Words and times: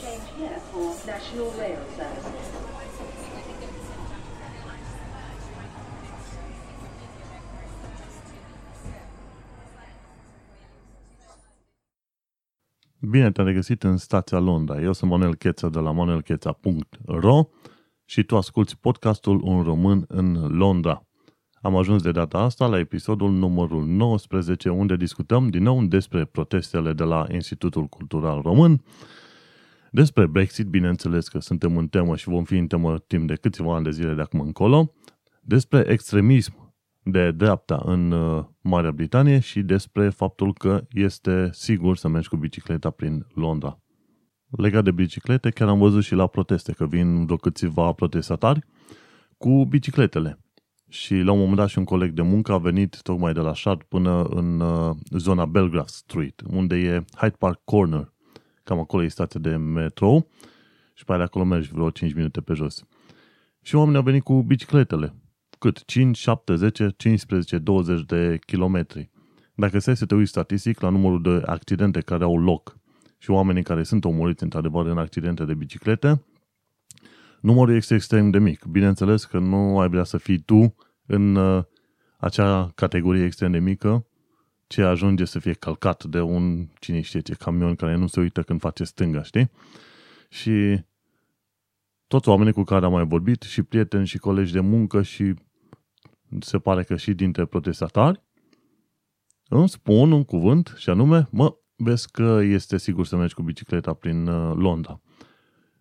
Change 0.00 0.28
here 0.38 0.60
for 0.70 0.88
National 1.06 1.50
Rail 1.58 1.82
Service. 1.96 2.70
Bine 13.00 13.30
te-am 13.30 13.46
regăsit 13.46 13.82
în 13.82 13.96
stația 13.96 14.38
Londra. 14.38 14.80
Eu 14.80 14.92
sunt 14.92 15.10
Manuel 15.10 15.34
Cheța 15.34 15.68
de 15.68 15.78
la 15.78 15.90
manuelcheța.ro 15.90 17.48
și 18.04 18.22
tu 18.22 18.36
asculti 18.36 18.76
podcastul 18.76 19.40
Un 19.42 19.62
Român 19.62 20.04
în 20.08 20.56
Londra. 20.56 21.02
Am 21.60 21.76
ajuns 21.76 22.02
de 22.02 22.10
data 22.10 22.38
asta 22.38 22.66
la 22.66 22.78
episodul 22.78 23.30
numărul 23.30 23.86
19, 23.86 24.68
unde 24.68 24.96
discutăm 24.96 25.48
din 25.48 25.62
nou 25.62 25.82
despre 25.82 26.24
protestele 26.24 26.92
de 26.92 27.04
la 27.04 27.26
Institutul 27.32 27.86
Cultural 27.86 28.40
Român, 28.42 28.82
despre 29.90 30.26
Brexit, 30.26 30.66
bineînțeles 30.66 31.28
că 31.28 31.38
suntem 31.38 31.76
în 31.76 31.88
temă 31.88 32.16
și 32.16 32.28
vom 32.28 32.44
fi 32.44 32.56
în 32.56 32.66
temă 32.66 32.98
timp 32.98 33.26
de 33.26 33.34
câțiva 33.34 33.74
ani 33.74 33.84
de 33.84 33.90
zile 33.90 34.14
de 34.14 34.20
acum 34.20 34.40
încolo, 34.40 34.92
despre 35.42 35.84
extremism 35.88 36.74
de 37.02 37.30
dreapta 37.30 37.82
în 37.84 38.10
uh, 38.10 38.44
Marea 38.60 38.90
Britanie 38.90 39.38
și 39.38 39.62
despre 39.62 40.08
faptul 40.08 40.52
că 40.52 40.86
este 40.90 41.48
sigur 41.52 41.96
să 41.96 42.08
mergi 42.08 42.28
cu 42.28 42.36
bicicleta 42.36 42.90
prin 42.90 43.26
Londra. 43.34 43.80
Legat 44.50 44.84
de 44.84 44.90
biciclete, 44.90 45.50
chiar 45.50 45.68
am 45.68 45.78
văzut 45.78 46.02
și 46.02 46.14
la 46.14 46.26
proteste 46.26 46.72
că 46.72 46.86
vin 46.86 47.24
vreo 47.24 47.36
câțiva 47.36 47.92
protestatari 47.92 48.60
cu 49.38 49.64
bicicletele. 49.64 50.38
Și 50.88 51.14
la 51.14 51.32
un 51.32 51.38
moment 51.38 51.56
dat 51.56 51.68
și 51.68 51.78
un 51.78 51.84
coleg 51.84 52.12
de 52.12 52.22
muncă 52.22 52.52
a 52.52 52.58
venit 52.58 53.02
tocmai 53.02 53.32
de 53.32 53.40
la 53.40 53.54
Shard 53.54 53.82
până 53.82 54.22
în 54.22 54.60
uh, 54.60 54.96
zona 55.10 55.46
Belgrave 55.46 55.86
Street, 55.86 56.42
unde 56.46 56.76
e 56.76 57.04
Hyde 57.16 57.36
Park 57.38 57.60
Corner. 57.64 58.12
Cam 58.70 58.78
acolo 58.78 59.02
e 59.02 59.08
stația 59.08 59.40
de 59.40 59.56
metro 59.56 60.26
și 60.94 61.04
pe 61.04 61.12
acolo 61.12 61.44
mergi 61.44 61.72
vreo 61.72 61.90
5 61.90 62.14
minute 62.14 62.40
pe 62.40 62.54
jos. 62.54 62.84
Și 63.62 63.74
oamenii 63.74 63.96
au 63.96 64.02
venit 64.02 64.22
cu 64.22 64.42
bicicletele. 64.42 65.14
Cât? 65.58 65.84
5, 65.84 66.16
7, 66.16 66.54
10, 66.54 66.88
15, 66.96 67.58
20 67.58 68.04
de 68.04 68.38
kilometri. 68.46 69.10
Dacă 69.54 69.78
stai 69.78 69.96
să 69.96 70.06
te 70.06 70.14
uiți 70.14 70.30
statistic 70.30 70.80
la 70.80 70.88
numărul 70.88 71.22
de 71.22 71.42
accidente 71.46 72.00
care 72.00 72.24
au 72.24 72.38
loc 72.38 72.78
și 73.18 73.30
oamenii 73.30 73.62
care 73.62 73.82
sunt 73.82 74.04
omoriți 74.04 74.42
într-adevăr 74.42 74.86
în 74.86 74.98
accidente 74.98 75.44
de 75.44 75.54
biciclete, 75.54 76.24
numărul 77.40 77.74
este 77.74 77.94
extrem 77.94 78.30
de 78.30 78.38
mic. 78.38 78.64
Bineînțeles 78.64 79.24
că 79.24 79.38
nu 79.38 79.78
ai 79.78 79.88
vrea 79.88 80.04
să 80.04 80.16
fii 80.16 80.38
tu 80.38 80.74
în 81.06 81.34
uh, 81.34 81.64
acea 82.16 82.70
categorie 82.74 83.24
extrem 83.24 83.50
de 83.50 83.58
mică 83.58 84.06
ce 84.70 84.82
ajunge 84.82 85.24
să 85.24 85.38
fie 85.38 85.52
calcat 85.52 86.04
de 86.04 86.20
un, 86.20 86.66
cine 86.78 87.00
știe 87.00 87.20
ce, 87.20 87.34
camion 87.34 87.74
care 87.74 87.96
nu 87.96 88.06
se 88.06 88.20
uită 88.20 88.42
când 88.42 88.60
face 88.60 88.84
stânga, 88.84 89.22
știi? 89.22 89.50
Și 90.28 90.80
toți 92.06 92.28
oamenii 92.28 92.52
cu 92.52 92.62
care 92.62 92.84
am 92.84 92.92
mai 92.92 93.06
vorbit, 93.06 93.42
și 93.42 93.62
prieteni, 93.62 94.06
și 94.06 94.18
colegi 94.18 94.52
de 94.52 94.60
muncă, 94.60 95.02
și 95.02 95.34
se 96.40 96.58
pare 96.58 96.82
că 96.82 96.96
și 96.96 97.12
dintre 97.14 97.44
protestatari, 97.44 98.22
îmi 99.48 99.68
spun 99.68 100.12
un 100.12 100.24
cuvânt 100.24 100.74
și 100.76 100.90
anume, 100.90 101.28
mă, 101.30 101.56
vezi 101.76 102.10
că 102.10 102.40
este 102.42 102.78
sigur 102.78 103.06
să 103.06 103.16
mergi 103.16 103.34
cu 103.34 103.42
bicicleta 103.42 103.92
prin 103.92 104.26
uh, 104.26 104.56
Londra. 104.56 105.00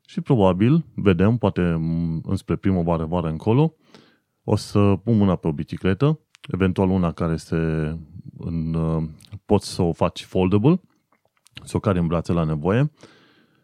Și 0.05 0.21
probabil, 0.21 0.85
vedem, 0.95 1.37
poate 1.37 1.61
înspre 2.23 2.55
primăvară, 2.55 3.05
vară 3.05 3.27
încolo, 3.27 3.75
o 4.43 4.55
să 4.55 4.95
pun 5.03 5.17
mâna 5.17 5.35
pe 5.35 5.47
o 5.47 5.51
bicicletă, 5.51 6.19
eventual 6.47 6.89
una 6.89 7.11
care 7.11 7.33
este 7.33 7.55
în, 8.37 8.73
uh, 8.73 9.03
poți 9.45 9.73
să 9.73 9.81
o 9.81 9.93
faci 9.93 10.23
foldable, 10.23 10.81
să 11.63 11.77
o 11.77 11.79
cari 11.79 11.99
în 11.99 12.07
brațe 12.07 12.33
la 12.33 12.43
nevoie 12.43 12.91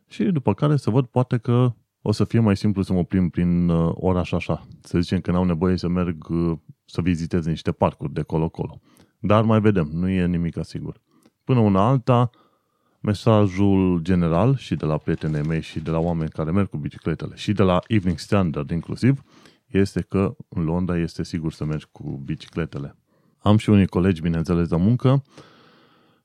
și 0.07 0.23
după 0.23 0.53
care 0.53 0.75
să 0.75 0.89
văd 0.89 1.05
poate 1.05 1.37
că 1.37 1.73
o 2.01 2.11
să 2.11 2.23
fie 2.23 2.39
mai 2.39 2.57
simplu 2.57 2.81
să 2.81 2.93
mă 2.93 3.03
plimb 3.03 3.31
prin 3.31 3.69
uh, 3.69 3.91
oraș 3.93 4.31
așa. 4.31 4.67
Să 4.81 4.99
zicem 4.99 5.19
că 5.19 5.31
n-au 5.31 5.43
nevoie 5.43 5.77
să 5.77 5.87
merg 5.87 6.27
să 6.85 7.02
vizitez 7.02 7.45
niște 7.45 7.71
parcuri 7.71 8.14
de 8.14 8.21
colo-colo. 8.21 8.81
Dar 9.19 9.43
mai 9.43 9.59
vedem, 9.59 9.89
nu 9.93 10.09
e 10.09 10.25
nimic 10.25 10.58
asigur. 10.58 11.02
Până 11.43 11.59
una 11.59 11.87
alta, 11.87 12.30
mesajul 12.99 13.99
general 14.02 14.55
și 14.55 14.75
de 14.75 14.85
la 14.85 14.97
prietenii 14.97 15.47
mei 15.47 15.61
și 15.61 15.80
de 15.80 15.91
la 15.91 15.99
oameni 15.99 16.30
care 16.30 16.52
merg 16.52 16.69
cu 16.69 16.77
bicicletele 16.77 17.35
și 17.35 17.53
de 17.53 17.64
la 17.64 17.80
Evening 17.87 18.17
Standard 18.17 18.69
inclusiv, 18.69 19.23
este 19.77 20.02
că 20.02 20.36
în 20.49 20.63
Londra 20.63 20.97
este 20.97 21.23
sigur 21.23 21.53
să 21.53 21.65
mergi 21.65 21.86
cu 21.91 22.21
bicicletele. 22.25 22.97
Am 23.37 23.58
și 23.58 23.69
unii 23.69 23.87
colegi, 23.87 24.21
bineînțeles, 24.21 24.67
de 24.67 24.75
muncă, 24.75 25.23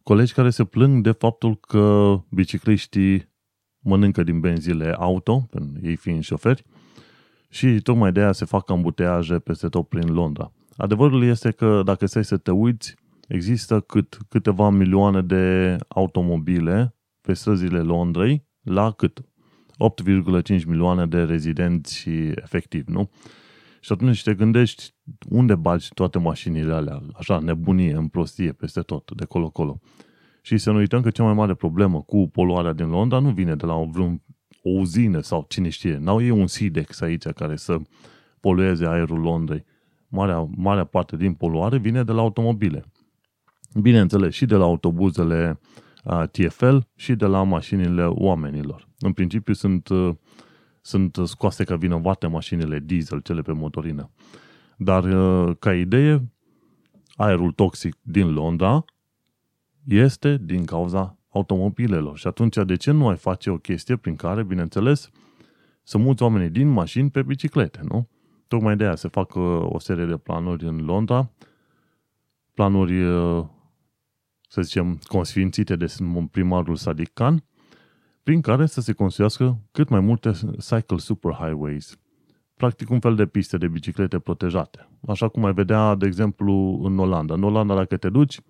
colegi 0.02 0.32
care 0.32 0.50
se 0.50 0.64
plâng 0.64 1.02
de 1.02 1.10
faptul 1.10 1.56
că 1.56 2.14
bicicliștii 2.30 3.28
mănâncă 3.78 4.22
din 4.22 4.40
benzile 4.40 4.94
auto, 4.98 5.48
ei 5.82 5.96
fiind 5.96 6.22
șoferi, 6.22 6.64
și 7.48 7.80
tocmai 7.80 8.12
de 8.12 8.20
aia 8.20 8.32
se 8.32 8.44
fac 8.44 8.70
ambuteaje 8.70 9.38
peste 9.38 9.68
tot 9.68 9.88
prin 9.88 10.12
Londra. 10.12 10.52
Adevărul 10.76 11.22
este 11.22 11.50
că 11.50 11.82
dacă 11.84 12.06
stai 12.06 12.24
să 12.24 12.36
te 12.36 12.50
uiți, 12.50 12.94
există 13.28 13.80
cât, 13.80 14.18
câteva 14.28 14.68
milioane 14.68 15.22
de 15.22 15.76
automobile 15.88 16.94
pe 17.20 17.32
străzile 17.32 17.80
Londrei 17.80 18.46
la 18.62 18.90
cât? 18.90 19.20
8,5 20.50 20.64
milioane 20.66 21.06
de 21.06 21.22
rezidenți 21.22 22.08
efectiv, 22.34 22.86
nu? 22.86 23.10
Și 23.80 23.92
atunci 23.92 24.22
te 24.22 24.34
gândești 24.34 24.94
unde 25.28 25.54
bagi 25.54 25.88
toate 25.94 26.18
mașinile 26.18 26.72
alea, 26.72 27.02
așa, 27.14 27.38
nebunie, 27.38 27.92
în 27.92 28.08
prostie, 28.08 28.52
peste 28.52 28.80
tot, 28.80 29.10
de 29.16 29.24
colo-colo. 29.24 29.80
Și 30.42 30.58
să 30.58 30.70
nu 30.70 30.76
uităm 30.76 31.00
că 31.00 31.10
cea 31.10 31.22
mai 31.22 31.34
mare 31.34 31.54
problemă 31.54 32.02
cu 32.02 32.28
poluarea 32.28 32.72
din 32.72 32.88
Londra 32.88 33.18
nu 33.18 33.30
vine 33.30 33.54
de 33.54 33.66
la 33.66 33.74
vreun 33.90 34.22
o 34.62 34.70
uzină 34.70 35.20
sau 35.20 35.44
cine 35.48 35.68
știe. 35.68 35.96
N-au 35.96 36.22
ei 36.22 36.30
un 36.30 36.46
SIDEX 36.46 37.00
aici 37.00 37.26
care 37.26 37.56
să 37.56 37.80
polueze 38.40 38.86
aerul 38.86 39.20
Londrei. 39.20 39.64
Marea, 40.08 40.48
marea 40.56 40.84
parte 40.84 41.16
din 41.16 41.34
poluare 41.34 41.78
vine 41.78 42.02
de 42.02 42.12
la 42.12 42.20
automobile. 42.20 42.84
Bineînțeles, 43.80 44.34
și 44.34 44.46
de 44.46 44.54
la 44.54 44.64
autobuzele 44.64 45.60
uh, 46.04 46.22
TFL 46.30 46.76
și 46.94 47.14
de 47.14 47.26
la 47.26 47.42
mașinile 47.42 48.04
oamenilor. 48.04 48.88
În 48.98 49.12
principiu 49.12 49.52
sunt, 49.52 49.88
uh, 49.88 50.14
sunt 50.80 51.16
scoase 51.24 51.64
ca 51.64 51.76
vinovate 51.76 52.26
mașinile 52.26 52.78
diesel, 52.78 53.20
cele 53.20 53.42
pe 53.42 53.52
motorină. 53.52 54.10
Dar, 54.76 55.04
uh, 55.04 55.56
ca 55.58 55.74
idee, 55.74 56.30
aerul 57.16 57.52
toxic 57.52 57.96
din 58.02 58.32
Londra 58.32 58.84
este 59.84 60.36
din 60.42 60.64
cauza 60.64 61.18
automobilelor. 61.28 62.18
Și 62.18 62.26
atunci, 62.26 62.56
de 62.56 62.76
ce 62.76 62.90
nu 62.90 63.08
ai 63.08 63.16
face 63.16 63.50
o 63.50 63.58
chestie 63.58 63.96
prin 63.96 64.16
care, 64.16 64.42
bineînțeles, 64.42 65.10
să 65.82 65.98
muți 65.98 66.22
oamenii 66.22 66.50
din 66.50 66.68
mașini 66.68 67.10
pe 67.10 67.22
biciclete, 67.22 67.80
nu? 67.82 68.08
Tocmai 68.48 68.76
de 68.76 68.84
aia 68.84 68.94
se 68.94 69.08
fac 69.08 69.34
uh, 69.34 69.42
o 69.62 69.78
serie 69.78 70.04
de 70.04 70.16
planuri 70.16 70.66
în 70.66 70.84
Londra, 70.84 71.30
planuri, 72.54 73.02
uh, 73.02 73.44
să 74.48 74.62
zicem, 74.62 74.98
consfințite 75.06 75.76
de 75.76 75.94
primarul 76.30 76.76
Sadiq 76.76 77.12
Khan, 77.12 77.44
prin 78.22 78.40
care 78.40 78.66
să 78.66 78.80
se 78.80 78.92
construiască 78.92 79.60
cât 79.72 79.88
mai 79.88 80.00
multe 80.00 80.30
cycle 80.58 80.96
superhighways. 80.96 81.98
Practic 82.54 82.90
un 82.90 83.00
fel 83.00 83.14
de 83.14 83.26
piste 83.26 83.56
de 83.56 83.68
biciclete 83.68 84.18
protejate. 84.18 84.88
Așa 85.08 85.28
cum 85.28 85.44
ai 85.44 85.52
vedea, 85.52 85.94
de 85.94 86.06
exemplu, 86.06 86.80
în 86.82 86.98
Olanda. 86.98 87.34
În 87.34 87.42
Olanda, 87.42 87.74
dacă 87.74 87.96
te 87.96 88.08
duci, 88.08 88.40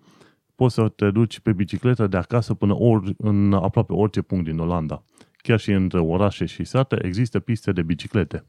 poți 0.55 0.73
să 0.73 0.87
te 0.87 1.11
duci 1.11 1.39
pe 1.39 1.53
bicicletă 1.53 2.07
de 2.07 2.17
acasă 2.17 2.53
până 2.53 2.75
ori, 2.75 3.13
în 3.17 3.53
aproape 3.53 3.93
orice 3.93 4.21
punct 4.21 4.45
din 4.45 4.59
Olanda. 4.59 5.03
Chiar 5.35 5.59
și 5.59 5.71
între 5.71 5.99
orașe 5.99 6.45
și 6.45 6.63
sate 6.63 7.05
există 7.05 7.39
piste 7.39 7.71
de 7.71 7.81
biciclete. 7.81 8.45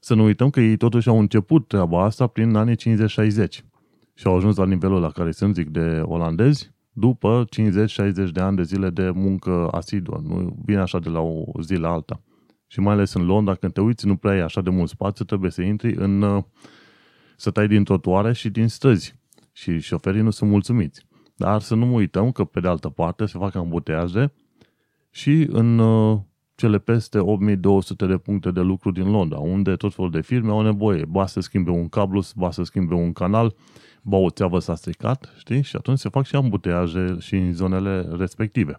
Să 0.00 0.14
nu 0.14 0.24
uităm 0.24 0.50
că 0.50 0.60
ei 0.60 0.76
totuși 0.76 1.08
au 1.08 1.18
început 1.18 1.68
treaba 1.68 2.04
asta 2.04 2.26
prin 2.26 2.54
anii 2.54 2.76
50-60 2.76 2.78
și 4.14 4.26
au 4.26 4.36
ajuns 4.36 4.56
la 4.56 4.66
nivelul 4.66 5.00
la 5.00 5.10
care 5.10 5.30
sunt, 5.30 5.54
zic, 5.54 5.68
de 5.68 6.00
olandezi 6.04 6.76
după 6.98 7.44
50-60 7.44 8.30
de 8.32 8.40
ani 8.40 8.56
de 8.56 8.62
zile 8.62 8.90
de 8.90 9.10
muncă 9.10 9.68
asiduă. 9.70 10.20
Nu 10.22 10.56
vine 10.64 10.80
așa 10.80 10.98
de 10.98 11.08
la 11.08 11.20
o 11.20 11.44
zi 11.62 11.74
la 11.74 11.90
alta. 11.90 12.20
Și 12.66 12.80
mai 12.80 12.94
ales 12.94 13.12
în 13.12 13.26
Londra, 13.26 13.54
când 13.54 13.72
te 13.72 13.80
uiți, 13.80 14.06
nu 14.06 14.16
prea 14.16 14.32
ai 14.32 14.40
așa 14.40 14.60
de 14.60 14.70
mult 14.70 14.88
spațiu, 14.88 15.24
trebuie 15.24 15.50
să 15.50 15.62
intri 15.62 15.94
în 15.94 16.44
să 17.36 17.50
tai 17.50 17.66
din 17.66 17.84
trotuare 17.84 18.32
și 18.32 18.50
din 18.50 18.68
străzi 18.68 19.14
și 19.52 19.80
șoferii 19.80 20.20
nu 20.20 20.30
sunt 20.30 20.50
mulțumiți. 20.50 21.06
Dar 21.36 21.60
să 21.60 21.74
nu 21.74 21.94
uităm 21.94 22.32
că, 22.32 22.44
pe 22.44 22.60
de 22.60 22.68
altă 22.68 22.88
parte, 22.88 23.26
se 23.26 23.38
fac 23.38 23.54
ambuteaje 23.54 24.32
și 25.10 25.46
în 25.50 25.78
uh, 25.78 26.18
cele 26.54 26.78
peste 26.78 27.18
8200 27.18 28.06
de 28.06 28.16
puncte 28.16 28.50
de 28.50 28.60
lucru 28.60 28.90
din 28.90 29.10
Londra, 29.10 29.38
unde 29.38 29.76
tot 29.76 29.94
felul 29.94 30.10
de 30.10 30.20
firme 30.20 30.50
au 30.50 30.62
nevoie. 30.62 31.04
Ba 31.04 31.26
să 31.26 31.40
schimbe 31.40 31.70
un 31.70 31.88
cablu, 31.88 32.22
ba 32.36 32.50
să 32.50 32.62
schimbe 32.62 32.94
un 32.94 33.12
canal, 33.12 33.54
ba 34.02 34.16
o 34.16 34.30
țeavă 34.30 34.58
s-a 34.58 34.74
stricat, 34.74 35.34
știi? 35.38 35.62
Și 35.62 35.76
atunci 35.76 35.98
se 35.98 36.08
fac 36.08 36.26
și 36.26 36.36
ambuteaje 36.36 37.16
și 37.18 37.34
în 37.34 37.52
zonele 37.52 38.08
respective. 38.16 38.76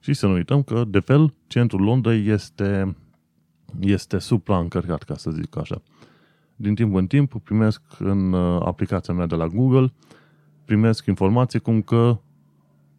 Și 0.00 0.12
să 0.12 0.26
nu 0.26 0.32
uităm 0.32 0.62
că, 0.62 0.84
de 0.88 1.00
fel, 1.00 1.34
centrul 1.46 1.80
Londrei 1.80 2.28
este, 2.28 2.96
este 3.80 4.18
supraîncărcat, 4.18 5.02
ca 5.02 5.16
să 5.16 5.30
zic 5.30 5.56
așa 5.56 5.82
din 6.56 6.74
timp 6.74 6.94
în 6.94 7.06
timp 7.06 7.42
primesc 7.42 7.82
în 7.98 8.32
uh, 8.32 8.62
aplicația 8.64 9.14
mea 9.14 9.26
de 9.26 9.34
la 9.34 9.46
Google, 9.46 9.92
primesc 10.64 11.06
informații 11.06 11.60
cum 11.60 11.82
că 11.82 12.18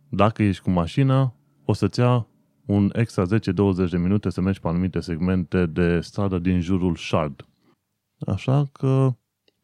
dacă 0.10 0.44
ești 0.44 0.64
cu 0.64 0.70
mașina, 0.70 1.34
o 1.66 1.74
să-ți 1.74 2.00
ia 2.00 2.28
un 2.66 2.90
extra 2.94 3.24
10-20 3.26 3.28
de 3.90 3.98
minute 3.98 4.30
să 4.30 4.42
mergi 4.42 4.60
pe 4.60 4.68
anumite 4.68 5.00
segmente 5.00 5.66
de 5.66 6.00
stradă 6.00 6.40
din 6.40 6.62
jurul 6.62 6.96
Shard. 6.96 7.46
Așa 8.28 8.70
că 8.72 9.14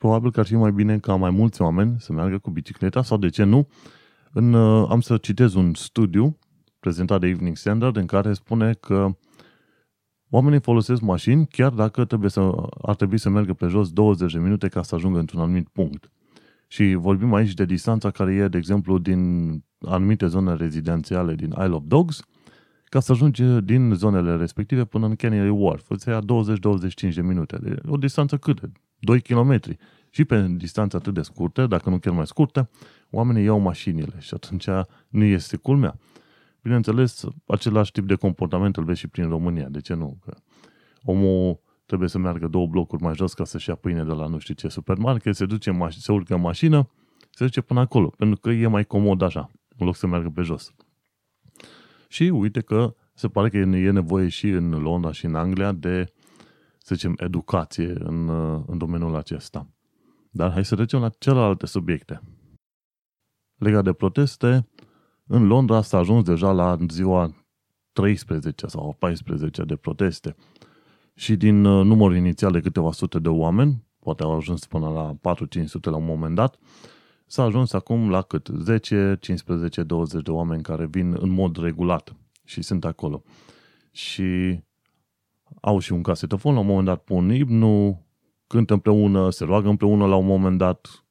probabil 0.01 0.31
că 0.31 0.39
ar 0.39 0.45
fi 0.45 0.55
mai 0.55 0.71
bine 0.71 0.99
ca 0.99 1.15
mai 1.15 1.29
mulți 1.29 1.61
oameni 1.61 1.95
să 1.99 2.13
meargă 2.13 2.37
cu 2.37 2.49
bicicleta 2.49 3.03
sau 3.03 3.17
de 3.17 3.29
ce 3.29 3.43
nu. 3.43 3.67
În, 4.31 4.53
uh, 4.53 4.87
am 4.89 5.01
să 5.01 5.17
citez 5.17 5.53
un 5.53 5.73
studiu 5.73 6.37
prezentat 6.79 7.19
de 7.19 7.27
Evening 7.27 7.57
Standard 7.57 7.95
în 7.95 8.05
care 8.05 8.33
spune 8.33 8.73
că 8.73 9.17
oamenii 10.29 10.59
folosesc 10.59 11.01
mașini 11.01 11.47
chiar 11.47 11.71
dacă 11.71 12.05
trebuie 12.05 12.29
să, 12.29 12.51
ar 12.81 12.95
trebui 12.95 13.17
să 13.17 13.29
meargă 13.29 13.53
pe 13.53 13.67
jos 13.67 13.91
20 13.91 14.33
de 14.33 14.39
minute 14.39 14.67
ca 14.67 14.81
să 14.81 14.95
ajungă 14.95 15.19
într-un 15.19 15.41
anumit 15.41 15.67
punct. 15.67 16.11
Și 16.67 16.93
vorbim 16.93 17.33
aici 17.33 17.53
de 17.53 17.65
distanța 17.65 18.11
care 18.11 18.33
e, 18.33 18.47
de 18.47 18.57
exemplu, 18.57 18.97
din 18.97 19.21
anumite 19.79 20.27
zone 20.27 20.55
rezidențiale 20.55 21.35
din 21.35 21.49
Isle 21.49 21.75
of 21.75 21.83
Dogs, 21.85 22.21
ca 22.83 22.99
să 22.99 23.11
ajungi 23.11 23.43
din 23.43 23.93
zonele 23.93 24.35
respective 24.35 24.85
până 24.85 25.05
în 25.05 25.15
Canary 25.15 25.49
Wharf. 25.49 25.89
Îți 25.89 26.09
ia 26.09 26.19
20-25 26.21 27.13
de 27.13 27.21
minute. 27.21 27.57
De 27.57 27.75
o 27.87 27.97
distanță 27.97 28.37
cât? 28.37 28.59
2 29.01 29.21
km. 29.21 29.59
Și 30.09 30.25
pe 30.25 30.47
distanță 30.49 30.97
atât 30.97 31.13
de 31.13 31.21
scurte, 31.21 31.67
dacă 31.67 31.89
nu 31.89 31.99
chiar 31.99 32.13
mai 32.13 32.27
scurte, 32.27 32.69
oamenii 33.09 33.43
iau 33.43 33.59
mașinile 33.59 34.13
și 34.19 34.33
atunci 34.33 34.67
nu 35.07 35.23
este 35.23 35.57
culmea. 35.57 35.99
Bineînțeles, 36.61 37.23
același 37.45 37.91
tip 37.91 38.07
de 38.07 38.15
comportament 38.15 38.77
îl 38.77 38.83
vezi 38.83 38.99
și 38.99 39.07
prin 39.07 39.29
România. 39.29 39.67
De 39.69 39.79
ce 39.81 39.93
nu? 39.93 40.17
Că 40.25 40.33
omul 41.03 41.59
trebuie 41.85 42.09
să 42.09 42.17
meargă 42.17 42.47
două 42.47 42.67
blocuri 42.67 43.01
mai 43.01 43.15
jos 43.15 43.33
ca 43.33 43.43
să-și 43.43 43.69
ia 43.69 43.75
pâine 43.75 44.03
de 44.03 44.11
la 44.11 44.27
nu 44.27 44.37
știu 44.37 44.53
ce 44.53 44.67
supermarket, 44.67 45.35
se 45.35 45.45
duce, 45.45 45.77
se 45.89 46.11
urcă 46.11 46.33
în 46.33 46.41
mașină, 46.41 46.89
se 47.29 47.43
duce 47.43 47.61
până 47.61 47.79
acolo, 47.79 48.13
pentru 48.17 48.39
că 48.39 48.49
e 48.49 48.67
mai 48.67 48.83
comod 48.83 49.21
așa, 49.21 49.51
în 49.77 49.85
loc 49.85 49.95
să 49.95 50.07
meargă 50.07 50.29
pe 50.29 50.41
jos. 50.41 50.73
Și 52.07 52.23
uite 52.23 52.61
că 52.61 52.95
se 53.13 53.27
pare 53.27 53.49
că 53.49 53.57
e 53.57 53.91
nevoie 53.91 54.27
și 54.27 54.47
în 54.47 54.69
Londra 54.69 55.11
și 55.11 55.25
în 55.25 55.35
Anglia 55.35 55.71
de, 55.71 56.13
să 56.83 56.95
zicem, 56.95 57.15
educație 57.17 57.93
în, 57.99 58.29
în 58.67 58.77
domeniul 58.77 59.15
acesta. 59.15 59.69
Dar 60.29 60.51
hai 60.51 60.65
să 60.65 60.75
trecem 60.75 60.99
la 60.99 61.09
celelalte 61.09 61.65
subiecte. 61.65 62.21
Legat 63.55 63.83
de 63.83 63.93
proteste, 63.93 64.67
în 65.25 65.47
Londra 65.47 65.81
s-a 65.81 65.97
ajuns 65.97 66.23
deja 66.23 66.51
la 66.51 66.77
ziua 66.89 67.33
13 67.93 68.67
sau 68.67 68.95
14 68.99 69.63
de 69.63 69.75
proteste. 69.75 70.35
Și 71.15 71.35
din 71.35 71.65
uh, 71.65 71.85
numărul 71.85 72.15
inițial 72.15 72.51
de 72.51 72.59
câteva 72.59 72.91
sute 72.91 73.19
de 73.19 73.29
oameni, 73.29 73.83
poate 73.99 74.23
au 74.23 74.35
ajuns 74.35 74.65
până 74.65 74.89
la 74.89 75.35
4-500 75.35 75.67
la 75.81 75.95
un 75.95 76.05
moment 76.05 76.35
dat, 76.35 76.57
s-a 77.25 77.43
ajuns 77.43 77.73
acum 77.73 78.09
la 78.09 78.21
cât? 78.21 78.47
10, 78.47 79.17
15, 79.19 79.83
20 79.83 80.23
de 80.23 80.31
oameni 80.31 80.63
care 80.63 80.85
vin 80.85 81.17
în 81.19 81.29
mod 81.29 81.57
regulat 81.57 82.15
și 82.43 82.61
sunt 82.61 82.85
acolo. 82.85 83.23
Și 83.91 84.59
au 85.61 85.79
și 85.79 85.93
un 85.93 86.01
casetofon, 86.01 86.53
la 86.53 86.59
un 86.59 86.65
moment 86.65 86.85
dat 86.85 87.03
pun 87.03 87.33
imnul, 87.33 87.97
cântă 88.47 88.73
împreună, 88.73 89.29
se 89.29 89.43
roagă 89.43 89.69
împreună 89.69 90.05
la 90.05 90.15
un 90.15 90.25
moment 90.25 90.57
dat. 90.57 91.05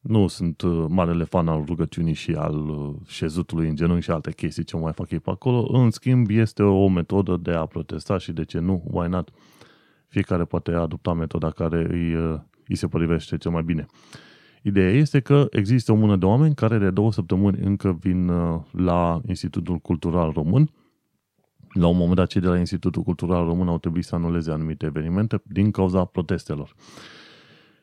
Nu 0.00 0.26
sunt 0.26 0.62
uh, 0.62 0.84
marele 0.88 1.24
fan 1.24 1.48
al 1.48 1.64
rugăciunii 1.64 2.12
și 2.12 2.32
al 2.32 2.68
uh, 2.68 2.94
șezutului 3.06 3.68
în 3.68 3.76
genunchi 3.76 4.04
și 4.04 4.10
alte 4.10 4.32
chestii 4.32 4.64
ce 4.64 4.76
mai 4.76 4.92
fac 4.92 5.10
ei 5.10 5.20
pe 5.20 5.30
acolo. 5.30 5.78
În 5.78 5.90
schimb, 5.90 6.30
este 6.30 6.62
o 6.62 6.88
metodă 6.88 7.36
de 7.36 7.50
a 7.50 7.66
protesta 7.66 8.18
și 8.18 8.32
de 8.32 8.44
ce 8.44 8.58
nu, 8.58 8.82
why 8.90 9.08
not? 9.08 9.28
Fiecare 10.08 10.44
poate 10.44 10.72
adopta 10.72 11.12
metoda 11.12 11.50
care 11.50 11.86
îi, 11.90 12.14
uh, 12.14 12.38
îi 12.68 12.76
se 12.76 12.86
potrivește 12.86 13.36
cel 13.36 13.50
mai 13.50 13.62
bine. 13.62 13.86
Ideea 14.62 14.90
este 14.90 15.20
că 15.20 15.46
există 15.50 15.92
o 15.92 15.94
mână 15.94 16.16
de 16.16 16.24
oameni 16.24 16.54
care 16.54 16.78
de 16.78 16.90
două 16.90 17.12
săptămâni 17.12 17.58
încă 17.60 17.98
vin 18.00 18.30
la 18.70 19.20
Institutul 19.26 19.76
Cultural 19.78 20.30
Român. 20.32 20.70
La 21.78 21.86
un 21.86 21.96
moment 21.96 22.14
dat, 22.14 22.28
cei 22.28 22.40
de 22.40 22.46
la 22.46 22.58
Institutul 22.58 23.02
Cultural 23.02 23.44
Român 23.44 23.68
au 23.68 23.78
trebuit 23.78 24.04
să 24.04 24.14
anuleze 24.14 24.50
anumite 24.50 24.86
evenimente 24.86 25.42
din 25.44 25.70
cauza 25.70 26.04
protestelor. 26.04 26.74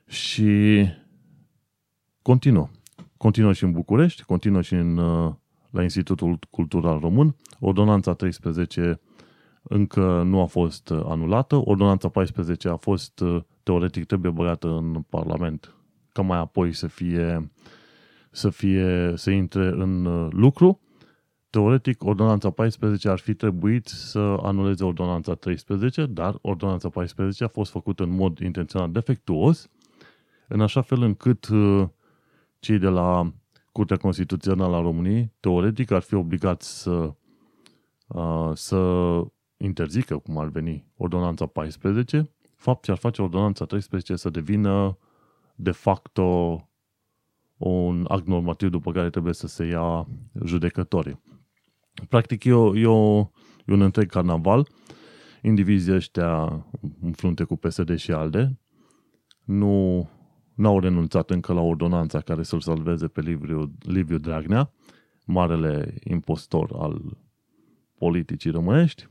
Și 0.07 0.85
continuă. 2.21 2.69
Continuă 3.17 3.53
și 3.53 3.63
în 3.63 3.71
București, 3.71 4.23
continuă 4.23 4.61
și 4.61 4.73
în, 4.73 4.95
la 5.69 5.83
Institutul 5.83 6.39
Cultural 6.49 6.99
Român. 6.99 7.35
Ordonanța 7.59 8.13
13 8.13 8.99
încă 9.63 10.23
nu 10.25 10.41
a 10.41 10.45
fost 10.45 10.91
anulată. 10.91 11.55
Ordonanța 11.55 12.09
14 12.09 12.69
a 12.69 12.75
fost, 12.75 13.23
teoretic, 13.63 14.05
trebuie 14.05 14.31
băgată 14.31 14.67
în 14.67 15.01
Parlament 15.09 15.75
ca 16.13 16.21
mai 16.21 16.37
apoi 16.37 16.73
să 16.73 16.87
fie, 16.87 17.51
să 18.31 18.49
fie, 18.49 19.13
să 19.15 19.31
intre 19.31 19.67
în 19.67 20.05
uh, 20.05 20.27
lucru. 20.31 20.79
Teoretic, 21.53 22.03
ordonanța 22.03 22.49
14 22.49 23.09
ar 23.09 23.19
fi 23.19 23.33
trebuit 23.33 23.87
să 23.87 24.19
anuleze 24.19 24.83
ordonanța 24.83 25.33
13, 25.33 26.05
dar 26.05 26.37
ordonanța 26.41 26.89
14 26.89 27.43
a 27.43 27.47
fost 27.47 27.71
făcută 27.71 28.03
în 28.03 28.09
mod 28.09 28.39
intenționat 28.39 28.89
defectuos, 28.89 29.69
în 30.47 30.61
așa 30.61 30.81
fel 30.81 31.01
încât 31.01 31.47
uh, 31.47 31.87
cei 32.59 32.77
de 32.77 32.87
la 32.87 33.33
Curtea 33.71 33.97
Constituțională 33.97 34.75
a 34.75 34.81
României, 34.81 35.31
teoretic, 35.39 35.91
ar 35.91 36.01
fi 36.01 36.13
obligați 36.13 36.81
să, 36.81 37.13
uh, 38.07 38.51
să 38.53 39.21
interzică, 39.57 40.17
cum 40.17 40.37
ar 40.37 40.47
veni, 40.47 40.85
ordonanța 40.97 41.45
14, 41.45 42.29
fapt 42.55 42.83
ce 42.83 42.91
ar 42.91 42.97
face 42.97 43.21
ordonanța 43.21 43.65
13 43.65 44.15
să 44.15 44.29
devină 44.29 44.97
de 45.55 45.71
facto 45.71 46.57
un 47.57 48.05
act 48.07 48.27
normativ 48.27 48.69
după 48.69 48.91
care 48.91 49.09
trebuie 49.09 49.33
să 49.33 49.47
se 49.47 49.65
ia 49.65 50.07
judecătorii. 50.45 51.21
Practic 52.09 52.43
e, 52.43 52.53
o, 52.53 52.77
e, 52.77 52.85
o, 52.85 53.19
e 53.65 53.73
un 53.73 53.81
întreg 53.81 54.09
carnaval. 54.09 54.67
Indivizii 55.41 55.93
ăștia 55.93 56.65
în 57.01 57.11
frunte 57.11 57.43
cu 57.43 57.55
PSD 57.55 57.95
și 57.97 58.11
ALDE 58.11 58.59
nu 59.43 60.09
n-au 60.53 60.79
renunțat 60.79 61.29
încă 61.29 61.53
la 61.53 61.61
ordonanța 61.61 62.19
care 62.19 62.43
să-l 62.43 62.61
salveze 62.61 63.07
pe 63.07 63.21
Liviu, 63.21 63.73
Liviu 63.79 64.17
Dragnea, 64.17 64.71
marele 65.25 65.93
impostor 66.03 66.71
al 66.77 67.17
politicii 67.97 68.51
românești. 68.51 69.07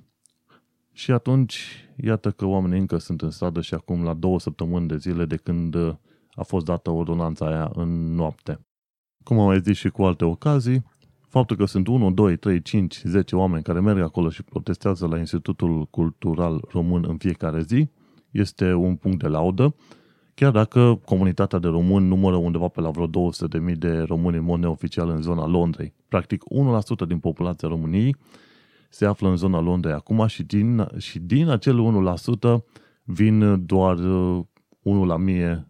Și 0.92 1.10
atunci, 1.10 1.88
iată 1.96 2.30
că 2.30 2.46
oamenii 2.46 2.78
încă 2.78 2.98
sunt 2.98 3.22
în 3.22 3.30
stradă 3.30 3.60
și 3.60 3.74
acum 3.74 4.02
la 4.02 4.14
două 4.14 4.40
săptămâni 4.40 4.88
de 4.88 4.96
zile 4.96 5.24
de 5.24 5.36
când 5.36 5.76
a 6.30 6.42
fost 6.42 6.64
dată 6.64 6.90
ordonanța 6.90 7.46
aia 7.46 7.70
în 7.74 8.14
noapte. 8.14 8.66
Cum 9.24 9.38
am 9.38 9.46
mai 9.46 9.60
zis 9.60 9.76
și 9.76 9.88
cu 9.88 10.02
alte 10.02 10.24
ocazii, 10.24 10.84
faptul 11.32 11.56
că 11.56 11.64
sunt 11.64 11.86
1, 11.86 12.10
2, 12.10 12.36
3, 12.36 12.62
5, 12.62 13.00
10 13.04 13.36
oameni 13.36 13.62
care 13.62 13.80
merg 13.80 14.00
acolo 14.00 14.28
și 14.28 14.42
protestează 14.42 15.06
la 15.06 15.18
Institutul 15.18 15.86
Cultural 15.90 16.64
Român 16.70 17.04
în 17.08 17.16
fiecare 17.16 17.62
zi 17.62 17.88
este 18.30 18.72
un 18.72 18.96
punct 18.96 19.18
de 19.18 19.28
laudă, 19.28 19.74
chiar 20.34 20.50
dacă 20.50 21.00
comunitatea 21.04 21.58
de 21.58 21.68
români 21.68 22.06
numără 22.06 22.36
undeva 22.36 22.68
pe 22.68 22.80
la 22.80 22.90
vreo 22.90 23.30
200.000 23.70 23.78
de 23.78 23.98
români 23.98 24.36
în 24.36 24.44
mod 24.44 24.60
neoficial 24.60 25.08
în 25.08 25.22
zona 25.22 25.46
Londrei. 25.46 25.94
Practic 26.08 26.42
1% 27.04 27.06
din 27.06 27.18
populația 27.18 27.68
României 27.68 28.16
se 28.88 29.06
află 29.06 29.28
în 29.28 29.36
zona 29.36 29.60
Londrei 29.60 29.94
acum 29.94 30.26
și 30.26 30.42
din, 30.42 30.86
și 30.98 31.18
din 31.18 31.48
acel 31.48 32.04
1% 32.56 32.64
vin 33.04 33.66
doar 33.66 33.98
1 33.98 34.46
uh, 34.82 35.06
la 35.06 35.16
mie 35.16 35.66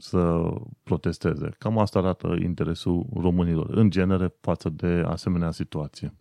să 0.00 0.50
protesteze. 0.82 1.54
Cam 1.58 1.78
asta 1.78 1.98
arată 1.98 2.36
interesul 2.42 3.06
românilor, 3.14 3.70
în 3.70 3.90
genere, 3.90 4.34
față 4.40 4.68
de 4.68 5.04
asemenea 5.06 5.50
situație. 5.50 6.14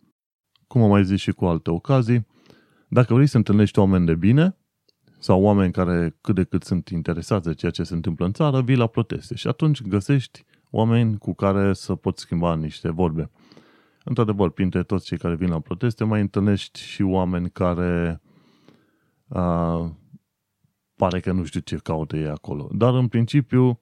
Cum 0.67 0.81
am 0.81 0.89
mai 0.89 1.05
zis 1.05 1.19
și 1.19 1.31
cu 1.31 1.45
alte 1.45 1.71
ocazii, 1.71 2.27
dacă 2.87 3.13
vrei 3.13 3.27
să 3.27 3.37
întâlnești 3.37 3.79
oameni 3.79 4.05
de 4.05 4.15
bine 4.15 4.57
sau 5.19 5.41
oameni 5.41 5.71
care 5.71 6.17
cât 6.21 6.35
de 6.35 6.43
cât 6.43 6.63
sunt 6.63 6.89
interesați 6.89 7.47
de 7.47 7.53
ceea 7.53 7.71
ce 7.71 7.83
se 7.83 7.93
întâmplă 7.93 8.25
în 8.25 8.33
țară, 8.33 8.61
vii 8.61 8.75
la 8.75 8.87
proteste 8.87 9.35
și 9.35 9.47
atunci 9.47 9.81
găsești 9.81 10.45
oameni 10.69 11.17
cu 11.17 11.33
care 11.33 11.73
să 11.73 11.95
poți 11.95 12.21
schimba 12.21 12.55
niște 12.55 12.91
vorbe. 12.91 13.29
Într-adevăr, 14.03 14.49
printre 14.49 14.83
toți 14.83 15.05
cei 15.05 15.17
care 15.17 15.35
vin 15.35 15.49
la 15.49 15.59
proteste, 15.59 16.03
mai 16.03 16.21
întâlnești 16.21 16.79
și 16.79 17.01
oameni 17.01 17.49
care 17.49 18.21
uh, 19.27 19.89
pare 20.99 21.19
că 21.19 21.31
nu 21.31 21.43
știu 21.43 21.59
ce 21.59 21.75
caută 21.75 22.17
ei 22.17 22.27
acolo. 22.27 22.69
Dar 22.71 22.93
în 22.93 23.07
principiu, 23.07 23.79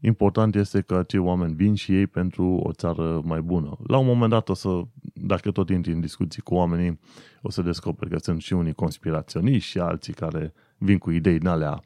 important 0.00 0.54
este 0.54 0.80
că 0.80 0.94
acei 0.94 1.20
oameni 1.20 1.54
vin 1.54 1.74
și 1.74 1.96
ei 1.96 2.06
pentru 2.06 2.44
o 2.44 2.72
țară 2.72 3.20
mai 3.24 3.40
bună. 3.40 3.76
La 3.86 3.98
un 3.98 4.06
moment 4.06 4.30
dat 4.30 4.48
o 4.48 4.54
să, 4.54 4.82
dacă 5.14 5.50
tot 5.50 5.68
intri 5.68 5.92
în 5.92 6.00
discuții 6.00 6.42
cu 6.42 6.54
oamenii, 6.54 7.00
o 7.42 7.50
să 7.50 7.62
descoperi 7.62 8.10
că 8.10 8.18
sunt 8.18 8.42
și 8.42 8.52
unii 8.52 8.72
conspiraționiști 8.72 9.70
și 9.70 9.78
alții 9.78 10.12
care 10.12 10.52
vin 10.78 10.98
cu 10.98 11.10
idei 11.10 11.38
din 11.38 11.48
alea 11.48 11.82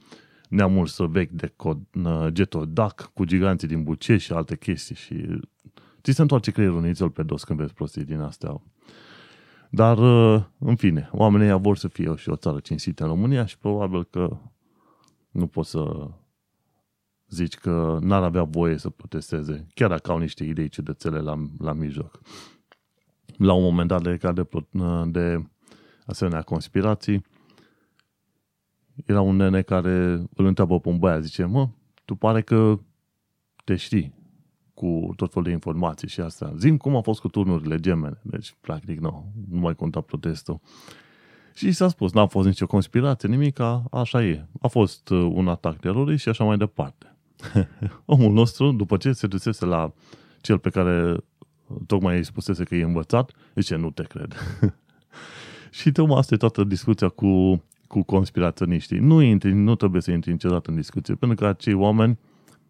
neamul 0.49 0.87
să 0.87 1.05
vechi 1.05 1.31
de 1.31 1.53
cod, 1.57 1.79
getodac 2.29 3.11
cu 3.15 3.25
giganții 3.25 3.69
din 3.69 3.83
Bucești 3.83 4.25
și 4.25 4.33
alte 4.33 4.57
chestii 4.57 4.95
și 4.95 5.41
ți 6.03 6.13
se 6.13 6.23
întoarce 6.23 6.51
creierul 6.51 6.83
nițel 6.83 7.11
pe 7.11 7.23
dos 7.23 7.45
când 7.45 7.59
vezi 7.59 7.73
prostii 7.73 8.05
din 8.05 8.21
astea. 8.21 8.63
Dar, 9.71 9.99
în 10.59 10.77
fine, 10.77 11.09
oamenii 11.13 11.61
vor 11.61 11.77
să 11.77 11.89
fie 11.89 12.15
și 12.17 12.29
o 12.29 12.37
țară 12.37 12.59
cinstită 12.61 13.03
în 13.03 13.09
România 13.09 13.47
și 13.47 13.59
probabil 13.59 14.05
că 14.05 14.37
nu 15.37 15.47
poți 15.47 15.71
să 15.71 16.11
zici 17.29 17.55
că 17.57 17.99
n-ar 18.01 18.23
avea 18.23 18.43
voie 18.43 18.77
să 18.79 18.91
protesteze, 18.91 19.67
chiar 19.75 19.89
dacă 19.89 20.11
au 20.11 20.19
niște 20.19 20.45
idei 20.45 20.69
ciudățele 20.69 21.21
la, 21.21 21.49
la 21.59 21.73
mijloc. 21.73 22.21
la 23.37 23.53
un 23.53 23.63
moment 23.63 23.89
dat 23.89 24.03
legat 24.03 24.35
de, 24.35 24.47
de 25.07 25.47
asemenea 26.07 26.43
conspirații, 26.43 27.25
era 29.05 29.21
un 29.21 29.37
nene 29.37 29.63
care 29.63 29.95
îl 30.35 30.45
întreabă 30.45 30.81
pe 30.81 30.89
un 30.89 30.99
băiat, 30.99 31.23
zice, 31.23 31.45
mă, 31.45 31.69
tu 32.05 32.15
pare 32.15 32.43
că 32.43 32.79
te 33.65 33.77
știi 33.77 34.15
cu 34.75 35.13
tot 35.17 35.33
felul 35.33 35.49
de 35.49 35.53
informații 35.53 36.09
și 36.09 36.21
asta. 36.21 36.55
Zim 36.57 36.77
cum 36.77 36.97
a 36.97 37.01
fost 37.01 37.21
cu 37.21 37.29
turnurile 37.29 37.77
gemene. 37.77 38.21
Deci, 38.23 38.57
practic, 38.61 39.01
nu, 39.01 39.33
nu 39.49 39.59
mai 39.59 39.75
conta 39.75 40.01
protestul. 40.01 40.61
Și 41.57 41.73
s-a 41.73 41.89
spus, 41.89 42.13
n-a 42.13 42.27
fost 42.27 42.47
nicio 42.47 42.67
conspirație, 42.67 43.29
nimic, 43.29 43.59
așa 43.91 44.25
e. 44.25 44.47
A 44.61 44.67
fost 44.69 45.09
uh, 45.09 45.31
un 45.33 45.49
atac 45.49 45.77
terorist 45.77 46.23
și 46.23 46.29
așa 46.29 46.45
mai 46.45 46.57
departe. 46.57 47.17
Omul 48.05 48.33
nostru, 48.33 48.73
după 48.73 48.97
ce 48.97 49.13
se 49.13 49.27
dusese 49.27 49.65
la 49.65 49.93
cel 50.41 50.59
pe 50.59 50.71
care 50.71 51.17
tocmai 51.87 52.17
îi 52.17 52.25
spusese 52.25 52.65
că 52.65 52.75
e 52.75 52.83
învățat, 52.83 53.33
zice, 53.55 53.77
nu 53.77 53.91
te 53.91 54.03
cred. 54.03 54.35
și 55.79 55.93
tocmai 55.93 56.19
asta 56.19 56.35
e 56.35 56.37
toată 56.37 56.65
discuția 56.65 57.09
cu, 57.09 57.63
cu 57.87 58.03
conspiraționiștii. 58.03 58.99
Nu, 58.99 59.21
intri, 59.21 59.53
nu 59.53 59.75
trebuie 59.75 60.03
să 60.03 60.11
intri 60.11 60.31
niciodată 60.31 60.71
în 60.71 60.77
discuție, 60.77 61.15
pentru 61.15 61.39
că 61.39 61.47
acei 61.47 61.75
oameni 61.75 62.19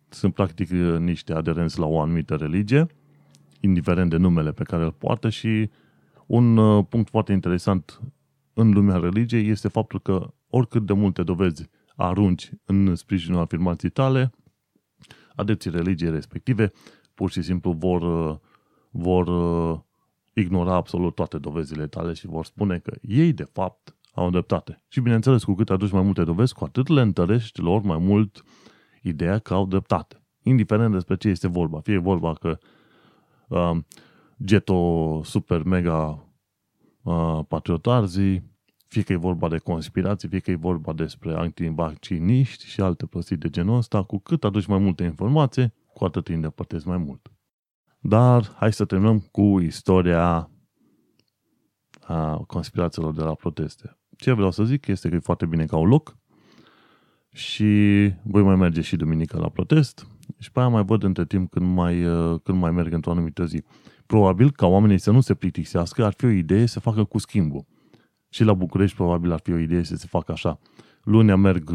sunt 0.09 0.35
practic 0.35 0.71
niște 0.99 1.33
aderenți 1.33 1.79
la 1.79 1.87
o 1.87 2.01
anumită 2.01 2.35
religie, 2.35 2.87
indiferent 3.61 4.11
de 4.11 4.17
numele 4.17 4.53
pe 4.53 4.63
care 4.63 4.83
îl 4.83 4.93
poartă 4.93 5.29
și 5.29 5.71
un 6.27 6.57
uh, 6.57 6.85
punct 6.89 7.09
foarte 7.11 7.33
interesant 7.33 8.01
în 8.59 8.71
lumea 8.71 8.97
religiei 8.97 9.49
este 9.49 9.69
faptul 9.69 10.01
că 10.01 10.35
oricât 10.51 10.87
de 10.87 10.93
multe 10.93 11.23
dovezi 11.23 11.69
arunci 11.97 12.51
în 12.65 12.95
sprijinul 12.95 13.41
afirmației 13.41 13.91
tale, 13.91 14.33
adepții 15.35 15.71
religiei 15.71 16.11
respective 16.11 16.73
pur 17.15 17.31
și 17.31 17.43
simplu 17.43 17.73
vor, 17.73 18.03
uh, 18.03 18.37
vor 18.91 19.27
uh, 19.27 19.81
ignora 20.33 20.75
absolut 20.75 21.15
toate 21.15 21.39
dovezile 21.39 21.87
tale 21.87 22.13
și 22.13 22.27
vor 22.27 22.45
spune 22.45 22.79
că 22.79 22.97
ei, 23.01 23.33
de 23.33 23.49
fapt, 23.53 23.97
au 24.15 24.31
dreptate. 24.31 24.83
Și 24.89 25.01
bineînțeles, 25.01 25.45
cu 25.45 25.55
cât 25.55 25.71
aduci 25.71 25.91
mai 25.91 26.03
multe 26.03 26.25
dovezi, 26.25 26.55
cu 26.55 26.65
atât 26.65 26.89
le 26.89 27.01
întărești 27.01 27.61
lor 27.61 27.83
mai 27.83 27.99
mult 27.99 28.45
ideea 29.03 29.39
că 29.39 29.55
au 29.55 29.67
dreptate. 29.67 30.23
Indiferent 30.43 30.93
despre 30.93 31.17
ce 31.17 31.29
este 31.29 31.49
vorba. 31.49 31.81
Fie 31.81 31.99
vorba 31.99 32.33
că 32.33 32.59
uh, 33.49 33.77
Geto 34.45 35.21
Super 35.25 35.63
Mega 35.63 36.26
uh, 37.07 37.41
Patriotarzi, 37.49 38.43
fie 38.87 39.03
că 39.03 39.13
e 39.13 39.17
vorba 39.17 39.49
de 39.49 39.59
conspirații, 39.59 40.29
fie 40.29 40.39
că 40.39 40.51
e 40.51 40.55
vorba 40.55 40.93
despre 40.93 41.35
antivacciniști 41.35 42.67
și 42.67 42.81
alte 42.81 43.07
prostii 43.07 43.37
de 43.37 43.49
genul 43.49 43.77
ăsta, 43.77 44.03
cu 44.03 44.19
cât 44.19 44.45
aduci 44.45 44.67
mai 44.67 44.79
multe 44.79 45.05
informații, 45.05 45.73
cu 45.93 46.05
atât 46.05 46.29
îi 46.29 46.35
îndepărtezi 46.35 46.89
mai 46.89 46.97
mult. 46.97 47.31
Dar 47.99 48.55
hai 48.57 48.73
să 48.73 48.85
terminăm 48.85 49.19
cu 49.19 49.61
istoria 49.61 50.51
a 52.01 52.37
conspirațiilor 52.47 53.15
de 53.15 53.23
la 53.23 53.35
proteste. 53.35 53.99
Ce 54.17 54.33
vreau 54.33 54.51
să 54.51 54.65
zic 54.65 54.87
este 54.87 55.09
că 55.09 55.15
e 55.15 55.19
foarte 55.19 55.47
bine 55.47 55.65
că 55.65 55.75
au 55.75 55.87
loc 55.87 56.17
și 57.29 57.65
voi 58.23 58.43
mai 58.43 58.57
merge 58.57 58.81
și 58.81 58.97
duminică 58.97 59.39
la 59.39 59.49
protest 59.49 60.07
și 60.39 60.53
pe 60.53 60.59
aia 60.59 60.69
mai 60.69 60.85
văd 60.85 61.03
între 61.03 61.25
timp 61.25 61.51
când 61.51 61.75
mai, 61.75 62.03
când 62.43 62.59
mai 62.59 62.71
merg 62.71 62.93
într-o 62.93 63.11
anumită 63.11 63.45
zi. 63.45 63.63
Probabil 64.07 64.51
ca 64.51 64.67
oamenii 64.67 64.99
să 64.99 65.11
nu 65.11 65.21
se 65.21 65.35
plictisească, 65.35 66.05
ar 66.05 66.13
fi 66.17 66.25
o 66.25 66.29
idee 66.29 66.67
să 66.67 66.81
facă 66.81 67.05
cu 67.05 67.19
schimbul. 67.19 67.67
Și 68.29 68.45
la 68.45 68.55
București 68.55 68.97
probabil 68.97 69.33
ar 69.33 69.41
fi 69.43 69.53
o 69.53 69.59
idee 69.59 69.83
să 69.83 69.97
se 69.97 70.07
facă 70.09 70.33
așa. 70.33 70.59
Lunea 71.03 71.37
merg 71.37 71.71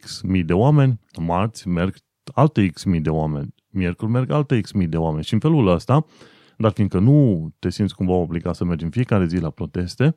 X 0.00 0.20
mii 0.20 0.44
de 0.44 0.52
oameni, 0.52 1.00
marți 1.20 1.68
merg 1.68 1.96
alte 2.34 2.66
X 2.66 2.84
mii 2.84 3.00
de 3.00 3.10
oameni, 3.10 3.54
miercuri 3.68 4.10
merg 4.10 4.30
alte 4.30 4.60
X 4.60 4.72
mii 4.72 4.86
de 4.86 4.96
oameni. 4.96 5.24
Și 5.24 5.34
în 5.34 5.40
felul 5.40 5.68
ăsta, 5.68 6.06
dar 6.56 6.70
fiindcă 6.70 6.98
nu 6.98 7.48
te 7.58 7.70
simți 7.70 7.94
cumva 7.94 8.12
obligat 8.12 8.54
să 8.54 8.64
mergi 8.64 8.84
în 8.84 8.90
fiecare 8.90 9.26
zi 9.26 9.36
la 9.36 9.50
proteste, 9.50 10.16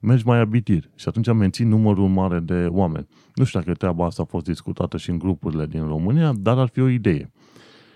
mergi 0.00 0.26
mai 0.26 0.38
abitir 0.38 0.90
și 0.94 1.08
atunci 1.08 1.32
menții 1.32 1.64
numărul 1.64 2.08
mare 2.08 2.40
de 2.40 2.66
oameni. 2.66 3.06
Nu 3.34 3.44
știu 3.44 3.60
dacă 3.60 3.72
treaba 3.72 4.06
asta 4.06 4.22
a 4.22 4.24
fost 4.24 4.44
discutată 4.44 4.96
și 4.96 5.10
în 5.10 5.18
grupurile 5.18 5.66
din 5.66 5.86
România, 5.86 6.32
dar 6.32 6.58
ar 6.58 6.68
fi 6.68 6.80
o 6.80 6.88
idee. 6.88 7.32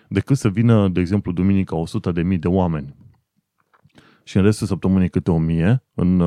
Decât 0.08 0.36
să 0.36 0.48
vină, 0.48 0.88
de 0.88 1.00
exemplu, 1.00 1.32
duminica 1.32 1.76
100 1.76 2.12
de 2.12 2.22
mii 2.22 2.38
de 2.38 2.48
oameni 2.48 2.94
și 4.24 4.36
în 4.36 4.42
restul 4.42 4.66
săptămânii 4.66 5.08
câte 5.08 5.30
o 5.30 5.38
mie 5.38 5.82
în, 5.94 6.20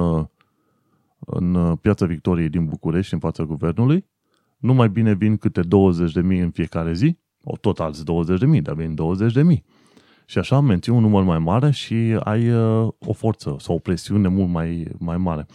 în 1.20 1.76
Piața 1.76 2.06
Victoriei 2.06 2.50
din 2.50 2.66
București, 2.66 3.14
în 3.14 3.20
fața 3.20 3.44
guvernului, 3.44 4.06
nu 4.58 4.74
mai 4.74 4.90
bine 4.90 5.14
vin 5.14 5.38
câte 5.38 5.62
20 5.62 6.12
de 6.12 6.22
mii 6.22 6.40
în 6.40 6.52
fiecare 6.52 6.94
zi, 6.94 7.18
o 7.44 7.58
tot 7.58 7.80
alți 7.80 8.06
20 8.06 8.40
de 8.40 8.46
mii, 8.46 8.62
dar 8.62 8.76
vin 8.76 8.96
20 8.96 9.34
de 9.34 9.44
mii. 9.44 9.66
Și 10.26 10.38
așa 10.38 10.60
menții 10.60 10.92
un 10.92 11.02
număr 11.02 11.24
mai 11.24 11.40
mare 11.40 11.72
și 11.72 12.20
ai 12.24 12.50
uh, 12.50 12.88
o 13.00 13.14
forță 13.14 13.56
sau 13.60 13.76
o 13.76 13.80
presiune 13.80 14.28
mult 14.28 14.50
mai, 14.50 14.88
mai 15.00 15.18
mare. 15.18 15.46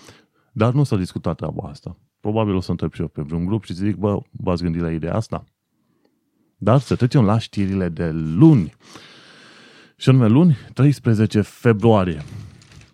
Dar 0.52 0.72
nu 0.72 0.82
s-a 0.82 0.96
discutat 0.96 1.36
treaba 1.36 1.68
asta. 1.68 1.96
Probabil 2.20 2.54
o 2.54 2.60
să 2.60 2.70
întreb 2.70 2.92
și 2.92 3.00
eu 3.00 3.08
pe 3.08 3.22
vreun 3.22 3.44
grup 3.44 3.64
și 3.64 3.74
zic, 3.74 3.96
bă, 3.96 4.18
v-ați 4.30 4.62
gândit 4.62 4.80
la 4.80 4.90
ideea 4.90 5.14
asta? 5.14 5.44
Dar 6.62 6.80
să 6.80 6.96
trecem 6.96 7.24
la 7.24 7.38
știrile 7.38 7.88
de 7.88 8.10
luni. 8.10 8.74
Și 9.96 10.08
anume 10.08 10.26
luni, 10.26 10.56
13 10.74 11.40
februarie. 11.40 12.22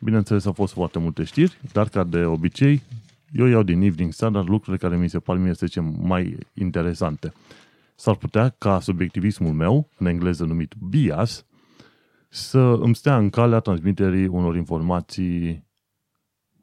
Bineînțeles, 0.01 0.45
au 0.47 0.53
fost 0.53 0.73
foarte 0.73 0.99
multe 0.99 1.25
știri, 1.25 1.59
dar 1.73 1.89
ca 1.89 2.05
de 2.05 2.25
obicei, 2.25 2.83
eu 3.33 3.47
iau 3.47 3.63
din 3.63 3.81
Evening 3.81 4.13
Standard 4.13 4.49
lucrurile 4.49 4.89
care 4.89 5.01
mi 5.01 5.09
se 5.09 5.19
par 5.19 5.37
mie, 5.37 5.55
să 5.55 5.67
zicem, 5.67 5.97
mai 6.01 6.39
interesante. 6.55 7.33
S-ar 7.95 8.15
putea 8.15 8.55
ca 8.59 8.81
subiectivismul 8.81 9.53
meu, 9.53 9.89
în 9.99 10.07
engleză 10.07 10.45
numit 10.45 10.75
bias, 10.89 11.45
să 12.29 12.59
îmi 12.59 12.95
stea 12.95 13.17
în 13.17 13.31
calea 13.31 13.61
transmiterii 13.61 14.27
unor 14.27 14.57
informații 14.57 15.67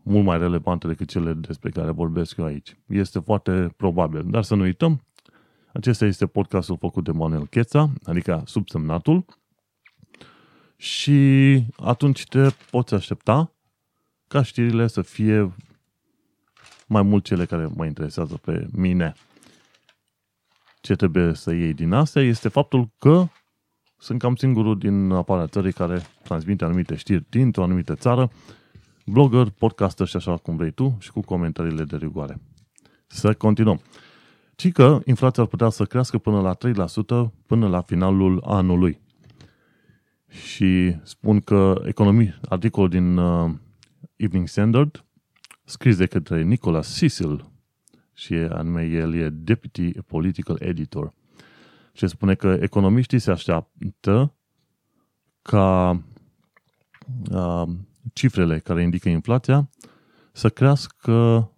mult 0.03 0.25
mai 0.25 0.37
relevante 0.37 0.87
decât 0.87 1.07
cele 1.07 1.33
despre 1.33 1.69
care 1.69 1.91
vorbesc 1.91 2.37
eu 2.37 2.45
aici. 2.45 2.77
Este 2.87 3.19
foarte 3.19 3.73
probabil. 3.77 4.25
Dar 4.29 4.43
să 4.43 4.55
nu 4.55 4.63
uităm, 4.63 5.01
acesta 5.75 6.05
este 6.05 6.25
podcastul 6.25 6.77
făcut 6.79 7.03
de 7.03 7.11
Manuel 7.11 7.47
Cheța, 7.47 7.89
adică 8.03 8.43
subsemnatul, 8.45 9.25
și 10.77 11.63
atunci 11.77 12.23
te 12.23 12.49
poți 12.71 12.93
aștepta 12.93 13.51
ca 14.27 14.43
știrile 14.43 14.87
să 14.87 15.01
fie 15.01 15.53
mai 16.87 17.01
mult 17.01 17.23
cele 17.23 17.45
care 17.45 17.69
mă 17.75 17.85
interesează 17.85 18.35
pe 18.35 18.67
mine. 18.71 19.13
Ce 20.81 20.95
trebuie 20.95 21.33
să 21.33 21.53
iei 21.53 21.73
din 21.73 21.91
astea 21.91 22.21
este 22.21 22.49
faptul 22.49 22.89
că 22.97 23.27
sunt 23.97 24.19
cam 24.19 24.35
singurul 24.35 24.77
din 24.77 25.11
aparea 25.11 25.47
țării 25.47 25.73
care 25.73 26.01
transmite 26.23 26.63
anumite 26.63 26.95
știri 26.95 27.25
dintr-o 27.29 27.63
anumită 27.63 27.95
țară, 27.95 28.31
blogger, 29.05 29.49
podcaster 29.49 30.07
și 30.07 30.15
așa 30.15 30.37
cum 30.37 30.55
vrei 30.55 30.71
tu 30.71 30.97
și 30.99 31.11
cu 31.11 31.21
comentariile 31.21 31.83
de 31.83 31.95
rigoare. 31.95 32.41
Să 33.07 33.33
continuăm. 33.33 33.81
Ci 34.55 34.71
că 34.71 34.99
inflația 35.05 35.43
ar 35.43 35.49
putea 35.49 35.69
să 35.69 35.85
crească 35.85 36.17
până 36.17 36.41
la 36.41 36.57
3% 37.27 37.31
până 37.45 37.67
la 37.67 37.81
finalul 37.81 38.41
anului. 38.45 38.99
Și 40.27 40.95
spun 41.03 41.39
că 41.39 41.81
economii, 41.85 42.39
articolul 42.49 42.89
din 42.89 43.17
uh, 43.17 43.51
Evening 44.15 44.47
Standard, 44.47 45.05
scris 45.63 45.97
de 45.97 46.05
către 46.05 46.43
Nicholas 46.43 46.97
Cecil, 46.97 47.51
și 48.13 48.33
anume 48.33 48.83
el 48.85 49.15
e 49.15 49.29
Deputy 49.29 49.91
Political 49.91 50.57
Editor– 50.59 51.11
și 51.95 52.07
spune 52.07 52.35
că 52.35 52.57
economiștii 52.61 53.19
se 53.19 53.31
așteaptă 53.31 54.33
ca 55.41 56.01
uh, 57.31 57.67
cifrele 58.13 58.59
care 58.59 58.81
indică 58.81 59.09
inflația 59.09 59.69
să 60.31 60.49
crească 60.49 61.49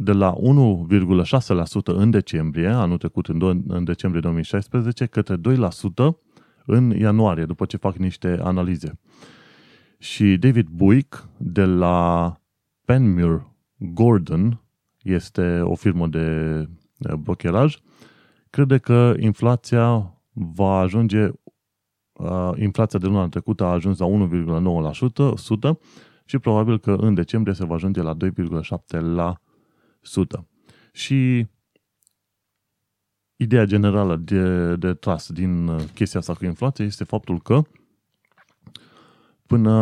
de 0.00 0.12
la 0.12 0.34
1,6% 0.34 1.84
în 1.84 2.10
decembrie, 2.10 2.68
anul 2.68 2.98
trecut 2.98 3.26
în, 3.26 3.62
în 3.66 3.84
decembrie 3.84 4.20
2016, 4.20 5.06
către 5.06 5.36
2% 5.36 5.40
în 6.66 6.90
ianuarie, 6.90 7.44
după 7.44 7.64
ce 7.64 7.76
fac 7.76 7.96
niște 7.96 8.38
analize. 8.42 8.98
Și 9.98 10.36
David 10.36 10.68
Buick 10.68 11.28
de 11.36 11.64
la 11.64 12.36
Penmure 12.84 13.56
Gordon, 13.76 14.60
este 15.02 15.60
o 15.60 15.74
firmă 15.74 16.06
de 16.06 16.68
brokeraj, 17.18 17.76
crede 18.50 18.78
că 18.78 19.14
inflația 19.18 20.14
va 20.32 20.78
ajunge, 20.78 21.28
uh, 22.12 22.50
inflația 22.56 22.98
de 22.98 23.06
luna 23.06 23.28
trecută 23.28 23.64
a 23.64 23.72
ajuns 23.72 23.98
la 23.98 24.06
1,9% 24.06 25.78
și 26.24 26.38
probabil 26.38 26.78
că 26.78 26.92
în 26.92 27.14
decembrie 27.14 27.54
se 27.54 27.64
va 27.64 27.74
ajunge 27.74 28.02
la 28.02 28.16
2,7%. 28.16 29.40
Și 30.92 31.46
ideea 33.36 33.64
generală 33.64 34.16
de, 34.16 34.76
de 34.76 34.94
tras 34.94 35.30
din 35.32 35.70
chestia 35.94 36.20
asta 36.20 36.34
cu 36.34 36.44
inflația 36.44 36.84
este 36.84 37.04
faptul 37.04 37.40
că 37.40 37.62
până 39.46 39.72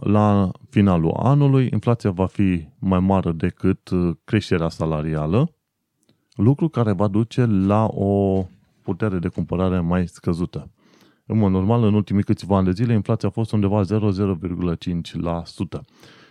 la 0.00 0.50
finalul 0.70 1.14
anului 1.16 1.68
inflația 1.72 2.10
va 2.10 2.26
fi 2.26 2.68
mai 2.78 3.00
mare 3.00 3.32
decât 3.32 3.90
creșterea 4.24 4.68
salarială 4.68 5.54
lucru 6.34 6.68
care 6.68 6.92
va 6.92 7.08
duce 7.08 7.44
la 7.44 7.84
o 7.86 8.44
putere 8.82 9.18
de 9.18 9.28
cumpărare 9.28 9.80
mai 9.80 10.08
scăzută. 10.08 10.70
în 11.26 11.38
mod 11.38 11.50
normal, 11.50 11.82
în 11.82 11.94
ultimii 11.94 12.22
câțiva 12.22 12.56
ani 12.56 12.64
de 12.64 12.72
zile, 12.72 12.92
inflația 12.92 13.28
a 13.28 13.32
fost 13.32 13.52
undeva 13.52 13.82
0,05%. 13.84 13.86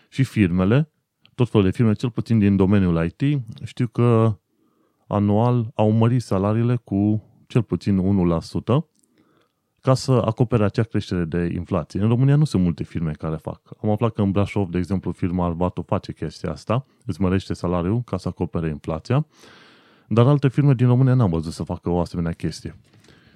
Și 0.09 0.23
firmele, 0.23 0.91
tot 1.35 1.49
felul 1.49 1.65
de 1.65 1.71
firme, 1.75 1.93
cel 1.93 2.09
puțin 2.09 2.39
din 2.39 2.55
domeniul 2.55 3.05
IT, 3.05 3.41
știu 3.63 3.87
că 3.87 4.37
anual 5.07 5.71
au 5.75 5.91
mărit 5.91 6.21
salariile 6.21 6.75
cu 6.75 7.23
cel 7.47 7.61
puțin 7.61 8.39
1% 8.81 8.93
ca 9.81 9.93
să 9.93 10.11
acopere 10.11 10.63
acea 10.63 10.83
creștere 10.83 11.23
de 11.23 11.51
inflație. 11.53 12.01
În 12.01 12.07
România 12.07 12.35
nu 12.35 12.43
sunt 12.43 12.63
multe 12.63 12.83
firme 12.83 13.11
care 13.11 13.35
fac. 13.35 13.61
Am 13.81 13.89
aflat 13.89 14.13
că 14.13 14.21
în 14.21 14.31
Brașov, 14.31 14.69
de 14.69 14.77
exemplu, 14.77 15.11
firma 15.11 15.45
Arvato 15.45 15.81
face 15.81 16.13
chestia 16.13 16.51
asta, 16.51 16.85
îți 17.05 17.21
mărește 17.21 17.53
salariul 17.53 18.01
ca 18.01 18.17
să 18.17 18.27
acopere 18.27 18.69
inflația, 18.69 19.25
dar 20.07 20.27
alte 20.27 20.47
firme 20.47 20.73
din 20.73 20.87
România 20.87 21.13
n-am 21.13 21.29
văzut 21.29 21.53
să 21.53 21.63
facă 21.63 21.89
o 21.89 21.99
asemenea 21.99 22.31
chestie. 22.31 22.75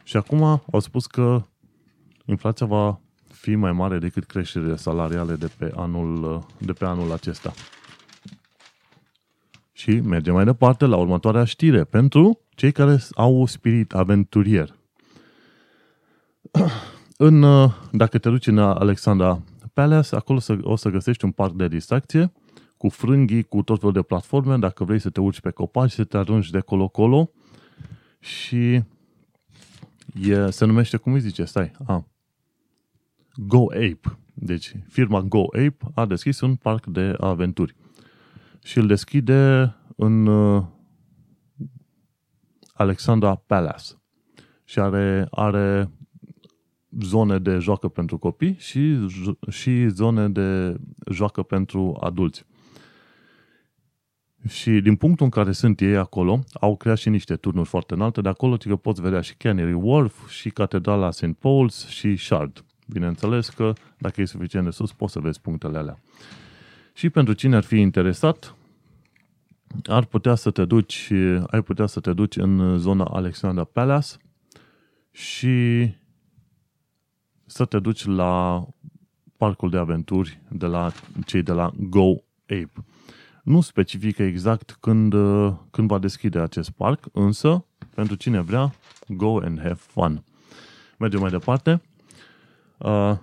Și 0.04 0.18
acum 0.18 0.44
au 0.72 0.80
spus 0.80 1.06
că 1.06 1.44
inflația 2.26 2.66
va 2.66 3.00
fi 3.32 3.56
mai 3.56 3.72
mare 3.72 3.98
decât 3.98 4.24
creșterile 4.24 4.76
salariale 4.76 5.36
de 5.36 5.50
pe 5.58 5.72
anul, 5.76 6.46
de 6.58 6.74
pe 6.74 6.86
anul 6.86 7.12
acesta. 7.12 7.54
Și 9.78 10.00
mergem 10.00 10.34
mai 10.34 10.46
departe 10.46 10.86
la 10.86 10.96
următoarea 10.96 11.44
știre 11.44 11.84
pentru 11.84 12.40
cei 12.50 12.72
care 12.72 12.98
au 13.16 13.46
spirit 13.46 13.94
aventurier. 13.94 14.76
în, 17.18 17.46
dacă 17.92 18.18
te 18.18 18.30
duci 18.30 18.48
în 18.48 18.58
Alexandra 18.58 19.42
Palace, 19.74 20.16
acolo 20.16 20.40
o 20.62 20.76
să 20.76 20.90
găsești 20.90 21.26
un 21.26 21.32
parc 21.32 21.54
de 21.54 21.68
distracție 21.68 22.32
cu 22.78 22.90
frânghii, 22.90 23.44
cu 23.44 23.62
tot 23.62 23.80
felul 23.80 23.94
de 23.94 24.02
platforme, 24.02 24.58
dacă 24.58 24.84
vrei 24.84 25.00
să 25.00 25.10
te 25.10 25.20
urci 25.20 25.42
pe 25.42 25.52
copaci, 25.52 25.92
să 25.92 26.04
te 26.04 26.18
arunci 26.18 26.50
de 26.50 26.60
colo-colo 26.60 27.32
și 28.20 28.82
e, 30.22 30.50
se 30.50 30.66
numește, 30.66 30.98
cum 30.98 31.14
îi 31.14 31.20
zice, 31.20 31.44
stai, 31.44 31.72
a, 31.86 32.06
Go 33.36 33.64
Ape. 33.72 34.18
Deci, 34.34 34.72
firma 34.90 35.22
Go 35.22 35.42
Ape 35.42 35.78
a 35.96 36.06
deschis 36.06 36.40
un 36.40 36.56
parc 36.56 36.86
de 36.86 37.16
aventuri 37.20 37.76
și 38.64 38.78
îl 38.78 38.88
deschide 38.88 39.76
în 39.96 40.26
uh, 40.26 40.64
Alexandra 42.74 43.36
Palace 43.36 43.86
și 44.64 44.80
are, 44.80 45.28
are 45.32 45.92
zone 47.02 47.40
de 47.40 47.58
joacă 47.58 47.88
pentru 47.88 48.18
copii 48.18 48.56
și, 48.60 49.08
și 49.50 49.88
zone 49.88 50.30
de 50.30 50.76
joacă 51.12 51.44
pentru 51.44 51.98
adulți. 52.00 52.46
Și 54.48 54.72
din 54.72 54.96
punctul 54.96 55.26
în 55.26 55.32
care 55.32 55.52
sunt 55.52 55.82
ei 55.82 55.98
acolo, 55.98 56.44
au 56.54 56.78
creat 56.78 56.98
și 56.98 57.10
niște 57.10 57.36
turnuri 57.36 57.68
foarte 57.68 57.94
înalte, 57.94 58.22
de 58.22 58.30
acolo 58.30 58.58
că 58.58 58.76
poți 58.76 59.02
vedea 59.02 59.22
și 59.22 59.36
Canary 59.36 59.74
Wharf, 59.74 60.30
și 60.30 60.50
Catedrala 60.50 61.12
St. 61.12 61.26
Paul's 61.26 61.88
și 61.88 62.16
Shard. 62.16 62.66
Bineînțeles 62.88 63.50
că 63.50 63.74
dacă 63.98 64.22
e 64.22 64.26
suficient 64.26 64.66
de 64.66 64.72
sus, 64.72 64.94
poți 64.94 65.14
să 65.14 65.20
vezi 65.20 65.42
punctele 65.42 65.78
alea. 65.78 66.00
Și 66.98 67.10
pentru 67.10 67.34
cine 67.34 67.56
ar 67.56 67.64
fi 67.64 67.76
interesat, 67.76 68.56
ar 69.86 70.06
putea 70.06 70.36
să 70.36 70.52
te 70.52 70.66
duci, 70.66 71.12
ai 71.48 71.62
putea 71.62 71.86
să 71.86 72.00
te 72.00 72.14
duci 72.14 72.36
în 72.36 72.78
zona 72.78 73.04
Alexandra 73.04 73.64
Palace 73.64 74.08
și 75.12 75.90
să 77.46 77.66
te 77.66 77.80
duci 77.80 78.06
la 78.06 78.64
parcul 79.38 79.70
de 79.70 79.78
aventuri 79.78 80.42
de 80.50 80.66
la 80.66 80.92
cei 81.26 81.42
de 81.42 81.52
la 81.52 81.72
Go 81.80 82.14
Ape. 82.44 82.72
Nu 83.44 83.62
specifică 83.62 84.24
exact 84.24 84.78
când, 84.80 85.14
când 85.70 85.88
va 85.88 86.00
deschide 86.00 86.40
acest 86.40 86.70
parc, 86.70 87.06
însă, 87.12 87.66
pentru 87.96 88.16
cine 88.16 88.42
vrea, 88.42 88.74
go 89.08 89.40
and 89.40 89.58
have 89.58 89.80
fun. 89.80 90.24
Mergem 90.98 91.20
mai 91.20 91.30
departe. 91.30 91.82
Uh, 92.78 93.18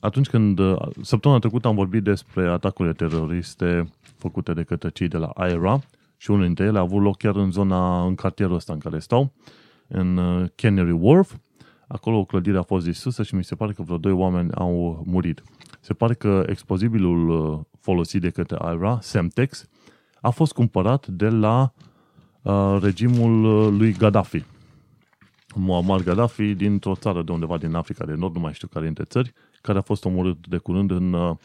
atunci 0.00 0.28
când, 0.28 0.58
uh, 0.58 0.76
săptămâna 1.02 1.40
trecută 1.40 1.68
am 1.68 1.74
vorbit 1.74 2.02
despre 2.02 2.48
atacurile 2.48 2.94
teroriste 2.94 3.92
făcute 4.16 4.52
de 4.52 4.62
către 4.62 4.90
cei 4.90 5.08
de 5.08 5.16
la 5.16 5.32
IRA 5.48 5.80
și 6.16 6.30
unul 6.30 6.44
dintre 6.44 6.64
ele 6.64 6.78
a 6.78 6.80
avut 6.80 7.02
loc 7.02 7.16
chiar 7.16 7.36
în 7.36 7.50
zona, 7.50 8.04
în 8.04 8.14
cartierul 8.14 8.54
ăsta 8.54 8.72
în 8.72 8.78
care 8.78 8.98
stau, 8.98 9.32
în 9.88 10.16
uh, 10.16 10.48
Canary 10.54 10.90
Wharf. 10.90 11.34
Acolo 11.88 12.18
o 12.18 12.24
clădire 12.24 12.58
a 12.58 12.62
fost 12.62 12.84
distrusă 12.84 13.22
și 13.22 13.34
mi 13.34 13.44
se 13.44 13.54
pare 13.54 13.72
că 13.72 13.82
vreo 13.82 13.96
doi 13.96 14.12
oameni 14.12 14.52
au 14.54 15.02
murit. 15.06 15.42
Se 15.80 15.94
pare 15.94 16.14
că 16.14 16.44
explozibilul 16.46 17.60
folosit 17.80 18.20
de 18.20 18.30
către 18.30 18.58
IRA, 18.74 18.98
Semtex, 19.00 19.68
a 20.20 20.30
fost 20.30 20.52
cumpărat 20.52 21.06
de 21.06 21.28
la 21.28 21.72
uh, 22.42 22.78
regimul 22.82 23.40
lui 23.76 23.92
Gaddafi. 23.92 24.44
Muammar 25.54 26.02
Gaddafi 26.02 26.54
dintr-o 26.54 26.94
țară 26.94 27.22
de 27.22 27.32
undeva 27.32 27.58
din 27.58 27.74
Africa 27.74 28.04
de 28.04 28.14
Nord, 28.14 28.34
nu 28.34 28.40
mai 28.40 28.52
știu 28.52 28.68
care 28.68 28.84
dintre 28.84 29.04
țări, 29.04 29.32
care 29.60 29.78
a 29.78 29.82
fost 29.82 30.04
omorât 30.04 30.46
de 30.46 30.56
curând 30.56 30.90
în 30.90 31.12
uh, 31.12 31.36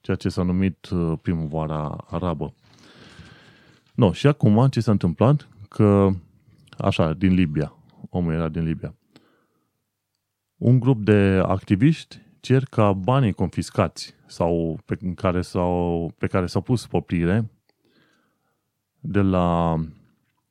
ceea 0.00 0.16
ce 0.16 0.28
s-a 0.28 0.42
numit 0.42 0.88
uh, 0.90 1.18
primăvara 1.22 2.04
arabă. 2.10 2.54
No, 3.94 4.12
și 4.12 4.26
acum 4.26 4.68
ce 4.68 4.80
s-a 4.80 4.90
întâmplat? 4.90 5.48
Că, 5.68 6.10
așa, 6.78 7.12
din 7.12 7.34
Libia, 7.34 7.74
omul 8.10 8.32
era 8.32 8.48
din 8.48 8.64
Libia, 8.64 8.94
un 10.56 10.78
grup 10.78 11.04
de 11.04 11.42
activiști 11.46 12.22
cer 12.40 12.64
ca 12.64 12.92
banii 12.92 13.32
confiscați 13.32 14.14
sau 14.26 14.78
pe 14.84 14.96
care 15.14 15.40
s-au, 15.40 16.12
pe 16.18 16.26
care 16.26 16.46
s-au 16.46 16.60
pus 16.60 16.86
poprire 16.86 17.50
de 19.00 19.20
la 19.20 19.76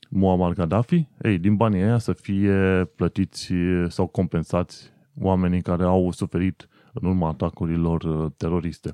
Muammar 0.10 0.54
Gaddafi, 0.54 1.08
ei, 1.22 1.38
din 1.38 1.56
banii 1.56 1.82
aia 1.82 1.98
să 1.98 2.14
fie 2.14 2.86
plătiți 2.96 3.54
sau 3.88 4.08
compensați 4.08 4.92
oamenii 5.22 5.62
care 5.62 5.84
au 5.84 6.12
suferit 6.12 6.68
în 6.94 7.08
urma 7.10 7.28
atacurilor 7.28 8.04
uh, 8.04 8.32
teroriste. 8.38 8.94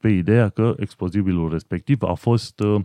Pe 0.00 0.08
ideea 0.08 0.48
că 0.48 0.74
explozibilul 0.78 1.50
respectiv 1.50 2.02
a 2.02 2.14
fost, 2.14 2.60
uh, 2.60 2.82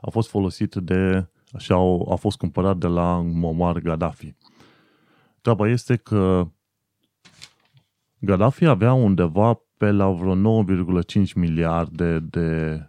a 0.00 0.10
fost 0.10 0.28
folosit 0.28 0.74
de 0.74 1.26
și 1.58 1.72
a, 1.72 1.76
a 2.08 2.14
fost 2.14 2.36
cumpărat 2.36 2.76
de 2.76 2.86
la 2.86 3.20
Muammar 3.20 3.78
Gaddafi. 3.78 4.34
Treaba 5.40 5.68
este 5.68 5.96
că 5.96 6.50
Gaddafi 8.18 8.66
avea 8.66 8.92
undeva 8.92 9.60
pe 9.76 9.90
la 9.90 10.10
vreo 10.10 10.62
9,5 10.62 11.32
miliarde 11.34 12.18
de 12.18 12.80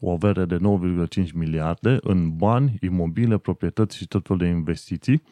o 0.00 0.10
avere 0.10 0.44
de 0.44 0.58
9,5 1.24 1.32
miliarde 1.34 1.98
în 2.00 2.36
bani, 2.36 2.78
imobile, 2.80 3.38
proprietăți 3.38 3.96
și 3.96 4.06
tot 4.06 4.26
felul 4.26 4.42
de 4.42 4.48
investiții, 4.48 5.22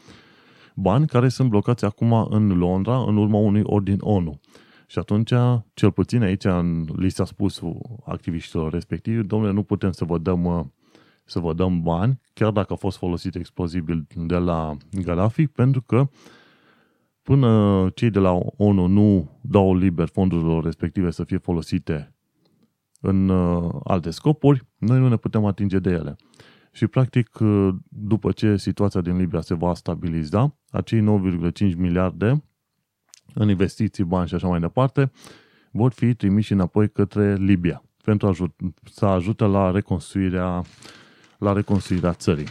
bani 0.81 1.07
care 1.07 1.29
sunt 1.29 1.49
blocați 1.49 1.85
acum 1.85 2.27
în 2.31 2.59
Londra 2.59 2.99
în 2.99 3.17
urma 3.17 3.39
unui 3.39 3.63
ordin 3.65 3.99
ONU. 4.01 4.41
Și 4.87 4.99
atunci, 4.99 5.33
cel 5.75 5.93
puțin 5.93 6.23
aici, 6.23 6.45
li 6.97 7.09
s-a 7.09 7.25
spus 7.25 7.61
activiștilor 8.05 8.73
respectivi, 8.73 9.27
domnule, 9.27 9.53
nu 9.53 9.63
putem 9.63 9.93
să 9.93 10.05
vă 10.05 10.19
dăm 10.19 10.73
să 11.25 11.39
vă 11.39 11.53
dăm 11.53 11.83
bani, 11.83 12.21
chiar 12.33 12.51
dacă 12.51 12.73
a 12.73 12.77
fost 12.77 12.97
folosit 12.97 13.35
explozibil 13.35 14.07
de 14.17 14.37
la 14.37 14.77
Gaddafi, 14.91 15.47
pentru 15.47 15.83
că 15.83 16.09
până 17.23 17.91
cei 17.95 18.11
de 18.11 18.19
la 18.19 18.39
ONU 18.57 18.87
nu 18.87 19.39
dau 19.41 19.77
liber 19.77 20.09
fondurilor 20.09 20.65
respective 20.65 21.11
să 21.11 21.25
fie 21.25 21.39
folosite 21.39 22.15
în 23.01 23.29
uh, 23.29 23.75
alte 23.85 24.11
scopuri, 24.11 24.67
noi 24.77 24.99
nu 24.99 25.09
ne 25.09 25.17
putem 25.17 25.45
atinge 25.45 25.79
de 25.79 25.91
ele. 25.91 26.17
Și 26.79 26.87
practic, 26.87 27.39
uh, 27.41 27.75
după 27.89 28.33
ce 28.33 28.57
situația 28.57 29.01
din 29.01 29.17
Libia 29.17 29.41
se 29.41 29.55
va 29.55 29.75
stabiliza, 29.75 30.57
acei 30.71 31.01
9,5 31.01 31.75
miliarde 31.77 32.45
în 33.35 33.49
investiții, 33.49 34.05
bani 34.05 34.29
și 34.29 34.35
așa 34.35 34.49
mai 34.49 34.61
departe, 34.61 35.11
vor 35.71 35.93
fi 35.93 36.15
trimiși 36.15 36.53
înapoi 36.53 36.91
către 36.91 37.35
Libia 37.35 37.83
pentru 38.05 38.27
a 38.27 38.31
ajut, 38.31 38.55
să 38.93 39.07
ajute 39.07 39.45
la 39.45 39.71
reconstruirea, 39.71 40.65
la 41.39 41.53
reconstruirea 41.53 42.13
țării. 42.13 42.49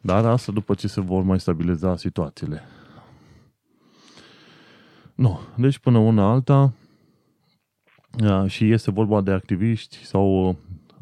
Dar 0.00 0.24
asta 0.24 0.52
după 0.52 0.74
ce 0.74 0.88
se 0.88 1.00
vor 1.00 1.22
mai 1.22 1.40
stabiliza 1.40 1.96
situațiile. 1.96 2.62
Nu. 5.14 5.40
Deci 5.56 5.78
până 5.78 5.98
una 5.98 6.30
alta, 6.30 6.72
și 8.46 8.70
este 8.70 8.90
vorba 8.90 9.20
de 9.20 9.30
activiști 9.30 10.04
sau 10.04 10.48
uh, 10.48 10.56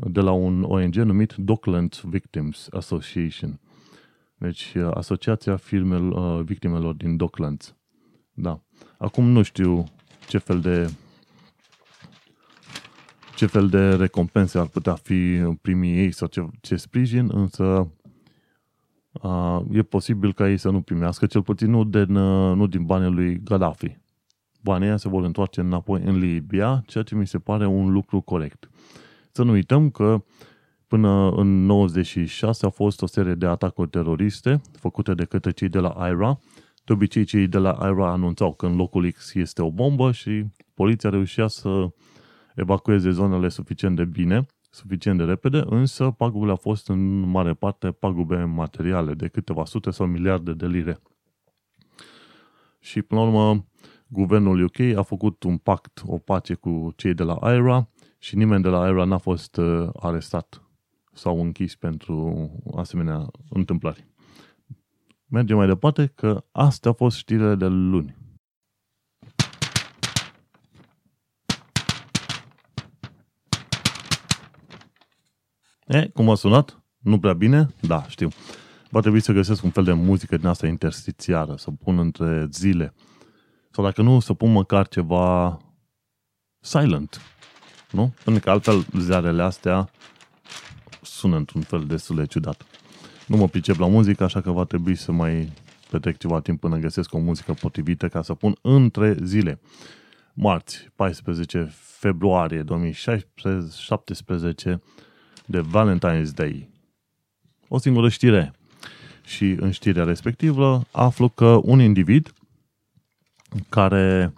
de 0.04 0.20
la 0.20 0.30
un 0.30 0.62
ONG 0.62 0.94
numit 0.94 1.34
Docklands 1.34 2.02
Victims 2.04 2.68
Association. 2.70 3.60
Deci, 4.36 4.74
uh, 4.76 4.90
Asociația 4.94 5.56
Firmelor, 5.56 6.38
uh, 6.38 6.44
Victimelor 6.44 6.94
din 6.94 7.16
Docklands. 7.16 7.76
Da. 8.32 8.60
Acum 8.98 9.28
nu 9.28 9.42
știu 9.42 9.84
ce 10.28 10.38
fel 10.38 10.60
de 10.60 10.90
ce 13.36 13.46
fel 13.46 13.68
de 13.68 13.94
recompense 13.94 14.58
ar 14.58 14.66
putea 14.66 14.94
fi 14.94 15.42
primii 15.62 15.98
ei 15.98 16.12
sau 16.12 16.28
ce, 16.28 16.46
ce 16.60 16.76
sprijin, 16.76 17.30
însă 17.32 17.90
a, 19.12 19.64
e 19.72 19.82
posibil 19.82 20.32
ca 20.32 20.48
ei 20.48 20.56
să 20.56 20.70
nu 20.70 20.80
primească, 20.80 21.26
cel 21.26 21.42
puțin 21.42 21.70
nu 21.70 21.84
din, 21.84 22.12
nu 22.56 22.66
din 22.66 22.84
banii 22.84 23.10
lui 23.10 23.40
Gaddafi 23.42 24.00
banii 24.60 24.98
se 24.98 25.08
vor 25.08 25.24
întoarce 25.24 25.60
înapoi 25.60 26.02
în 26.04 26.18
Libia, 26.18 26.82
ceea 26.86 27.04
ce 27.04 27.14
mi 27.14 27.26
se 27.26 27.38
pare 27.38 27.66
un 27.66 27.92
lucru 27.92 28.20
corect. 28.20 28.70
Să 29.32 29.42
nu 29.42 29.50
uităm 29.50 29.90
că 29.90 30.24
până 30.86 31.30
în 31.30 31.64
96 31.64 32.66
a 32.66 32.68
fost 32.68 33.02
o 33.02 33.06
serie 33.06 33.34
de 33.34 33.46
atacuri 33.46 33.88
teroriste 33.88 34.60
făcute 34.72 35.14
de 35.14 35.24
către 35.24 35.50
cei 35.50 35.68
de 35.68 35.78
la 35.78 36.08
IRA 36.08 36.40
De 36.84 36.92
obicei, 36.92 37.24
cei 37.24 37.46
de 37.46 37.58
la 37.58 37.78
IRA 37.82 38.10
anunțau 38.10 38.54
că 38.54 38.66
în 38.66 38.76
locul 38.76 39.10
X 39.10 39.34
este 39.34 39.62
o 39.62 39.70
bombă 39.70 40.12
și 40.12 40.44
poliția 40.74 41.10
reușea 41.10 41.46
să 41.46 41.88
evacueze 42.54 43.10
zonele 43.10 43.48
suficient 43.48 43.96
de 43.96 44.04
bine, 44.04 44.46
suficient 44.70 45.18
de 45.18 45.24
repede, 45.24 45.62
însă 45.66 46.10
pagubele 46.10 46.50
au 46.50 46.56
fost 46.56 46.88
în 46.88 47.20
mare 47.20 47.54
parte 47.54 47.90
pagube 47.90 48.44
materiale 48.44 49.14
de 49.14 49.28
câteva 49.28 49.64
sute 49.64 49.90
sau 49.90 50.06
miliarde 50.06 50.52
de 50.52 50.66
lire. 50.66 51.00
Și, 52.80 53.02
până 53.02 53.20
la 53.20 53.26
urmă, 53.26 53.66
guvernul 54.06 54.62
UK 54.62 54.80
a 54.96 55.02
făcut 55.02 55.42
un 55.42 55.56
pact, 55.56 56.02
o 56.06 56.18
pace 56.18 56.54
cu 56.54 56.92
cei 56.96 57.14
de 57.14 57.22
la 57.22 57.38
IRA 57.42 57.88
și 58.22 58.36
nimeni 58.36 58.62
de 58.62 58.68
la 58.68 58.88
IRA 58.88 59.04
n-a 59.04 59.18
fost 59.18 59.56
uh, 59.56 59.88
arestat 60.00 60.62
sau 61.12 61.40
închis 61.40 61.76
pentru 61.76 62.50
asemenea 62.76 63.30
întâmplări. 63.48 64.06
Mergem 65.26 65.56
mai 65.56 65.66
departe 65.66 66.06
că 66.06 66.44
astea 66.52 66.90
au 66.90 66.96
fost 66.96 67.16
știrile 67.16 67.54
de 67.54 67.66
luni. 67.66 68.16
E, 75.86 76.08
cum 76.08 76.30
a 76.30 76.34
sunat? 76.34 76.82
Nu 76.98 77.18
prea 77.18 77.32
bine? 77.32 77.68
Da, 77.80 78.08
știu. 78.08 78.28
Va 78.90 79.00
trebui 79.00 79.20
să 79.20 79.32
găsesc 79.32 79.64
un 79.64 79.70
fel 79.70 79.84
de 79.84 79.92
muzică 79.92 80.36
din 80.36 80.46
asta 80.46 80.66
interstițiară, 80.66 81.54
să 81.56 81.70
pun 81.70 81.98
între 81.98 82.48
zile. 82.52 82.94
Sau 83.70 83.84
dacă 83.84 84.02
nu, 84.02 84.20
să 84.20 84.34
pun 84.34 84.52
măcar 84.52 84.88
ceva 84.88 85.58
silent. 86.58 87.20
Nu? 87.90 88.14
Pentru 88.24 88.42
că 88.42 88.50
altfel 88.50 88.86
ziarele 88.98 89.42
astea 89.42 89.90
sună 91.02 91.36
într-un 91.36 91.60
fel 91.60 91.84
destul 91.86 92.16
de 92.16 92.26
ciudat. 92.26 92.66
Nu 93.26 93.36
mă 93.36 93.48
pricep 93.48 93.78
la 93.78 93.86
muzică, 93.86 94.24
așa 94.24 94.40
că 94.40 94.50
va 94.50 94.64
trebui 94.64 94.94
să 94.94 95.12
mai 95.12 95.52
petrec 95.90 96.18
ceva 96.18 96.40
timp 96.40 96.60
până 96.60 96.76
găsesc 96.76 97.14
o 97.14 97.18
muzică 97.18 97.52
potrivită 97.52 98.08
ca 98.08 98.22
să 98.22 98.34
pun 98.34 98.56
între 98.60 99.16
zile. 99.22 99.60
Marți, 100.34 100.88
14 100.94 101.72
februarie 101.74 102.62
2017 102.62 104.82
de 105.46 105.60
Valentine's 105.60 106.30
Day. 106.34 106.68
O 107.68 107.78
singură 107.78 108.08
știre. 108.08 108.54
Și 109.24 109.44
în 109.44 109.70
știrea 109.70 110.04
respectivă 110.04 110.82
aflu 110.90 111.28
că 111.28 111.60
un 111.62 111.80
individ 111.80 112.32
care 113.68 114.34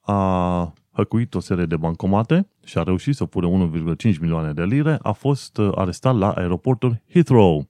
a 0.00 0.72
hăcuit 0.92 1.34
o 1.34 1.40
serie 1.40 1.66
de 1.66 1.76
bancomate 1.76 2.48
și 2.64 2.78
a 2.78 2.82
reușit 2.82 3.14
să 3.14 3.24
fure 3.24 3.70
1,5 4.12 4.18
milioane 4.20 4.52
de 4.52 4.64
lire, 4.64 4.98
a 5.02 5.12
fost 5.12 5.56
uh, 5.56 5.72
arestat 5.74 6.16
la 6.16 6.30
aeroportul 6.30 7.02
Heathrow. 7.10 7.68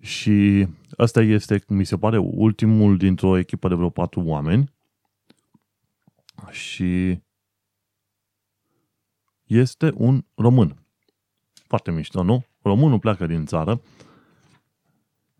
Și 0.00 0.66
ăsta 0.98 1.20
este, 1.20 1.62
mi 1.68 1.84
se 1.84 1.96
pare, 1.96 2.18
ultimul 2.18 2.96
dintr-o 2.96 3.38
echipă 3.38 3.68
de 3.68 3.74
vreo 3.74 3.90
patru 3.90 4.20
oameni. 4.20 4.72
Și 6.50 7.20
este 9.44 9.92
un 9.94 10.24
român. 10.34 10.82
Foarte 11.66 11.90
mișto, 11.90 12.22
nu? 12.22 12.44
Românul 12.62 12.98
pleacă 12.98 13.26
din 13.26 13.46
țară 13.46 13.80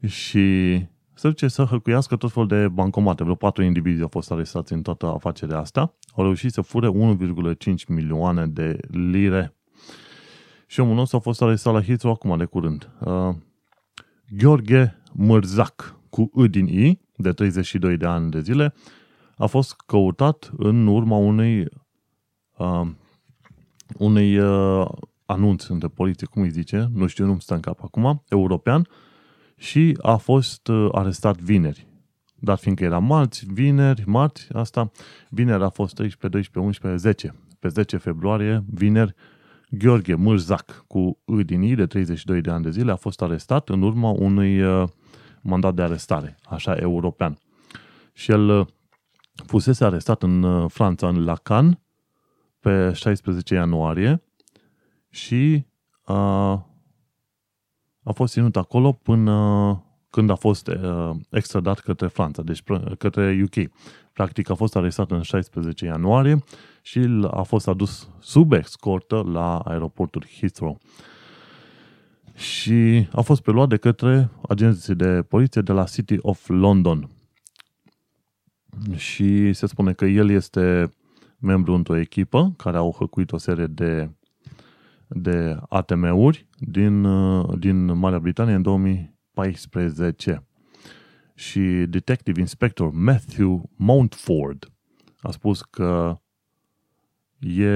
și 0.07 0.79
se 1.19 1.29
duce 1.29 1.49
să 1.49 1.65
hăcuiască 1.65 2.17
tot 2.17 2.33
felul 2.33 2.49
de 2.49 2.69
bancomate. 2.69 3.23
Vreo 3.23 3.35
patru 3.35 3.63
indivizi 3.63 4.03
au 4.03 4.09
fost 4.09 4.31
arestați 4.31 4.73
în 4.73 4.83
toată 4.83 5.07
afacerea 5.07 5.59
asta. 5.59 5.95
Au 6.15 6.25
reușit 6.25 6.53
să 6.53 6.61
fure 6.61 7.17
1,5 7.69 7.87
milioane 7.89 8.47
de 8.47 8.79
lire. 8.91 9.57
Și 10.67 10.81
omul 10.81 10.95
nostru 10.95 11.17
a 11.17 11.21
fost 11.21 11.43
arestat 11.43 11.73
la 11.73 11.83
Heathrow 11.83 12.13
acum 12.13 12.37
de 12.37 12.45
curând. 12.45 12.91
Uh, 13.01 13.35
Gheorghe 14.37 15.03
Mărzac, 15.13 16.01
cu 16.11 16.31
I 16.45 16.49
din 16.49 16.67
I, 16.67 17.01
de 17.17 17.33
32 17.33 17.97
de 17.97 18.07
ani 18.07 18.31
de 18.31 18.41
zile, 18.41 18.75
a 19.37 19.47
fost 19.47 19.75
căutat 19.87 20.51
în 20.57 20.87
urma 20.87 21.17
unei 21.17 21.67
uh, 22.57 22.87
unei 23.97 24.39
uh, 24.39 24.89
anunț 25.27 25.67
între 25.67 25.89
poliție, 25.89 26.27
cum 26.27 26.43
îi 26.43 26.51
zice, 26.51 26.89
nu 26.93 27.07
știu, 27.07 27.27
nu-mi 27.27 27.41
stă 27.41 27.55
în 27.55 27.61
cap 27.61 27.83
acum, 27.83 28.23
european, 28.29 28.89
și 29.59 29.99
a 30.03 30.17
fost 30.17 30.69
uh, 30.69 30.89
arestat 30.93 31.37
vineri. 31.37 31.87
Dar 32.35 32.57
fiindcă 32.57 32.85
era 32.85 32.99
marți, 32.99 33.47
vineri, 33.53 34.03
marți, 34.07 34.47
asta, 34.53 34.91
vineri 35.29 35.63
a 35.63 35.69
fost 35.69 35.95
13, 35.95 36.29
12, 36.29 36.59
11, 36.59 37.01
10. 37.01 37.35
Pe 37.59 37.69
10 37.69 37.97
februarie, 37.97 38.65
vineri, 38.75 39.15
Gheorghe 39.71 40.15
Mârzac, 40.15 40.85
cu 40.87 41.19
I 41.39 41.45
din 41.45 41.63
I, 41.63 41.75
de 41.75 41.87
32 41.87 42.41
de 42.41 42.51
ani 42.51 42.63
de 42.63 42.71
zile, 42.71 42.93
a 42.93 42.97
fost 42.97 43.23
arestat 43.23 43.69
în 43.69 43.83
urma 43.83 44.11
unui 44.11 44.63
uh, 44.63 44.89
mandat 45.43 45.75
de 45.75 45.83
arestare, 45.83 46.37
așa, 46.49 46.73
european. 46.73 47.39
Și 48.13 48.31
el 48.31 48.49
uh, 48.49 48.67
fusese 49.47 49.85
arestat 49.85 50.23
în 50.23 50.43
uh, 50.43 50.71
Franța, 50.71 51.09
în 51.09 51.25
Lacan, 51.25 51.81
pe 52.61 52.93
16 52.93 53.55
ianuarie 53.55 54.23
și 55.11 55.65
a, 56.03 56.53
a 58.03 58.13
fost 58.13 58.33
ținut 58.33 58.57
acolo 58.57 58.93
până 58.93 59.83
când 60.11 60.31
a 60.31 60.35
fost 60.35 60.67
uh, 60.69 61.11
extradat 61.31 61.79
către 61.79 62.07
Franța, 62.07 62.43
deci 62.43 62.63
către 62.99 63.41
UK. 63.43 63.71
Practic 64.13 64.51
a 64.51 64.55
fost 64.55 64.77
arestat 64.77 65.11
în 65.11 65.23
16 65.23 65.85
ianuarie 65.85 66.45
și 66.83 67.23
a 67.31 67.43
fost 67.43 67.69
adus 67.69 68.09
sub 68.21 68.53
escortă 68.53 69.23
la 69.33 69.59
aeroportul 69.59 70.25
Heathrow. 70.39 70.79
Și 72.35 73.09
a 73.13 73.21
fost 73.21 73.43
preluat 73.43 73.69
de 73.69 73.77
către 73.77 74.31
agenții 74.49 74.95
de 74.95 75.23
poliție 75.23 75.61
de 75.61 75.73
la 75.73 75.85
City 75.85 76.17
of 76.21 76.49
London. 76.49 77.09
Și 78.95 79.53
se 79.53 79.67
spune 79.67 79.93
că 79.93 80.05
el 80.05 80.31
este 80.31 80.93
membru 81.39 81.75
într-o 81.75 81.97
echipă 81.97 82.55
care 82.57 82.77
au 82.77 82.97
hăcuit 82.99 83.33
o 83.33 83.39
serie 83.39 83.67
de, 83.67 84.11
de 85.09 85.57
ATM-uri 85.69 86.49
din, 86.59 87.07
din 87.59 87.99
Marea 87.99 88.19
Britanie 88.19 88.55
în 88.55 88.63
2014. 88.63 90.47
Și 91.35 91.61
Detective 91.89 92.41
Inspector 92.41 92.91
Matthew 92.91 93.71
Mountford 93.77 94.73
a 95.21 95.31
spus 95.31 95.63
că 95.63 96.17
e 97.39 97.73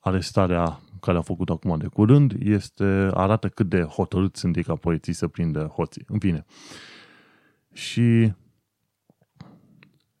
arestarea 0.00 0.80
care 1.00 1.18
a 1.18 1.22
făcut 1.22 1.50
acum 1.50 1.78
de 1.78 1.86
curând 1.86 2.34
este, 2.38 3.10
arată 3.14 3.48
cât 3.48 3.68
de 3.68 3.82
hotărât 3.82 4.36
sunt 4.36 4.62
ca 4.64 4.74
poliții 4.74 5.12
să 5.12 5.28
prindă 5.28 5.64
hoții. 5.64 6.04
În 6.06 6.18
fine. 6.18 6.44
Și 7.72 8.32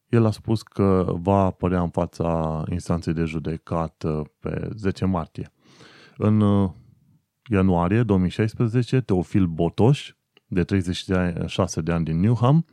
el 0.08 0.24
a 0.24 0.30
spus 0.30 0.62
că 0.62 1.06
va 1.08 1.44
apărea 1.44 1.80
în 1.80 1.88
fața 1.88 2.62
instanței 2.70 3.12
de 3.12 3.24
judecată 3.24 4.32
pe 4.38 4.68
10 4.76 5.04
martie. 5.04 5.52
În 6.22 6.40
uh, 6.40 6.70
ianuarie 7.50 8.02
2016, 8.02 9.00
Teofil 9.00 9.46
Botoș, 9.46 10.12
de 10.46 10.64
36 10.64 11.80
de 11.80 11.92
ani 11.92 12.04
din 12.04 12.20
Newham, 12.20 12.66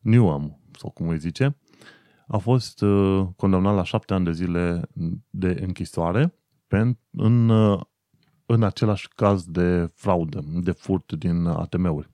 Newham, 0.00 0.60
sau 0.78 0.90
cum 0.90 1.08
îi 1.08 1.18
zice, 1.18 1.56
a 2.26 2.36
fost 2.36 2.82
uh, 2.82 3.26
condamnat 3.36 3.74
la 3.74 3.84
șapte 3.84 4.14
ani 4.14 4.24
de 4.24 4.32
zile 4.32 4.82
de 5.30 5.58
închisoare 5.66 6.34
în, 7.10 7.48
uh, 7.48 7.80
în 8.46 8.62
același 8.62 9.08
caz 9.08 9.44
de 9.44 9.90
fraudă, 9.94 10.44
de 10.62 10.70
furt 10.70 11.12
din 11.12 11.46
ATM-uri. 11.46 12.08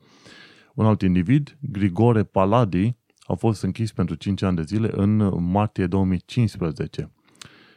Un 0.74 0.86
alt 0.86 1.02
individ, 1.02 1.58
Grigore 1.60 2.24
Paladi, 2.24 2.96
a 3.20 3.34
fost 3.34 3.62
închis 3.62 3.92
pentru 3.92 4.14
5 4.14 4.42
ani 4.42 4.56
de 4.56 4.62
zile 4.62 4.90
în 4.92 5.16
martie 5.50 5.86
2015. 5.86 7.12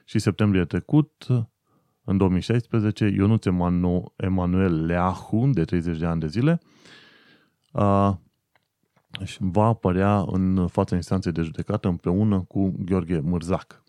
Și 0.06 0.20
septembrie 0.20 0.65
trecut, 0.65 1.28
în 2.12 2.17
2016, 2.17 3.06
Ionuț 3.06 3.45
Emanuel 4.15 4.86
Leahu, 4.86 5.50
de 5.54 5.63
30 5.63 5.97
de 5.97 6.06
ani 6.06 6.19
de 6.19 6.28
zile, 6.28 6.60
a, 7.71 8.19
va 9.39 9.65
apărea 9.65 10.26
în 10.28 10.67
fața 10.67 10.95
instanței 10.95 11.32
de 11.32 11.41
judecată 11.41 11.88
împreună 11.88 12.41
cu 12.41 12.76
Gheorghe 12.86 13.19
Mârzac. 13.19 13.84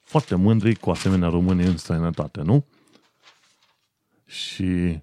Foarte 0.00 0.34
mândri 0.34 0.74
cu 0.74 0.90
asemenea 0.90 1.28
români 1.28 1.64
în 1.64 1.76
străinătate, 1.76 2.42
nu? 2.42 2.66
Și 4.24 5.00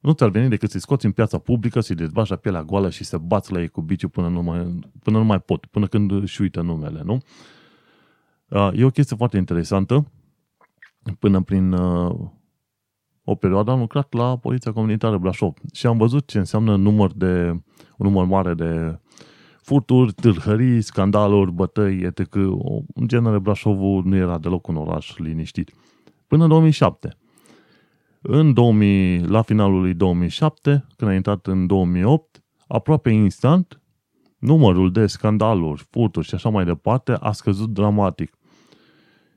nu 0.00 0.12
ți-ar 0.12 0.28
veni 0.30 0.48
decât 0.48 0.70
să-i 0.70 0.80
scoți 0.80 1.06
în 1.06 1.12
piața 1.12 1.38
publică, 1.38 1.80
să-i 1.80 1.96
dezbași 1.96 2.30
la 2.30 2.36
pielea 2.36 2.62
goală 2.62 2.90
și 2.90 3.04
să 3.04 3.18
bați 3.18 3.52
la 3.52 3.60
ei 3.60 3.68
cu 3.68 3.80
biciu 3.80 4.08
până 4.08 4.28
nu 4.28 4.42
mai, 4.42 4.78
până 5.02 5.18
nu 5.18 5.24
mai 5.24 5.40
pot, 5.40 5.66
până 5.66 5.86
când 5.86 6.10
își 6.10 6.40
uită 6.40 6.60
numele, 6.60 7.02
nu? 7.04 7.22
Uh, 8.48 8.70
e 8.74 8.84
o 8.84 8.90
chestie 8.90 9.16
foarte 9.16 9.36
interesantă. 9.36 10.10
Până 11.18 11.42
prin 11.42 11.72
uh, 11.72 12.14
o 13.24 13.34
perioadă 13.34 13.70
am 13.70 13.78
lucrat 13.78 14.12
la 14.12 14.36
Poliția 14.36 14.72
Comunitară 14.72 15.18
Brașov 15.18 15.54
și 15.72 15.86
am 15.86 15.96
văzut 15.96 16.26
ce 16.26 16.38
înseamnă 16.38 16.76
număr 16.76 17.12
de, 17.12 17.48
un 17.96 18.06
număr 18.06 18.24
mare 18.24 18.54
de 18.54 18.98
furturi, 19.62 20.12
târhării, 20.12 20.80
scandaluri, 20.80 21.52
bătăi, 21.52 22.00
etc. 22.00 22.34
În 22.94 23.06
genere, 23.06 23.38
Brașovul 23.38 24.04
nu 24.04 24.16
era 24.16 24.38
deloc 24.38 24.66
un 24.66 24.76
oraș 24.76 25.16
liniștit. 25.16 25.70
Până 26.26 26.42
în 26.42 26.48
2007. 26.48 27.16
În 28.22 28.52
2000, 28.52 29.26
la 29.26 29.42
finalul 29.42 29.80
lui 29.80 29.94
2007, 29.94 30.86
când 30.96 31.10
a 31.10 31.14
intrat 31.14 31.46
în 31.46 31.66
2008, 31.66 32.44
aproape 32.66 33.10
instant, 33.10 33.80
numărul 34.38 34.92
de 34.92 35.06
scandaluri, 35.06 35.86
furturi 35.90 36.26
și 36.26 36.34
așa 36.34 36.48
mai 36.48 36.64
departe 36.64 37.12
a 37.12 37.32
scăzut 37.32 37.68
dramatic. 37.70 38.38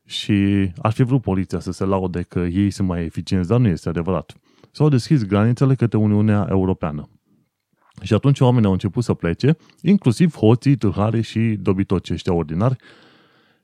Și 0.06 0.70
ar 0.82 0.92
fi 0.92 1.04
vrut 1.04 1.22
poliția 1.22 1.60
să 1.60 1.72
se 1.72 1.86
laude 1.86 2.22
că 2.22 2.40
ei 2.40 2.70
sunt 2.70 2.88
mai 2.88 3.04
eficienți, 3.04 3.48
dar 3.48 3.60
nu 3.60 3.68
este 3.68 3.90
adevărat. 3.90 4.34
S-au 4.72 4.90
deschis 4.90 5.24
granițele 5.26 5.76
către 5.76 5.98
Uniunea 5.98 6.48
Europeană. 6.50 7.10
Și 8.02 8.14
atunci 8.14 8.40
oamenii 8.40 8.66
au 8.66 8.72
început 8.72 9.04
să 9.04 9.14
plece, 9.14 9.58
inclusiv 9.82 10.36
hoții, 10.36 10.76
tâlhare 10.76 11.22
și 11.22 11.40
dobitoci 11.40 12.10
ăștia 12.10 12.34
ordinari, 12.34 12.76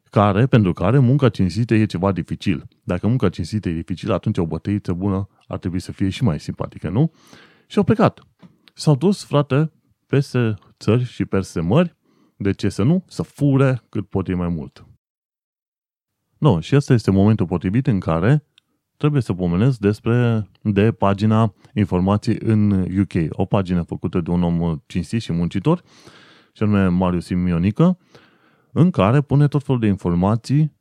care, 0.09 0.45
pentru 0.45 0.73
care 0.73 0.99
munca 0.99 1.29
cinstită 1.29 1.73
e 1.73 1.85
ceva 1.85 2.11
dificil. 2.11 2.67
Dacă 2.83 3.07
munca 3.07 3.29
cinstită 3.29 3.69
e 3.69 3.73
dificilă, 3.73 4.13
atunci 4.13 4.37
o 4.37 4.45
bătăiță 4.45 4.93
bună 4.93 5.27
ar 5.47 5.57
trebui 5.57 5.79
să 5.79 5.91
fie 5.91 6.09
și 6.09 6.23
mai 6.23 6.39
simpatică, 6.39 6.89
nu? 6.89 7.11
Și 7.67 7.77
au 7.77 7.83
plecat. 7.83 8.19
S-au 8.73 8.95
dus, 8.95 9.23
frate, 9.23 9.71
peste 10.07 10.53
țări 10.79 11.03
și 11.03 11.25
peste 11.25 11.59
mări, 11.59 11.95
de 12.37 12.51
ce 12.51 12.69
să 12.69 12.83
nu? 12.83 13.03
Să 13.07 13.23
fure 13.23 13.81
cât 13.89 14.07
pot 14.07 14.27
ei 14.27 14.35
mai 14.35 14.47
mult. 14.47 14.88
Nu, 16.39 16.59
și 16.59 16.75
asta 16.75 16.93
este 16.93 17.11
momentul 17.11 17.45
potrivit 17.45 17.87
în 17.87 17.99
care 17.99 18.43
trebuie 18.97 19.21
să 19.21 19.33
pomenesc 19.33 19.79
despre 19.79 20.47
de 20.61 20.91
pagina 20.91 21.53
informații 21.73 22.37
în 22.39 22.71
UK, 22.99 23.13
o 23.29 23.45
pagină 23.45 23.81
făcută 23.81 24.21
de 24.21 24.31
un 24.31 24.43
om 24.43 24.81
cinstit 24.85 25.21
și 25.21 25.31
muncitor, 25.31 25.83
și 26.53 26.63
anume 26.63 26.87
Marius 26.87 27.25
Simionică, 27.25 27.97
în 28.71 28.89
care 28.89 29.21
pune 29.21 29.47
tot 29.47 29.63
felul 29.63 29.81
de 29.81 29.87
informații 29.87 30.77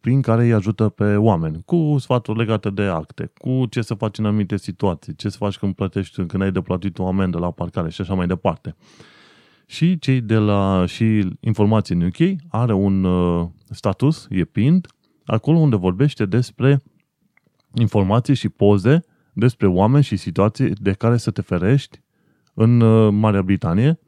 prin 0.00 0.22
care 0.22 0.44
îi 0.44 0.52
ajută 0.52 0.88
pe 0.88 1.16
oameni, 1.16 1.62
cu 1.64 1.96
sfaturi 1.98 2.38
legate 2.38 2.70
de 2.70 2.82
acte, 2.82 3.32
cu 3.38 3.66
ce 3.70 3.82
să 3.82 3.94
faci 3.94 4.18
în 4.18 4.24
anumite 4.24 4.56
situații, 4.56 5.14
ce 5.14 5.28
să 5.28 5.36
faci 5.36 5.58
când 5.58 5.74
plătești, 5.74 6.24
când 6.24 6.42
ai 6.42 6.52
de 6.52 6.60
plătit 6.60 6.98
o 6.98 7.06
amendă 7.06 7.38
la 7.38 7.50
parcare 7.50 7.90
și 7.90 8.00
așa 8.00 8.14
mai 8.14 8.26
departe. 8.26 8.76
Și 9.66 9.98
cei 9.98 10.20
de 10.20 10.36
la 10.36 10.84
și 10.86 11.28
informații 11.40 11.94
în 11.94 12.02
UK 12.02 12.40
are 12.48 12.72
un 12.72 13.04
uh, 13.04 13.48
status, 13.74 14.26
e 14.30 14.44
pind, 14.44 14.86
acolo 15.24 15.58
unde 15.58 15.76
vorbește 15.76 16.26
despre 16.26 16.82
informații 17.74 18.34
și 18.34 18.48
poze 18.48 19.04
despre 19.32 19.66
oameni 19.66 20.04
și 20.04 20.16
situații 20.16 20.70
de 20.70 20.92
care 20.92 21.16
să 21.16 21.30
te 21.30 21.42
ferești 21.42 22.02
în 22.54 22.80
uh, 22.80 23.12
Marea 23.12 23.42
Britanie. 23.42 23.98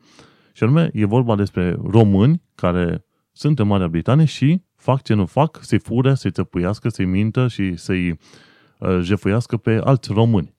Și 0.52 0.62
anume, 0.62 0.90
e 0.92 1.04
vorba 1.04 1.36
despre 1.36 1.76
români 1.82 2.42
care 2.54 3.04
sunt 3.32 3.58
în 3.58 3.66
Marea 3.66 3.88
Britanie 3.88 4.24
și 4.24 4.62
fac 4.76 5.02
ce 5.02 5.14
nu 5.14 5.26
fac, 5.26 5.58
să-i 5.62 5.78
fure, 5.78 6.14
să-i 6.14 6.30
țăpuiască, 6.30 6.88
să-i 6.88 7.04
mintă 7.04 7.48
și 7.48 7.76
să-i 7.76 8.10
uh, 8.78 8.98
jefuiască 9.00 9.56
pe 9.56 9.80
alți 9.84 10.12
români. 10.12 10.54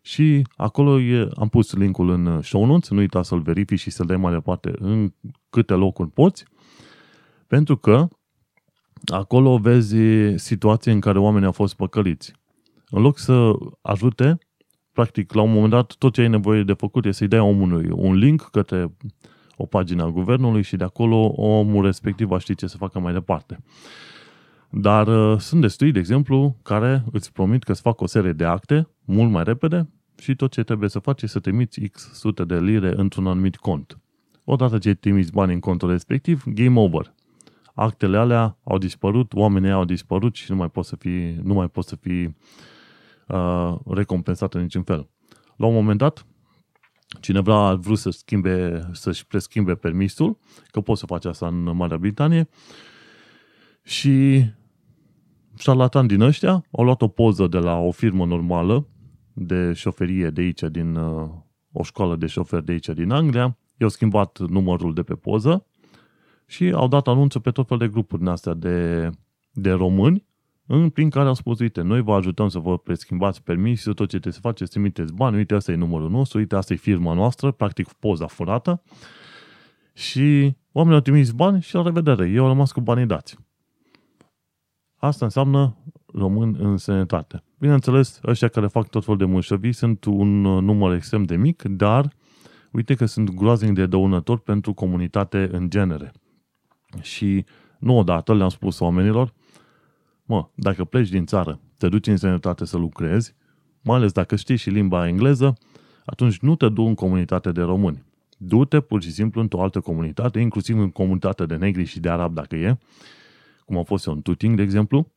Și 0.00 0.42
acolo 0.56 1.00
e, 1.00 1.28
am 1.36 1.48
pus 1.48 1.74
linkul 1.74 2.10
în 2.10 2.42
show 2.42 2.64
notes, 2.64 2.90
nu 2.90 2.98
uita 2.98 3.22
să-l 3.22 3.40
verifici 3.40 3.80
și 3.80 3.90
să-l 3.90 4.06
dai 4.06 4.16
mai 4.16 4.32
departe 4.32 4.72
în 4.78 5.12
câte 5.50 5.74
locuri 5.74 6.10
poți, 6.10 6.44
pentru 7.46 7.76
că 7.76 8.08
acolo 9.12 9.58
vezi 9.58 9.96
situații 10.36 10.92
în 10.92 11.00
care 11.00 11.18
oamenii 11.18 11.46
au 11.46 11.52
fost 11.52 11.74
păcăliți. 11.74 12.32
În 12.90 13.02
loc 13.02 13.18
să 13.18 13.52
ajute, 13.82 14.38
practic, 14.92 15.32
la 15.32 15.42
un 15.42 15.52
moment 15.52 15.70
dat, 15.70 15.94
tot 15.98 16.12
ce 16.12 16.20
ai 16.20 16.28
nevoie 16.28 16.62
de 16.62 16.72
făcut 16.72 17.04
este 17.04 17.16
să-i 17.16 17.28
dai 17.28 17.38
omului 17.38 17.88
un 17.90 18.14
link 18.14 18.42
către 18.42 18.96
o 19.56 19.66
pagină 19.66 20.02
a 20.02 20.10
guvernului 20.10 20.62
și 20.62 20.76
de 20.76 20.84
acolo 20.84 21.32
omul 21.36 21.84
respectiv 21.84 22.26
va 22.26 22.38
ști 22.38 22.54
ce 22.54 22.66
să 22.66 22.76
facă 22.76 22.98
mai 22.98 23.12
departe. 23.12 23.58
Dar 24.70 25.06
uh, 25.06 25.38
sunt 25.38 25.60
destui, 25.60 25.92
de 25.92 25.98
exemplu, 25.98 26.56
care 26.62 27.04
îți 27.12 27.32
promit 27.32 27.62
că 27.62 27.72
îți 27.72 27.80
fac 27.80 28.00
o 28.00 28.06
serie 28.06 28.32
de 28.32 28.44
acte 28.44 28.88
mult 29.04 29.30
mai 29.30 29.44
repede 29.44 29.88
și 30.18 30.34
tot 30.34 30.52
ce 30.52 30.62
trebuie 30.62 30.88
să 30.88 30.98
faci 30.98 31.22
este 31.22 31.38
să 31.38 31.40
trimiți 31.40 31.80
X 31.80 32.12
sute 32.12 32.44
de 32.44 32.60
lire 32.60 32.92
într-un 32.96 33.26
anumit 33.26 33.56
cont. 33.56 33.98
Odată 34.44 34.78
ce 34.78 34.94
trimiți 34.94 35.32
bani 35.32 35.52
în 35.52 35.60
contul 35.60 35.90
respectiv, 35.90 36.44
game 36.46 36.80
over. 36.80 37.14
Actele 37.74 38.16
alea 38.18 38.58
au 38.64 38.78
dispărut, 38.78 39.32
oamenii 39.32 39.70
au 39.70 39.84
dispărut 39.84 40.34
și 40.34 40.50
nu 40.50 40.56
mai 40.56 40.68
poți 40.68 40.88
să 40.88 40.96
fii, 40.96 41.40
nu 41.42 41.54
mai 41.54 41.68
poți 41.68 41.88
să 41.88 41.96
fii 41.96 42.36
uh, 43.28 43.74
recompensat 43.86 44.54
în 44.54 44.60
niciun 44.60 44.82
fel. 44.82 45.08
La 45.56 45.66
un 45.66 45.74
moment 45.74 45.98
dat, 45.98 46.26
cineva 47.20 47.66
a 47.66 47.74
vrut 47.74 47.98
să 47.98 48.10
schimbe, 48.10 48.88
să-și 48.92 49.26
preschimbe 49.26 49.74
permisul, 49.74 50.38
că 50.70 50.80
poți 50.80 51.00
să 51.00 51.06
faci 51.06 51.24
asta 51.24 51.46
în 51.46 51.76
Marea 51.76 51.98
Britanie, 51.98 52.48
și 53.82 54.44
șarlatan 55.58 56.06
din 56.06 56.20
ăștia 56.20 56.64
au 56.70 56.84
luat 56.84 57.02
o 57.02 57.08
poză 57.08 57.46
de 57.46 57.58
la 57.58 57.76
o 57.76 57.90
firmă 57.90 58.24
normală 58.24 58.86
de 59.32 59.72
șoferie 59.72 60.30
de 60.30 60.40
aici, 60.40 60.60
din 60.60 60.94
uh, 60.94 61.28
o 61.72 61.82
școală 61.82 62.16
de 62.16 62.26
șofer 62.26 62.60
de 62.60 62.72
aici 62.72 62.88
din 62.88 63.10
Anglia, 63.10 63.56
i-au 63.76 63.88
schimbat 63.88 64.38
numărul 64.38 64.94
de 64.94 65.02
pe 65.02 65.14
poză 65.14 65.66
și 66.46 66.70
au 66.70 66.88
dat 66.88 67.08
anunțul 67.08 67.40
pe 67.40 67.50
tot 67.50 67.66
fel 67.66 67.78
de 67.78 67.88
grupuri 67.88 68.20
din 68.20 68.30
astea 68.30 68.54
de, 68.54 69.10
de 69.52 69.70
români 69.70 70.24
în 70.66 70.90
prin 70.90 71.10
care 71.10 71.28
au 71.28 71.34
spus, 71.34 71.58
uite, 71.58 71.80
noi 71.80 72.00
vă 72.00 72.14
ajutăm 72.14 72.48
să 72.48 72.58
vă 72.58 72.78
preschimbați 72.78 73.42
permisul, 73.42 73.94
tot 73.94 74.08
ce 74.08 74.18
trebuie 74.18 74.32
să 74.32 74.40
faceți, 74.40 74.70
trimiteți 74.70 75.12
bani, 75.12 75.36
uite, 75.36 75.54
asta 75.54 75.72
e 75.72 75.74
numărul 75.74 76.10
nostru, 76.10 76.38
uite, 76.38 76.56
asta 76.56 76.72
e 76.72 76.76
firma 76.76 77.14
noastră, 77.14 77.50
practic 77.50 77.92
poza 77.92 78.26
furată. 78.26 78.82
Și 79.92 80.56
oamenii 80.72 80.96
au 80.96 81.02
trimis 81.02 81.30
bani 81.30 81.60
și 81.60 81.74
la 81.74 81.82
revedere, 81.82 82.28
eu 82.28 82.42
am 82.42 82.48
rămas 82.48 82.72
cu 82.72 82.80
banii 82.80 83.06
dați. 83.06 83.36
Asta 84.96 85.24
înseamnă 85.24 85.76
român 86.06 86.56
în 86.58 86.76
sănătate. 86.76 87.42
Bineînțeles, 87.58 88.20
ăștia 88.26 88.48
care 88.48 88.66
fac 88.66 88.88
tot 88.88 89.04
felul 89.04 89.18
de 89.18 89.24
mușăvii 89.24 89.72
sunt 89.72 90.04
un 90.04 90.40
număr 90.40 90.94
extrem 90.94 91.22
de 91.22 91.36
mic, 91.36 91.62
dar 91.62 92.12
uite 92.70 92.94
că 92.94 93.06
sunt 93.06 93.30
groaznic 93.30 93.74
de 93.74 93.86
dăunători 93.86 94.40
pentru 94.42 94.72
comunitate 94.72 95.48
în 95.52 95.70
genere. 95.70 96.12
Și 97.00 97.44
nu 97.78 97.98
odată 97.98 98.34
le-am 98.34 98.48
spus 98.48 98.78
oamenilor, 98.78 99.32
Mă, 100.26 100.48
dacă 100.54 100.84
pleci 100.84 101.08
din 101.08 101.26
țară, 101.26 101.60
te 101.78 101.88
duci 101.88 102.06
în 102.06 102.16
sănătate 102.16 102.64
să 102.64 102.76
lucrezi, 102.76 103.34
mai 103.80 103.96
ales 103.96 104.12
dacă 104.12 104.36
știi 104.36 104.56
și 104.56 104.70
limba 104.70 105.08
engleză, 105.08 105.58
atunci 106.04 106.38
nu 106.38 106.56
te 106.56 106.68
du 106.68 106.82
în 106.82 106.94
comunitate 106.94 107.52
de 107.52 107.60
români. 107.60 108.04
Du-te 108.38 108.80
pur 108.80 109.02
și 109.02 109.10
simplu 109.10 109.40
într-o 109.40 109.62
altă 109.62 109.80
comunitate, 109.80 110.40
inclusiv 110.40 110.78
în 110.78 110.90
comunitate 110.90 111.46
de 111.46 111.56
negri 111.56 111.84
și 111.84 112.00
de 112.00 112.08
arab 112.08 112.34
dacă 112.34 112.56
e, 112.56 112.78
cum 113.64 113.78
a 113.78 113.82
fost 113.82 114.06
eu 114.06 114.12
în 114.12 114.22
Tuting, 114.22 114.56
de 114.56 114.62
exemplu, 114.62 115.12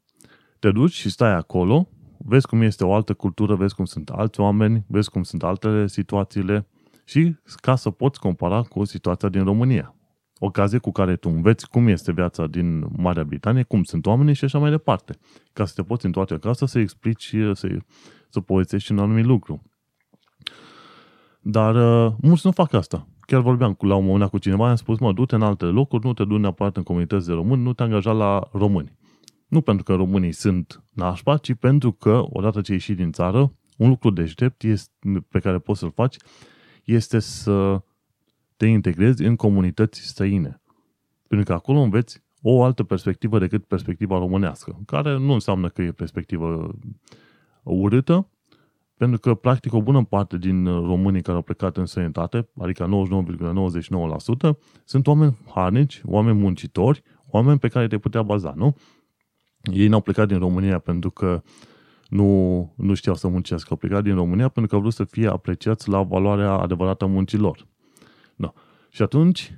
te 0.59 0.71
duci 0.71 0.93
și 0.93 1.09
stai 1.09 1.33
acolo, 1.33 1.89
vezi 2.17 2.47
cum 2.47 2.61
este 2.61 2.85
o 2.85 2.93
altă 2.93 3.13
cultură, 3.13 3.55
vezi 3.55 3.75
cum 3.75 3.85
sunt 3.85 4.09
alți 4.09 4.39
oameni, 4.39 4.85
vezi 4.87 5.09
cum 5.09 5.23
sunt 5.23 5.43
altele 5.43 5.87
situațiile 5.87 6.67
și 7.03 7.35
ca 7.55 7.75
să 7.75 7.89
poți 7.89 8.19
compara 8.19 8.61
cu 8.61 8.85
situația 8.85 9.29
din 9.29 9.43
România 9.43 9.96
ocazie 10.39 10.77
cu 10.77 10.91
care 10.91 11.15
tu 11.15 11.29
înveți 11.33 11.69
cum 11.69 11.87
este 11.87 12.11
viața 12.11 12.47
din 12.47 12.85
Marea 12.97 13.23
Britanie, 13.23 13.63
cum 13.63 13.83
sunt 13.83 14.05
oamenii 14.05 14.33
și 14.33 14.43
așa 14.43 14.59
mai 14.59 14.69
departe. 14.69 15.17
Ca 15.53 15.65
să 15.65 15.73
te 15.75 15.83
poți 15.83 16.05
întoarce 16.05 16.33
acasă 16.33 16.65
să 16.65 16.79
explici, 16.79 17.35
să, 17.53 17.77
să 18.29 18.39
povestești 18.39 18.91
un 18.91 18.99
anumit 18.99 19.25
lucru. 19.25 19.61
Dar 21.41 21.75
uh, 21.75 22.13
mulți 22.21 22.45
nu 22.45 22.51
fac 22.51 22.73
asta. 22.73 23.07
Chiar 23.19 23.41
vorbeam 23.41 23.73
cu, 23.73 23.85
la 23.85 23.95
un 23.95 24.05
moment 24.05 24.29
cu 24.29 24.37
cineva, 24.37 24.69
am 24.69 24.75
spus, 24.75 24.99
mă, 24.99 25.13
du-te 25.13 25.35
în 25.35 25.41
alte 25.41 25.65
locuri, 25.65 26.05
nu 26.05 26.13
te 26.13 26.23
du 26.23 26.37
neapărat 26.37 26.77
în 26.77 26.83
comunități 26.83 27.27
de 27.27 27.33
români, 27.33 27.63
nu 27.63 27.73
te 27.73 27.83
angaja 27.83 28.11
la 28.11 28.49
români. 28.51 28.97
Nu 29.47 29.61
pentru 29.61 29.83
că 29.83 29.95
românii 29.95 30.31
sunt 30.31 30.83
nașpa, 30.93 31.37
ci 31.37 31.53
pentru 31.53 31.91
că, 31.91 32.23
odată 32.29 32.61
ce 32.61 32.71
ieși 32.71 32.93
din 32.93 33.11
țară, 33.11 33.53
un 33.77 33.89
lucru 33.89 34.09
deștept 34.09 34.63
este, 34.63 34.91
pe 35.29 35.39
care 35.39 35.59
poți 35.59 35.79
să-l 35.79 35.91
faci 35.91 36.15
este 36.83 37.19
să 37.19 37.81
te 38.57 38.65
integrezi 38.65 39.23
în 39.23 39.35
comunități 39.35 40.01
străine. 40.01 40.61
Pentru 41.27 41.47
că 41.47 41.53
acolo 41.53 41.79
înveți 41.79 42.23
o 42.41 42.63
altă 42.63 42.83
perspectivă 42.83 43.39
decât 43.39 43.65
perspectiva 43.65 44.17
românească, 44.17 44.79
care 44.85 45.17
nu 45.17 45.33
înseamnă 45.33 45.69
că 45.69 45.81
e 45.81 45.91
perspectivă 45.91 46.75
urâtă, 47.63 48.29
pentru 48.97 49.19
că, 49.19 49.33
practic, 49.33 49.73
o 49.73 49.81
bună 49.81 50.03
parte 50.03 50.37
din 50.37 50.65
românii 50.65 51.21
care 51.21 51.37
au 51.37 51.43
plecat 51.43 51.77
în 51.77 51.85
sănătate, 51.85 52.49
adică 52.59 52.89
99,99%, 54.49 54.57
sunt 54.83 55.07
oameni 55.07 55.37
harnici, 55.53 56.01
oameni 56.05 56.39
muncitori, 56.39 57.03
oameni 57.29 57.59
pe 57.59 57.67
care 57.67 57.87
te 57.87 57.97
putea 57.97 58.23
baza, 58.23 58.53
nu? 58.55 58.75
Ei 59.73 59.87
n-au 59.87 60.01
plecat 60.01 60.27
din 60.27 60.37
România 60.37 60.79
pentru 60.79 61.11
că 61.11 61.41
nu, 62.07 62.73
nu 62.77 62.93
știau 62.93 63.15
să 63.15 63.27
muncească, 63.27 63.67
au 63.71 63.77
plecat 63.77 64.03
din 64.03 64.15
România 64.15 64.47
pentru 64.49 64.67
că 64.67 64.75
au 64.75 64.81
vrut 64.81 64.93
să 64.93 65.03
fie 65.03 65.27
apreciați 65.27 65.89
la 65.89 66.03
valoarea 66.03 66.51
adevărată 66.51 67.03
a 67.03 67.07
muncilor. 67.07 67.67
Da. 68.87 68.95
Și 68.95 69.01
atunci, 69.01 69.53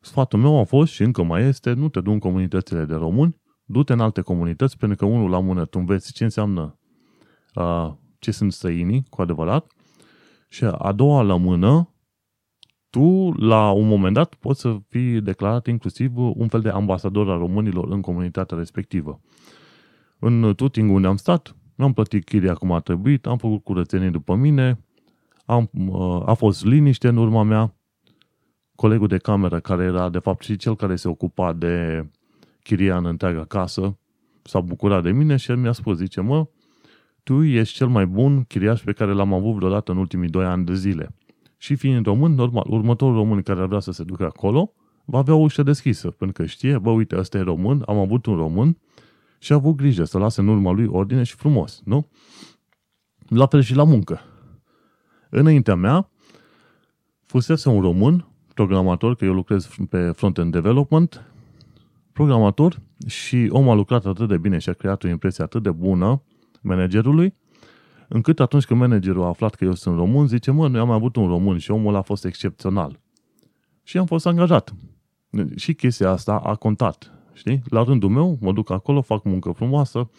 sfatul 0.00 0.38
meu 0.38 0.58
a 0.58 0.64
fost 0.64 0.92
și 0.92 1.02
încă 1.02 1.22
mai 1.22 1.42
este, 1.42 1.72
nu 1.72 1.88
te 1.88 2.00
du 2.00 2.10
în 2.10 2.18
comunitățile 2.18 2.84
de 2.84 2.94
români, 2.94 3.40
du-te 3.64 3.92
în 3.92 4.00
alte 4.00 4.20
comunități, 4.20 4.76
pentru 4.76 4.96
că 4.96 5.04
unul 5.04 5.30
la 5.30 5.40
mână 5.40 5.64
tu 5.64 5.78
înveți 5.78 6.12
ce 6.12 6.24
înseamnă 6.24 6.78
uh, 7.54 7.92
ce 8.18 8.30
sunt 8.30 8.52
străinii, 8.52 9.06
cu 9.10 9.22
adevărat, 9.22 9.72
și 10.48 10.64
a 10.64 10.92
doua 10.92 11.22
la 11.22 11.36
mână, 11.36 11.94
tu, 12.90 13.32
la 13.32 13.70
un 13.70 13.88
moment 13.88 14.14
dat, 14.14 14.34
poți 14.34 14.60
să 14.60 14.76
fii 14.88 15.20
declarat 15.20 15.66
inclusiv 15.66 16.16
un 16.16 16.48
fel 16.48 16.60
de 16.60 16.68
ambasador 16.68 17.30
al 17.30 17.38
românilor 17.38 17.88
în 17.90 18.00
comunitatea 18.00 18.56
respectivă. 18.56 19.20
În 20.18 20.54
Tuting, 20.56 20.90
unde 20.90 21.06
am 21.06 21.16
stat, 21.16 21.56
am 21.76 21.92
plătit 21.92 22.24
chiria 22.24 22.54
cum 22.54 22.72
a 22.72 22.80
trebuit, 22.80 23.26
am 23.26 23.38
făcut 23.38 23.64
curățenie 23.64 24.10
după 24.10 24.34
mine, 24.34 24.84
am, 25.48 25.70
uh, 25.72 26.22
a 26.26 26.34
fost 26.34 26.64
liniște 26.64 27.08
în 27.08 27.16
urma 27.16 27.42
mea, 27.42 27.74
colegul 28.74 29.06
de 29.06 29.18
cameră, 29.18 29.60
care 29.60 29.84
era 29.84 30.08
de 30.08 30.18
fapt 30.18 30.44
și 30.44 30.56
cel 30.56 30.76
care 30.76 30.96
se 30.96 31.08
ocupa 31.08 31.52
de 31.52 32.06
chiria 32.62 32.96
în 32.96 33.06
întreaga 33.06 33.44
casă, 33.44 33.98
s-a 34.42 34.60
bucurat 34.60 35.02
de 35.02 35.10
mine 35.10 35.36
și 35.36 35.50
el 35.50 35.56
mi-a 35.56 35.72
spus, 35.72 35.96
zice, 35.96 36.20
mă, 36.20 36.46
tu 37.22 37.42
ești 37.42 37.74
cel 37.76 37.88
mai 37.88 38.06
bun 38.06 38.44
chiriaș 38.44 38.80
pe 38.80 38.92
care 38.92 39.12
l-am 39.12 39.32
avut 39.32 39.54
vreodată 39.54 39.92
în 39.92 39.98
ultimii 39.98 40.28
doi 40.28 40.44
ani 40.44 40.64
de 40.64 40.74
zile. 40.74 41.14
Și 41.56 41.74
fiind 41.74 42.06
român, 42.06 42.32
normal, 42.32 42.64
următorul 42.68 43.14
român 43.14 43.42
care 43.42 43.60
ar 43.60 43.66
vrea 43.66 43.80
să 43.80 43.92
se 43.92 44.04
ducă 44.04 44.24
acolo, 44.24 44.72
va 45.04 45.18
avea 45.18 45.34
o 45.34 45.38
ușă 45.38 45.62
deschisă, 45.62 46.10
pentru 46.10 46.42
că 46.42 46.48
știe, 46.48 46.78
bă, 46.78 46.90
uite, 46.90 47.18
ăsta 47.18 47.38
e 47.38 47.40
român, 47.40 47.82
am 47.86 47.98
avut 47.98 48.26
un 48.26 48.36
român 48.36 48.78
și 49.38 49.52
a 49.52 49.54
avut 49.54 49.76
grijă 49.76 50.04
să 50.04 50.18
lase 50.18 50.40
în 50.40 50.48
urma 50.48 50.70
lui 50.72 50.86
ordine 50.86 51.22
și 51.22 51.34
frumos, 51.34 51.82
nu? 51.84 52.08
La 53.28 53.46
fel 53.46 53.60
și 53.60 53.74
la 53.74 53.84
muncă. 53.84 54.20
Înaintea 55.30 55.74
mea, 55.74 56.10
fusese 57.26 57.68
un 57.68 57.80
român, 57.80 58.26
programator, 58.54 59.16
că 59.16 59.24
eu 59.24 59.32
lucrez 59.32 59.68
pe 59.90 60.10
front-end 60.10 60.52
development, 60.52 61.32
programator 62.12 62.80
și 63.06 63.48
omul 63.50 63.70
a 63.70 63.74
lucrat 63.74 64.06
atât 64.06 64.28
de 64.28 64.38
bine 64.38 64.58
și 64.58 64.68
a 64.68 64.72
creat 64.72 65.04
o 65.04 65.08
impresie 65.08 65.44
atât 65.44 65.62
de 65.62 65.70
bună 65.70 66.22
managerului, 66.60 67.34
încât 68.08 68.40
atunci 68.40 68.64
când 68.64 68.80
managerul 68.80 69.22
a 69.22 69.26
aflat 69.26 69.54
că 69.54 69.64
eu 69.64 69.74
sunt 69.74 69.96
român, 69.96 70.26
zice, 70.26 70.50
mă, 70.50 70.68
noi 70.68 70.80
am 70.80 70.90
avut 70.90 71.16
un 71.16 71.26
român 71.26 71.58
și 71.58 71.70
omul 71.70 71.94
a 71.94 72.02
fost 72.02 72.24
excepțional. 72.24 73.00
Și 73.82 73.98
am 73.98 74.06
fost 74.06 74.26
angajat. 74.26 74.74
Și 75.56 75.74
chestia 75.74 76.10
asta 76.10 76.36
a 76.36 76.54
contat. 76.54 77.12
Știi? 77.32 77.62
La 77.70 77.82
rândul 77.82 78.08
meu, 78.08 78.38
mă 78.40 78.52
duc 78.52 78.70
acolo, 78.70 79.00
fac 79.00 79.24
muncă 79.24 79.50
frumoasă, 79.50 80.10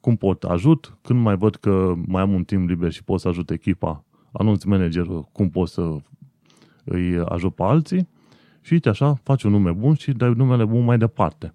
cum 0.00 0.16
pot 0.16 0.44
ajut, 0.44 0.98
când 1.02 1.20
mai 1.20 1.36
văd 1.36 1.56
că 1.56 1.94
mai 2.06 2.22
am 2.22 2.32
un 2.34 2.44
timp 2.44 2.68
liber 2.68 2.92
și 2.92 3.04
pot 3.04 3.20
să 3.20 3.28
ajut 3.28 3.50
echipa, 3.50 4.04
anunț 4.36 4.64
managerul 4.64 5.28
cum 5.32 5.50
pot 5.50 5.68
să 5.68 5.96
îi 6.84 7.18
ajut 7.18 7.54
pe 7.54 7.62
alții 7.62 8.08
și 8.60 8.72
uite 8.72 8.88
așa, 8.88 9.14
faci 9.14 9.42
un 9.42 9.50
nume 9.50 9.72
bun 9.72 9.94
și 9.94 10.12
dai 10.12 10.32
numele 10.36 10.64
bun 10.64 10.84
mai 10.84 10.98
departe. 10.98 11.54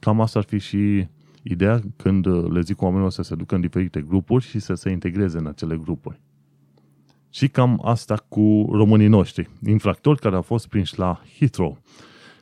Cam 0.00 0.20
asta 0.20 0.38
ar 0.38 0.44
fi 0.44 0.58
și 0.58 1.06
ideea 1.42 1.80
când 1.96 2.26
le 2.52 2.60
zic 2.60 2.82
oamenilor 2.82 3.10
să 3.10 3.22
se 3.22 3.34
ducă 3.34 3.54
în 3.54 3.60
diferite 3.60 4.00
grupuri 4.00 4.44
și 4.44 4.58
să 4.58 4.74
se 4.74 4.90
integreze 4.90 5.38
în 5.38 5.46
acele 5.46 5.76
grupuri. 5.76 6.20
Și 7.30 7.48
cam 7.48 7.80
asta 7.84 8.14
cu 8.28 8.68
românii 8.72 9.08
noștri, 9.08 9.50
infractori 9.66 10.20
care 10.20 10.34
au 10.34 10.42
fost 10.42 10.68
prinși 10.68 10.98
la 10.98 11.20
Heathrow. 11.38 11.78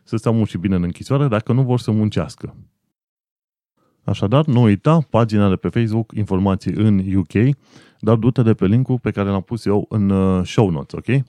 Să 0.02 0.16
stea 0.16 0.30
mult 0.30 0.48
și 0.48 0.58
bine 0.58 0.74
în 0.74 0.82
închisoare 0.82 1.28
dacă 1.28 1.52
nu 1.52 1.62
vor 1.62 1.78
să 1.78 1.90
muncească. 1.90 2.56
Așadar, 4.06 4.44
nu 4.44 4.62
uita 4.62 5.06
pagina 5.10 5.48
de 5.48 5.56
pe 5.56 5.68
Facebook, 5.68 6.12
informații 6.16 6.72
în 6.72 7.14
UK, 7.16 7.56
dar 8.00 8.16
du-te 8.16 8.42
de 8.42 8.54
pe 8.54 8.66
linkul 8.66 8.98
pe 8.98 9.10
care 9.10 9.28
l-am 9.28 9.42
pus 9.42 9.64
eu 9.64 9.86
în 9.88 10.10
uh, 10.10 10.46
show 10.46 10.70
notes, 10.70 10.98
ok? 10.98 11.24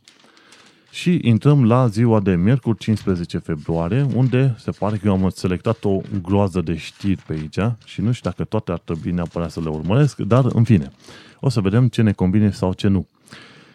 Și 0.91 1.19
intrăm 1.21 1.65
la 1.65 1.87
ziua 1.87 2.19
de 2.19 2.35
miercuri 2.35 2.77
15 2.77 3.37
februarie, 3.37 4.05
unde 4.15 4.55
se 4.57 4.71
pare 4.71 4.97
că 4.97 5.07
eu 5.07 5.13
am 5.13 5.29
selectat 5.29 5.83
o 5.83 6.01
groază 6.21 6.61
de 6.61 6.75
știri 6.75 7.21
pe 7.27 7.33
aici 7.33 7.75
și 7.85 8.01
nu 8.01 8.11
știu 8.11 8.29
dacă 8.29 8.43
toate 8.43 8.71
ar 8.71 8.79
trebui 8.79 9.11
neapărat 9.11 9.51
să 9.51 9.59
le 9.59 9.69
urmăresc, 9.69 10.17
dar 10.17 10.45
în 10.53 10.63
fine, 10.63 10.91
o 11.39 11.49
să 11.49 11.61
vedem 11.61 11.87
ce 11.87 12.01
ne 12.01 12.11
convine 12.11 12.51
sau 12.51 12.73
ce 12.73 12.87
nu. 12.87 13.07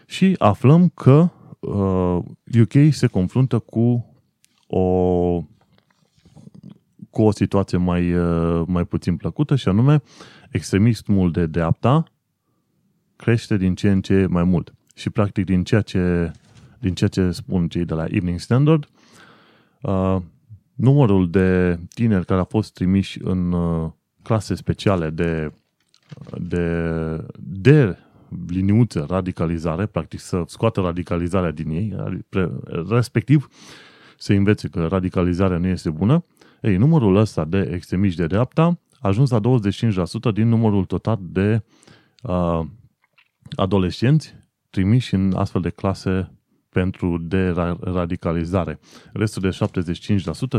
Și 0.06 0.34
aflăm 0.38 0.88
că 0.94 1.28
uh, 1.60 2.18
UK 2.60 2.92
se 2.92 3.06
confruntă 3.06 3.58
cu 3.58 4.06
o 4.66 4.80
cu 7.12 7.22
o 7.22 7.30
situație 7.30 7.78
mai, 7.78 8.14
uh, 8.14 8.62
mai 8.66 8.84
puțin 8.84 9.16
plăcută 9.16 9.56
și 9.56 9.68
anume 9.68 10.02
extremismul 10.50 11.30
de 11.32 11.46
dreapta 11.46 12.04
crește 13.16 13.56
din 13.56 13.74
ce 13.74 13.90
în 13.90 14.00
ce 14.00 14.26
mai 14.26 14.44
mult. 14.44 14.74
Și 14.94 15.10
practic 15.10 15.44
din 15.44 15.64
ceea 15.64 15.80
ce, 15.80 16.32
din 16.78 16.94
ceea 16.94 17.10
ce 17.10 17.30
spun 17.30 17.68
cei 17.68 17.84
de 17.84 17.94
la 17.94 18.04
Evening 18.04 18.38
Standard, 18.38 18.88
uh, 19.82 20.16
numărul 20.74 21.30
de 21.30 21.78
tineri 21.94 22.26
care 22.26 22.38
au 22.38 22.46
fost 22.50 22.72
trimiși 22.72 23.18
în 23.22 23.52
uh, 23.52 23.90
clase 24.22 24.54
speciale 24.54 25.10
de, 25.10 25.52
de, 26.38 27.26
de 27.38 27.96
liniuță 28.46 29.06
radicalizare, 29.08 29.86
practic 29.86 30.20
să 30.20 30.42
scoată 30.46 30.80
radicalizarea 30.80 31.50
din 31.50 31.70
ei, 31.70 31.96
respectiv 32.88 33.48
să 34.18 34.32
învețe 34.32 34.68
că 34.68 34.86
radicalizarea 34.86 35.58
nu 35.58 35.66
este 35.66 35.90
bună, 35.90 36.24
ei, 36.62 36.76
numărul 36.76 37.16
ăsta 37.16 37.44
de 37.44 37.70
extremiști 37.72 38.20
de 38.20 38.26
dreapta 38.26 38.62
a 39.00 39.08
ajuns 39.08 39.30
la 39.30 39.40
25% 39.40 40.32
din 40.34 40.48
numărul 40.48 40.84
total 40.84 41.18
de 41.20 41.62
uh, 42.22 42.60
adolescenți 43.56 44.34
trimiși 44.70 45.14
în 45.14 45.32
astfel 45.36 45.60
de 45.60 45.70
clase 45.70 46.32
pentru 46.68 47.18
deradicalizare. 47.18 48.78
Restul 49.12 49.42
de 49.42 49.58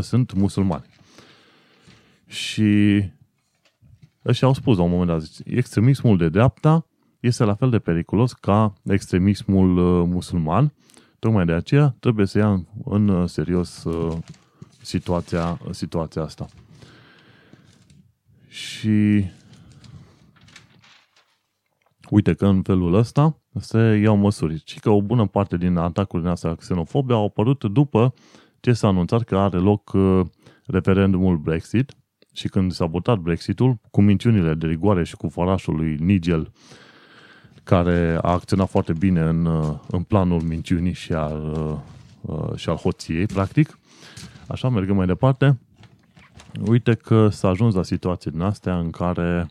sunt 0.00 0.32
musulmani. 0.32 0.84
Și 2.26 3.02
ăștia 4.24 4.48
au 4.48 4.54
spus 4.54 4.76
la 4.76 4.82
un 4.82 4.90
moment 4.90 5.08
dat, 5.08 5.22
extremismul 5.44 6.16
de 6.16 6.28
dreapta 6.28 6.86
este 7.20 7.44
la 7.44 7.54
fel 7.54 7.70
de 7.70 7.78
periculos 7.78 8.32
ca 8.32 8.72
extremismul 8.82 9.76
uh, 9.76 10.08
musulman. 10.08 10.72
Tocmai 11.18 11.44
de 11.44 11.52
aceea 11.52 11.96
trebuie 12.00 12.26
să 12.26 12.38
ia 12.38 12.66
în 12.84 13.08
uh, 13.08 13.28
serios 13.28 13.84
uh, 13.84 14.16
situația, 14.84 15.60
situația 15.70 16.22
asta. 16.22 16.46
Și 18.48 19.24
uite 22.10 22.34
că 22.34 22.46
în 22.46 22.62
felul 22.62 22.94
ăsta 22.94 23.42
se 23.60 23.78
iau 23.78 24.16
măsuri. 24.16 24.62
Și 24.64 24.80
că 24.80 24.90
o 24.90 25.02
bună 25.02 25.26
parte 25.26 25.56
din 25.56 25.76
atacurile 25.76 26.30
astea 26.30 26.54
xenofobe 26.54 27.12
au 27.12 27.24
apărut 27.24 27.64
după 27.64 28.14
ce 28.60 28.72
s-a 28.72 28.88
anunțat 28.88 29.22
că 29.22 29.36
are 29.36 29.58
loc 29.58 29.92
referendumul 30.66 31.36
Brexit 31.36 31.92
și 32.32 32.48
când 32.48 32.72
s-a 32.72 32.84
votat 32.84 33.18
Brexitul, 33.18 33.78
cu 33.90 34.00
minciunile 34.00 34.54
de 34.54 34.66
rigoare 34.66 35.04
și 35.04 35.16
cu 35.16 35.28
farașul 35.28 35.76
lui 35.76 35.96
Nigel, 36.00 36.52
care 37.62 38.18
a 38.22 38.32
acționat 38.32 38.68
foarte 38.68 38.92
bine 38.92 39.20
în, 39.20 39.46
în 39.90 40.02
planul 40.02 40.40
minciunii 40.40 40.92
și 40.92 41.12
al, 41.12 41.82
și 42.56 42.68
al 42.68 42.76
hoției, 42.76 43.26
practic, 43.26 43.78
Așa, 44.46 44.68
mergem 44.68 44.96
mai 44.96 45.06
departe. 45.06 45.58
Uite 46.66 46.94
că 46.94 47.28
s-a 47.28 47.48
ajuns 47.48 47.74
la 47.74 47.82
situații 47.82 48.30
din 48.30 48.40
astea 48.40 48.78
în 48.78 48.90
care 48.90 49.48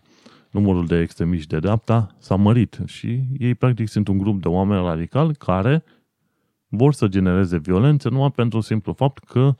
numărul 0.51 0.85
de 0.85 0.99
extremiști 0.99 1.47
de 1.47 1.59
dreapta 1.59 2.15
s-a 2.17 2.35
mărit 2.35 2.79
și 2.85 3.23
ei 3.37 3.55
practic 3.55 3.87
sunt 3.87 4.07
un 4.07 4.17
grup 4.17 4.41
de 4.41 4.47
oameni 4.47 4.85
radicali 4.85 5.35
care 5.35 5.83
vor 6.67 6.93
să 6.93 7.07
genereze 7.07 7.57
violență 7.57 8.09
numai 8.09 8.31
pentru 8.31 8.59
simplu 8.59 8.93
fapt 8.93 9.23
că 9.23 9.55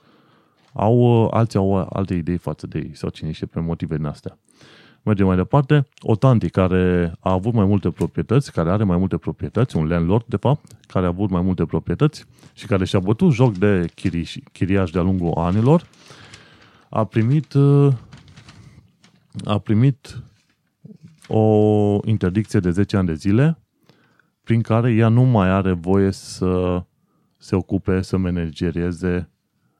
au, 0.72 1.26
alții 1.26 1.58
au 1.58 1.74
alte 1.76 2.14
idei 2.14 2.36
față 2.36 2.66
de 2.66 2.78
ei 2.78 2.96
sau 2.96 3.10
cine 3.10 3.30
știe 3.30 3.46
pe 3.46 3.60
motive 3.60 3.96
din 3.96 4.04
astea. 4.04 4.38
Mergem 5.04 5.26
mai 5.26 5.36
departe. 5.36 5.86
O 6.00 6.16
tanti 6.16 6.50
care 6.50 7.12
a 7.20 7.32
avut 7.32 7.52
mai 7.52 7.64
multe 7.64 7.90
proprietăți, 7.90 8.52
care 8.52 8.70
are 8.70 8.84
mai 8.84 8.96
multe 8.96 9.16
proprietăți, 9.16 9.76
un 9.76 9.86
landlord, 9.86 10.24
de 10.26 10.36
fapt, 10.36 10.72
care 10.86 11.04
a 11.04 11.08
avut 11.08 11.30
mai 11.30 11.42
multe 11.42 11.64
proprietăți 11.64 12.24
și 12.52 12.66
care 12.66 12.84
și-a 12.84 12.98
bătut 12.98 13.32
joc 13.32 13.56
de 13.56 13.86
chiriș, 13.94 14.36
chiriaș 14.52 14.90
de-a 14.90 15.02
lungul 15.02 15.32
anilor, 15.36 15.86
a 16.88 17.04
primit, 17.04 17.52
uh, 17.52 17.92
a 19.44 19.58
primit 19.58 20.22
o 21.28 21.98
interdicție 22.04 22.60
de 22.60 22.70
10 22.70 22.96
ani 22.96 23.06
de 23.06 23.14
zile 23.14 23.58
prin 24.42 24.60
care 24.60 24.92
ea 24.92 25.08
nu 25.08 25.22
mai 25.22 25.48
are 25.48 25.72
voie 25.72 26.10
să 26.10 26.82
se 27.36 27.56
ocupe, 27.56 28.02
să 28.02 28.16
managerieze 28.16 29.30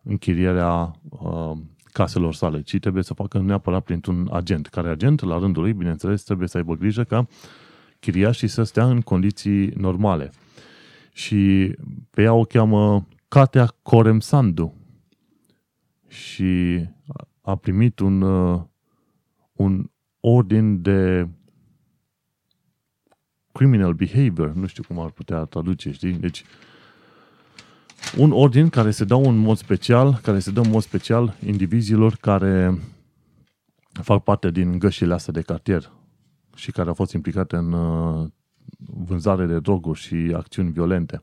închirierea 0.03 1.01
uh, 1.09 1.57
caselor 1.95 2.35
sale, 2.35 2.63
ci 2.63 2.79
trebuie 2.79 3.03
să 3.03 3.15
facă 3.15 3.39
neapărat 3.39 3.85
printr-un 3.85 4.29
agent, 4.33 4.67
care 4.67 4.89
agent, 4.89 5.21
la 5.21 5.39
rândul 5.39 5.63
lui, 5.63 5.73
bineînțeles, 5.73 6.23
trebuie 6.23 6.49
să 6.49 6.57
aibă 6.57 6.75
grijă 6.75 7.05
ca 7.05 7.27
chiriașii 8.01 8.49
să 8.49 8.63
stea 8.63 8.89
în 8.89 9.01
condiții 9.01 9.67
normale. 9.67 10.33
Și 11.13 11.73
pe 12.11 12.23
ea 12.23 12.33
o 12.33 12.43
cheamă 12.43 13.07
Katea 13.29 13.67
Coremsandu 13.83 14.75
și 16.09 16.83
a 17.41 17.55
primit 17.57 17.99
un, 17.99 18.23
uh, 18.23 18.63
un 19.53 19.91
ordin 20.21 20.83
de 20.83 21.29
criminal 23.53 23.93
behavior, 23.93 24.53
nu 24.53 24.67
știu 24.67 24.83
cum 24.83 24.99
ar 24.99 25.11
putea 25.11 25.45
traduce, 25.45 25.93
știi? 25.93 26.13
Deci, 26.13 26.41
uh, 26.41 26.47
un 28.17 28.33
ordin 28.33 28.69
care 28.69 28.91
se 28.91 29.05
dă 29.05 29.15
în 29.15 29.37
mod 29.37 29.57
special, 29.57 30.19
care 30.23 30.39
se 30.39 30.51
dă 30.51 30.61
în 30.61 30.71
mod 30.71 30.83
special 30.83 31.37
indivizilor 31.47 32.17
care 32.21 32.79
fac 34.03 34.23
parte 34.23 34.51
din 34.51 34.79
gășile 34.79 35.15
astea 35.15 35.33
de 35.33 35.41
cartier 35.41 35.91
și 36.55 36.71
care 36.71 36.89
au 36.89 36.95
fost 36.95 37.13
implicate 37.13 37.57
în 37.57 37.73
uh, 37.73 38.29
vânzare 39.05 39.47
de 39.47 39.59
droguri 39.59 39.99
și 39.99 40.33
acțiuni 40.37 40.71
violente. 40.71 41.23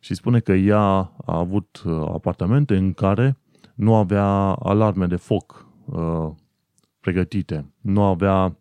Și 0.00 0.14
spune 0.14 0.40
că 0.40 0.52
ea 0.52 0.80
a 1.24 1.38
avut 1.38 1.82
uh, 1.84 1.92
apartamente 1.92 2.76
în 2.76 2.92
care 2.92 3.38
nu 3.74 3.94
avea 3.94 4.26
alarme 4.52 5.06
de 5.06 5.16
foc 5.16 5.66
uh, 5.84 6.30
pregătite, 7.00 7.72
nu 7.80 8.02
avea, 8.02 8.56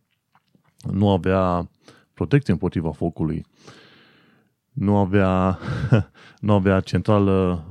nu 0.92 1.10
avea 1.10 1.70
protecție 2.14 2.54
împotriva 2.54 2.92
focului 2.92 3.46
nu 4.72 4.98
avea, 4.98 5.60
nu 6.40 6.54
avea 6.54 6.80
centrală, 6.80 7.64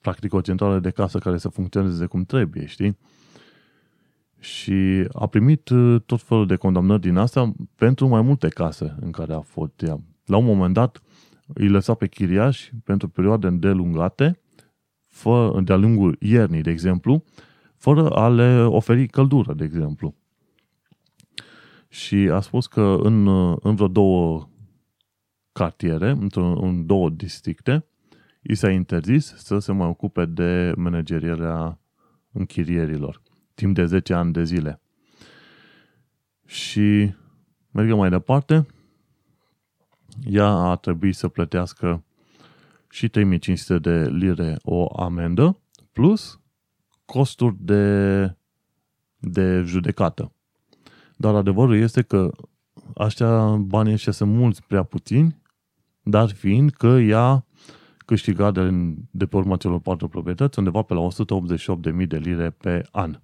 practic 0.00 0.32
o 0.34 0.40
centrală 0.40 0.78
de 0.78 0.90
casă 0.90 1.18
care 1.18 1.38
să 1.38 1.48
funcționeze 1.48 2.06
cum 2.06 2.24
trebuie, 2.24 2.66
știi? 2.66 2.98
Și 4.38 5.08
a 5.12 5.26
primit 5.26 5.68
uh, 5.68 6.00
tot 6.06 6.22
felul 6.22 6.46
de 6.46 6.56
condamnări 6.56 7.00
din 7.00 7.16
astea 7.16 7.52
pentru 7.74 8.08
mai 8.08 8.22
multe 8.22 8.48
case 8.48 8.96
în 9.00 9.10
care 9.10 9.32
a 9.32 9.40
fost 9.40 9.82
ea. 9.82 10.00
La 10.24 10.36
un 10.36 10.44
moment 10.44 10.74
dat 10.74 11.02
îi 11.54 11.68
lăsa 11.68 11.94
pe 11.94 12.08
chiriași 12.08 12.72
pentru 12.84 13.08
perioade 13.08 13.46
îndelungate, 13.46 14.40
de-a 15.62 15.76
lungul 15.76 16.16
iernii, 16.20 16.62
de 16.62 16.70
exemplu, 16.70 17.24
fără 17.76 18.10
a 18.10 18.28
le 18.28 18.62
oferi 18.62 19.06
căldură, 19.06 19.54
de 19.54 19.64
exemplu. 19.64 20.14
Și 21.88 22.16
a 22.16 22.40
spus 22.40 22.66
că 22.66 22.96
în, 23.02 23.26
în 23.60 23.74
vreo 23.74 23.88
două 23.88 24.48
cartiere, 25.52 26.10
într-un, 26.10 26.86
două 26.86 27.10
districte, 27.10 27.84
i 28.42 28.54
s-a 28.54 28.70
interzis 28.70 29.34
să 29.36 29.58
se 29.58 29.72
mai 29.72 29.86
ocupe 29.86 30.24
de 30.24 30.72
managerierea 30.76 31.78
închirierilor, 32.32 33.22
timp 33.54 33.74
de 33.74 33.86
10 33.86 34.14
ani 34.14 34.32
de 34.32 34.44
zile. 34.44 34.80
Și 36.46 37.14
mergem 37.70 37.96
mai 37.96 38.10
departe, 38.10 38.66
ea 40.24 40.48
a 40.48 40.76
trebuit 40.76 41.14
să 41.14 41.28
plătească 41.28 42.04
și 42.90 43.08
3500 43.08 43.78
de 43.78 44.10
lire 44.10 44.56
o 44.62 45.00
amendă, 45.00 45.60
plus 45.92 46.40
costuri 47.04 47.56
de, 47.58 48.24
de 49.16 49.62
judecată. 49.62 50.32
Dar 51.16 51.34
adevărul 51.34 51.76
este 51.76 52.02
că 52.02 52.30
aștia 52.96 53.56
banii 53.56 53.92
ăștia 53.92 54.12
sunt 54.12 54.32
mulți 54.32 54.62
prea 54.66 54.82
puțini, 54.82 55.39
dar 56.02 56.30
fiind 56.30 56.70
că 56.70 56.86
ea 56.86 57.44
câștiga 57.96 58.50
de, 58.50 58.70
de 59.10 59.26
pe 59.26 59.36
urma 59.36 59.56
celor 59.56 59.80
patru 59.80 60.08
proprietăți 60.08 60.58
undeva 60.58 60.82
pe 60.82 60.94
la 60.94 61.08
188.000 62.00 62.06
de 62.06 62.16
lire 62.16 62.50
pe 62.50 62.82
an. 62.90 63.20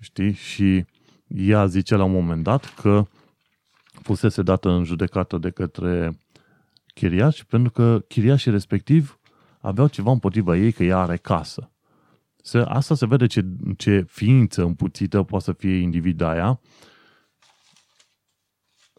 Știi? 0.00 0.32
Și 0.32 0.84
ea 1.26 1.66
zice 1.66 1.94
la 1.96 2.04
un 2.04 2.12
moment 2.12 2.42
dat 2.42 2.74
că 2.74 3.06
fusese 4.02 4.42
dată 4.42 4.70
în 4.70 4.84
judecată 4.84 5.38
de 5.38 5.50
către 5.50 6.18
chiriași 6.94 7.46
pentru 7.46 7.70
că 7.70 8.04
chiriașii 8.08 8.50
respectiv 8.50 9.18
aveau 9.60 9.88
ceva 9.88 10.10
împotriva 10.10 10.56
ei 10.56 10.72
că 10.72 10.84
ea 10.84 10.98
are 10.98 11.16
casă. 11.16 11.70
Se, 12.42 12.58
asta 12.58 12.94
se 12.94 13.06
vede 13.06 13.26
ce, 13.26 13.44
ce 13.76 14.04
ființă 14.08 14.62
împuțită 14.62 15.22
poate 15.22 15.44
să 15.44 15.52
fie 15.52 15.76
individa 15.76 16.30
aia. 16.30 16.60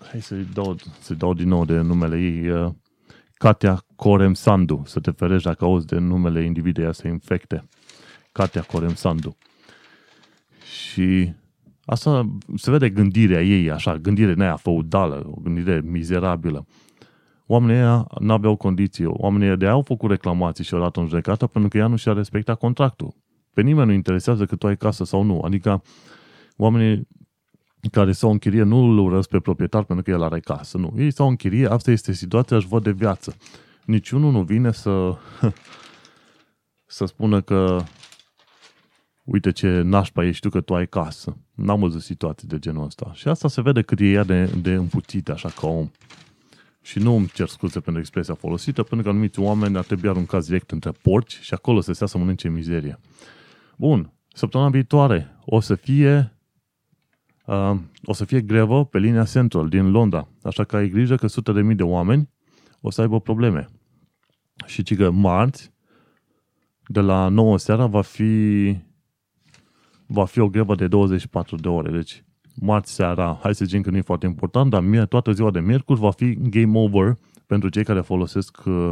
Hai 0.10 0.22
să-i 0.22 0.48
dau, 0.54 0.76
să 1.00 1.14
dau 1.14 1.34
din 1.34 1.48
nou 1.48 1.66
de 1.66 1.80
numele 1.80 2.20
ei. 2.20 2.50
Uh, 2.50 2.72
Katia 3.34 3.86
Corem 3.96 4.34
Sandu. 4.34 4.82
Să 4.86 5.00
te 5.00 5.12
ferești 5.12 5.48
dacă 5.48 5.66
auzi 5.66 5.86
de 5.86 5.98
numele 5.98 6.44
individei 6.44 6.84
aia 6.84 6.92
să 6.92 7.08
infecte. 7.08 7.68
Katia 8.32 8.62
Corem 8.62 8.94
Sandu. 8.94 9.38
Și 10.64 11.34
asta 11.86 12.36
se 12.56 12.72
vede 12.72 12.90
gândirea 12.90 13.44
ei, 13.44 13.72
așa, 13.72 13.98
gândire 13.98 14.34
nea 14.34 14.56
feudală, 14.56 15.24
o 15.26 15.42
gândire 15.42 15.82
mizerabilă. 15.86 16.66
Oamenii 17.46 17.76
ăia 17.76 18.08
n-aveau 18.20 18.56
condiții. 18.56 19.06
Oamenii 19.06 19.58
de 19.58 19.68
au 19.68 19.82
făcut 19.82 20.10
reclamații 20.10 20.64
și 20.64 20.74
au 20.74 20.80
dat 20.80 20.98
în 20.98 21.08
judecată 21.08 21.48
pentru 21.48 21.70
că 21.70 21.78
ea 21.78 21.88
nu 21.88 21.96
și-a 21.96 22.14
respectat 22.14 22.58
contractul. 22.58 23.16
Pe 23.54 23.62
nimeni 23.62 23.88
nu 23.88 23.94
interesează 23.94 24.46
că 24.46 24.56
tu 24.56 24.68
ai 24.68 24.78
casă 24.78 25.04
sau 25.04 25.24
nu. 25.24 25.42
Adică 25.42 25.84
oamenii 26.58 27.08
care 27.90 28.12
s-au 28.12 28.32
închirie 28.32 28.64
nu 28.64 28.78
îl 28.78 28.98
urăsc 28.98 29.30
pe 29.30 29.40
proprietar 29.40 29.84
pentru 29.84 30.06
că 30.06 30.12
el 30.12 30.24
are 30.24 30.40
casă. 30.40 30.78
Nu. 30.78 30.94
Ei 30.98 31.12
s-au 31.12 31.28
închirie, 31.28 31.68
asta 31.68 31.92
este 31.92 32.14
situația, 32.14 32.58
își 32.58 32.68
văd 32.68 32.84
de 32.84 32.92
viață. 32.92 33.36
Niciunul 33.86 34.32
nu 34.32 34.44
vine 34.44 34.72
să, 34.72 35.16
să 36.86 37.06
spună 37.06 37.42
că 37.42 37.84
uite 39.24 39.52
ce 39.52 39.82
nașpa 39.82 40.24
ești 40.24 40.42
tu 40.42 40.50
că 40.50 40.62
tu 40.62 40.76
ai 40.76 40.88
casă. 40.88 41.38
N-am 41.56 41.80
văzut 41.80 42.02
situații 42.02 42.48
de 42.48 42.60
genul 42.60 42.86
ăsta. 42.86 43.12
Și 43.14 43.28
asta 43.28 43.48
se 43.48 43.62
vede 43.62 43.82
cât 43.82 44.00
e 44.00 44.06
ea 44.06 44.24
de, 44.24 44.46
de 44.46 44.74
împuțit 44.74 45.30
așa 45.30 45.50
ca 45.50 45.68
om. 45.68 45.90
Și 46.82 47.00
nu 47.00 47.16
îmi 47.16 47.28
cer 47.28 47.48
scuze 47.48 47.80
pentru 47.80 48.02
expresia 48.02 48.34
folosită, 48.34 48.84
pentru 48.84 49.04
că 49.04 49.10
anumiți 49.10 49.40
oameni 49.40 49.78
ar 49.78 49.84
trebui 49.84 50.10
aruncați 50.10 50.48
direct 50.48 50.72
între 50.72 50.92
porci 50.92 51.40
și 51.42 51.54
acolo 51.54 51.82
să 51.82 51.94
se 51.94 52.06
să 52.06 52.18
mănânce 52.18 52.50
mizerie. 52.50 53.00
Bun, 53.78 54.14
săptămâna 54.34 54.70
viitoare 54.70 55.38
o 55.46 55.60
să 55.60 55.76
fie 55.76 56.36
uh, 57.52 57.80
o 58.04 58.14
să 58.14 58.26
fie 58.26 58.42
grevă 58.42 58.86
pe 58.86 59.00
linia 59.00 59.24
Central 59.24 59.70
din 59.70 59.92
Londra, 59.92 60.28
așa 60.44 60.64
că 60.64 60.76
ai 60.76 60.90
grijă 60.90 61.16
că 61.16 61.28
sute 61.28 61.52
de 61.52 61.62
mii 61.62 61.76
de 61.76 61.84
oameni 61.84 62.30
o 62.82 62.92
să 62.92 63.02
aibă 63.02 63.20
probleme. 63.20 63.68
Și 64.66 64.84
ci 64.84 64.96
că 64.96 65.12
marți, 65.12 65.72
de 66.88 67.00
la 67.00 67.28
9 67.28 67.58
seara, 67.58 67.86
va 67.86 68.02
fi 68.02 68.76
va 70.06 70.26
fi 70.26 70.40
o 70.40 70.50
grevă 70.50 70.76
de 70.76 70.88
24 70.88 71.56
de 71.56 71.68
ore. 71.68 71.92
Deci, 71.92 72.24
marți 72.56 72.94
seara, 72.94 73.40
hai 73.42 73.56
să 73.56 73.66
zicem 73.66 73.82
că 73.82 73.90
nu 73.90 73.98
e 73.98 74.02
foarte 74.02 74.26
important, 74.26 74.70
dar 74.70 74.82
mie, 74.82 75.06
toată 75.06 75.32
ziua 75.32 75.52
de 75.52 75.60
miercuri 75.60 76.00
va 76.00 76.12
fi 76.12 76.34
game 76.34 76.80
over 76.80 77.18
pentru 77.46 77.70
cei 77.70 77.84
care 77.84 78.02
folosesc 78.02 78.58
uh, 78.66 78.92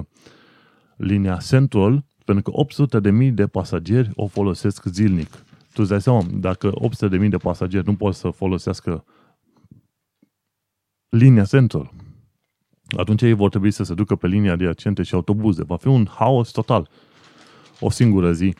linia 0.95 1.37
Central 1.47 2.05
pentru 2.25 2.51
că 2.51 2.59
800 2.59 2.99
de 2.99 3.11
mii 3.11 3.31
de 3.31 3.47
pasageri 3.47 4.09
o 4.15 4.27
folosesc 4.27 4.85
zilnic. 4.85 5.43
Tu 5.79 5.85
îți 5.85 5.93
dai 5.93 6.01
seama, 6.01 6.39
dacă 6.39 6.71
800 6.73 7.07
de 7.07 7.17
mii 7.17 7.29
de 7.29 7.37
pasageri 7.37 7.85
nu 7.85 7.95
pot 7.95 8.15
să 8.15 8.29
folosească 8.29 9.05
linia 11.09 11.45
Central, 11.45 11.91
atunci 12.97 13.21
ei 13.21 13.33
vor 13.33 13.49
trebui 13.49 13.71
să 13.71 13.83
se 13.83 13.93
ducă 13.93 14.15
pe 14.15 14.27
linia 14.27 14.51
adiacente 14.51 15.03
și 15.03 15.13
autobuze. 15.13 15.63
Va 15.63 15.77
fi 15.77 15.87
un 15.87 16.07
haos 16.07 16.51
total. 16.51 16.89
O 17.79 17.89
singură 17.89 18.33
zi 18.33 18.55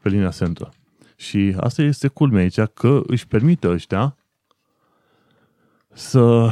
pe 0.00 0.08
linia 0.08 0.30
Central. 0.30 0.72
Și 1.16 1.54
asta 1.60 1.82
este 1.82 2.08
culmea 2.08 2.40
aici, 2.40 2.60
că 2.60 3.02
își 3.06 3.26
permite 3.26 3.68
ăștia 3.68 4.16
să, 5.92 6.50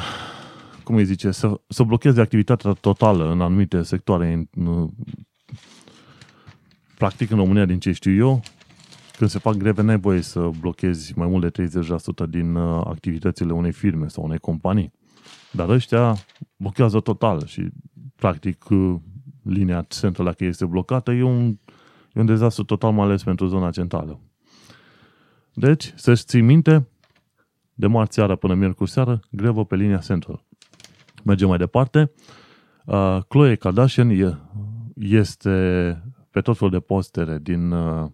cum 0.83 0.95
îi 0.95 1.05
zice, 1.05 1.31
să, 1.31 1.61
să 1.69 1.83
blocheze 1.83 2.21
activitatea 2.21 2.73
totală 2.73 3.31
în 3.31 3.41
anumite 3.41 3.83
sectoare 3.83 4.49
practic 6.99 7.31
în 7.31 7.37
România, 7.37 7.65
din 7.65 7.79
ce 7.79 7.93
știu 7.93 8.15
eu, 8.15 8.43
când 9.17 9.31
se 9.31 9.39
fac 9.39 9.55
greve, 9.55 9.83
n-ai 9.83 9.99
voie 9.99 10.21
să 10.21 10.51
blochezi 10.61 11.19
mai 11.19 11.29
mult 11.29 11.53
de 11.53 11.69
30% 12.27 12.29
din 12.29 12.55
uh, 12.55 12.83
activitățile 12.87 13.53
unei 13.53 13.73
firme 13.73 14.09
sau 14.09 14.25
unei 14.25 14.39
companii. 14.39 14.93
Dar 15.53 15.69
ăștia 15.69 16.15
blochează 16.57 17.01
total 17.01 17.47
și, 17.47 17.69
practic, 18.17 18.69
uh, 18.69 18.95
linia 19.43 19.87
centrală, 19.89 20.29
dacă 20.29 20.45
este 20.45 20.67
blocată, 20.67 21.13
e 21.13 21.23
un, 21.23 21.59
e 22.13 22.21
un 22.21 22.27
dezastru 22.27 22.65
total, 22.65 22.93
mai 22.93 23.05
ales 23.05 23.23
pentru 23.23 23.47
zona 23.47 23.71
centrală. 23.71 24.21
Deci, 25.53 25.93
să-și 25.97 26.25
ții 26.25 26.41
minte, 26.41 26.89
de 27.75 27.87
marți 27.87 28.15
seara 28.15 28.37
până 28.37 28.55
miercuri 28.55 28.91
seară, 28.91 29.21
grevă 29.31 29.65
pe 29.65 29.77
linia 29.77 29.99
centrală. 29.99 30.45
Mergem 31.25 31.49
mai 31.49 31.59
departe. 31.59 32.13
Uh, 32.85 33.19
Chloe 33.29 33.55
Kardashian 33.55 34.11
este 34.95 35.51
pe 36.31 36.41
tot 36.41 36.57
felul 36.57 36.73
de 36.73 36.81
postere 36.81 37.39
din 37.43 37.71
uh, 37.71 38.11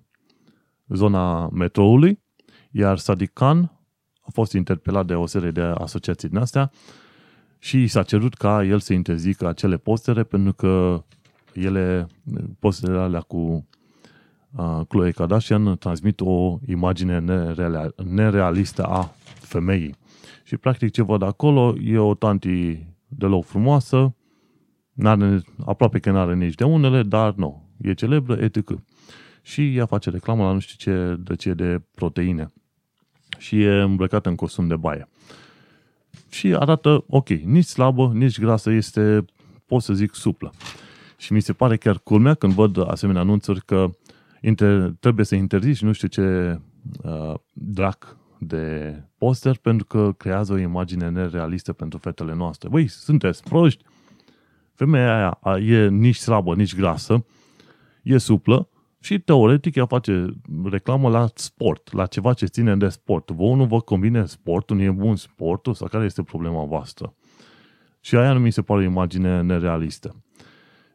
zona 0.95 1.49
metroului, 1.49 2.22
iar 2.70 2.99
Sadiq 2.99 3.32
Khan 3.32 3.72
a 4.20 4.30
fost 4.32 4.53
interpelat 4.53 5.07
de 5.07 5.14
o 5.14 5.26
serie 5.26 5.51
de 5.51 5.61
asociații 5.61 6.28
din 6.28 6.38
astea 6.38 6.70
și 7.59 7.86
s-a 7.86 8.03
cerut 8.03 8.34
ca 8.34 8.64
el 8.64 8.80
să 8.80 8.93
interzică 8.93 9.49
acele 9.49 9.76
postere 9.76 10.22
pentru 10.22 10.53
că 10.53 11.05
ele, 11.53 12.07
posterele 12.59 12.99
alea 12.99 13.20
cu 13.20 13.68
uh, 14.57 14.80
Chloe 14.88 15.11
Kardashian 15.11 15.76
transmit 15.76 16.20
o 16.20 16.59
imagine 16.66 17.18
nerealistă 18.05 18.84
a 18.84 19.14
femeii. 19.41 19.95
Și 20.45 20.57
practic 20.57 20.91
ce 20.91 21.03
văd 21.03 21.22
acolo 21.22 21.74
e 21.84 21.99
o 21.99 22.14
tanti 22.14 22.86
deloc 23.09 23.45
frumoasă, 23.45 24.14
n-are, 24.93 25.41
aproape 25.66 25.99
că 25.99 26.11
nu 26.11 26.18
are 26.18 26.34
nici 26.34 26.55
de 26.55 26.64
unele, 26.64 27.03
dar 27.03 27.34
nu, 27.34 27.68
e 27.80 27.95
celebră, 27.95 28.34
etc. 28.34 28.70
Și 29.43 29.76
ea 29.76 29.86
face 29.86 30.11
reclamă 30.11 30.45
la 30.45 30.53
nu 30.53 30.59
știu 30.59 30.93
ce, 30.93 31.16
de 31.18 31.36
ce 31.36 31.55
de 31.55 31.82
proteine. 31.95 32.53
Și 33.38 33.62
e 33.62 33.80
îmbrăcată 33.80 34.28
în 34.28 34.34
costum 34.34 34.66
de 34.66 34.76
baie. 34.76 35.09
Și 36.30 36.55
arată 36.55 37.05
ok, 37.09 37.28
nici 37.28 37.64
slabă, 37.64 38.11
nici 38.14 38.41
grasă, 38.41 38.70
este, 38.70 39.24
pot 39.66 39.82
să 39.82 39.93
zic, 39.95 40.14
suplă. 40.14 40.53
Și 41.16 41.32
mi 41.32 41.41
se 41.41 41.53
pare 41.53 41.76
chiar 41.76 41.99
culmea 41.99 42.34
când 42.34 42.53
văd 42.53 42.91
asemenea 42.91 43.20
anunțuri 43.20 43.64
că 43.64 43.91
inter, 44.41 44.93
trebuie 45.01 45.24
să 45.24 45.34
interzici 45.34 45.82
nu 45.82 45.93
știu 45.93 46.09
ce 46.09 46.59
uh, 47.03 47.34
drac 47.53 48.16
de 48.38 48.95
poster 49.18 49.57
pentru 49.57 49.86
că 49.86 50.12
creează 50.16 50.53
o 50.53 50.59
imagine 50.59 51.09
nerealistă 51.09 51.72
pentru 51.72 51.99
fetele 51.99 52.34
noastre. 52.34 52.68
Băi, 52.68 52.88
sunteți 52.88 53.43
proști? 53.43 53.84
Femeia 54.74 55.30
aia 55.30 55.59
e 55.59 55.88
nici 55.88 56.16
slabă, 56.16 56.55
nici 56.55 56.74
grasă, 56.76 57.24
e 58.03 58.18
suplă 58.18 58.68
și 59.01 59.18
teoretic 59.18 59.74
ea 59.74 59.86
face 59.86 60.26
reclamă 60.64 61.09
la 61.09 61.28
sport, 61.34 61.92
la 61.92 62.07
ceva 62.07 62.32
ce 62.32 62.46
ține 62.46 62.76
de 62.76 62.88
sport. 62.88 63.30
Vă 63.30 63.44
nu 63.44 63.64
vă 63.64 63.80
convine 63.80 64.26
sportul, 64.26 64.76
nu 64.76 64.82
e 64.82 64.90
bun 64.90 65.16
sportul 65.16 65.74
sau 65.74 65.88
care 65.88 66.05
este 66.05 66.22
problema 66.22 66.64
voastră? 66.64 67.14
Și 68.01 68.16
aia 68.16 68.32
nu 68.32 68.38
mi 68.38 68.51
se 68.51 68.62
pare 68.62 68.80
o 68.80 68.84
imagine 68.84 69.40
nerealistă. 69.40 70.24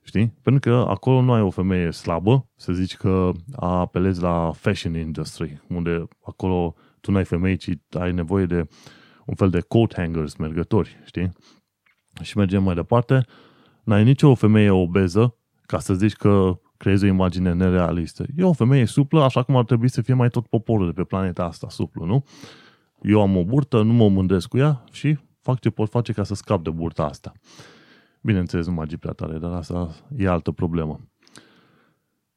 Știi? 0.04 0.34
Pentru 0.42 0.72
că 0.72 0.86
acolo 0.88 1.22
nu 1.22 1.34
ai 1.34 1.42
o 1.42 1.50
femeie 1.50 1.92
slabă, 1.92 2.50
să 2.56 2.74
zici 2.74 2.96
că 2.96 3.32
apelezi 3.56 4.22
la 4.22 4.52
fashion 4.52 4.96
industry, 4.96 5.62
unde 5.70 6.08
acolo 6.24 6.76
tu 7.02 7.12
nu 7.12 7.18
ai 7.18 7.26
femei, 7.26 7.58
ci 7.58 7.70
ai 7.90 8.12
nevoie 8.12 8.46
de 8.46 8.68
un 9.26 9.36
fel 9.36 9.50
de 9.50 9.60
coat 9.60 9.94
hangers, 9.96 10.36
mergători, 10.36 11.02
știi? 11.06 11.32
Și 12.22 12.38
mergem 12.38 12.64
mai 12.64 12.76
departe, 12.76 13.26
n-ai 13.84 14.04
nicio 14.04 14.36
femeie 14.36 14.70
obeză 14.70 15.38
ca 15.66 15.80
să 15.80 15.94
zici 15.94 16.14
că 16.14 16.60
creezi 16.86 17.06
o 17.06 17.08
imagine 17.08 17.54
nerealistă. 17.54 18.26
E 18.36 18.44
o 18.44 18.54
femeie 18.54 18.86
suplă, 18.86 19.24
așa 19.24 19.44
cum 19.44 19.56
ar 19.56 19.64
trebui 19.64 19.90
să 19.90 20.02
fie 20.02 20.14
mai 20.14 20.30
tot 20.30 20.48
poporul 20.48 20.86
de 20.86 20.92
pe 20.92 21.04
planeta 21.04 21.44
asta 21.44 21.70
suplu, 21.70 22.06
nu? 22.06 22.26
Eu 23.02 23.22
am 23.22 23.38
o 23.38 23.44
burtă, 23.44 23.82
nu 23.82 23.94
mă 23.94 24.10
mândresc 24.10 24.48
cu 24.48 24.58
ea 24.58 24.84
și 24.92 25.18
fac 25.42 25.60
ce 25.60 25.70
pot 25.70 25.90
face 25.90 26.14
ca 26.14 26.24
să 26.24 26.34
scap 26.34 26.64
de 26.64 26.70
burta 26.70 27.06
asta. 27.06 27.32
Bineînțeles, 28.22 28.68
nu 28.68 28.74
magii 28.74 28.98
prea 28.98 29.12
tare, 29.12 29.38
dar 29.38 29.52
asta 29.52 29.96
e 30.18 30.28
altă 30.28 30.52
problemă. 30.52 31.00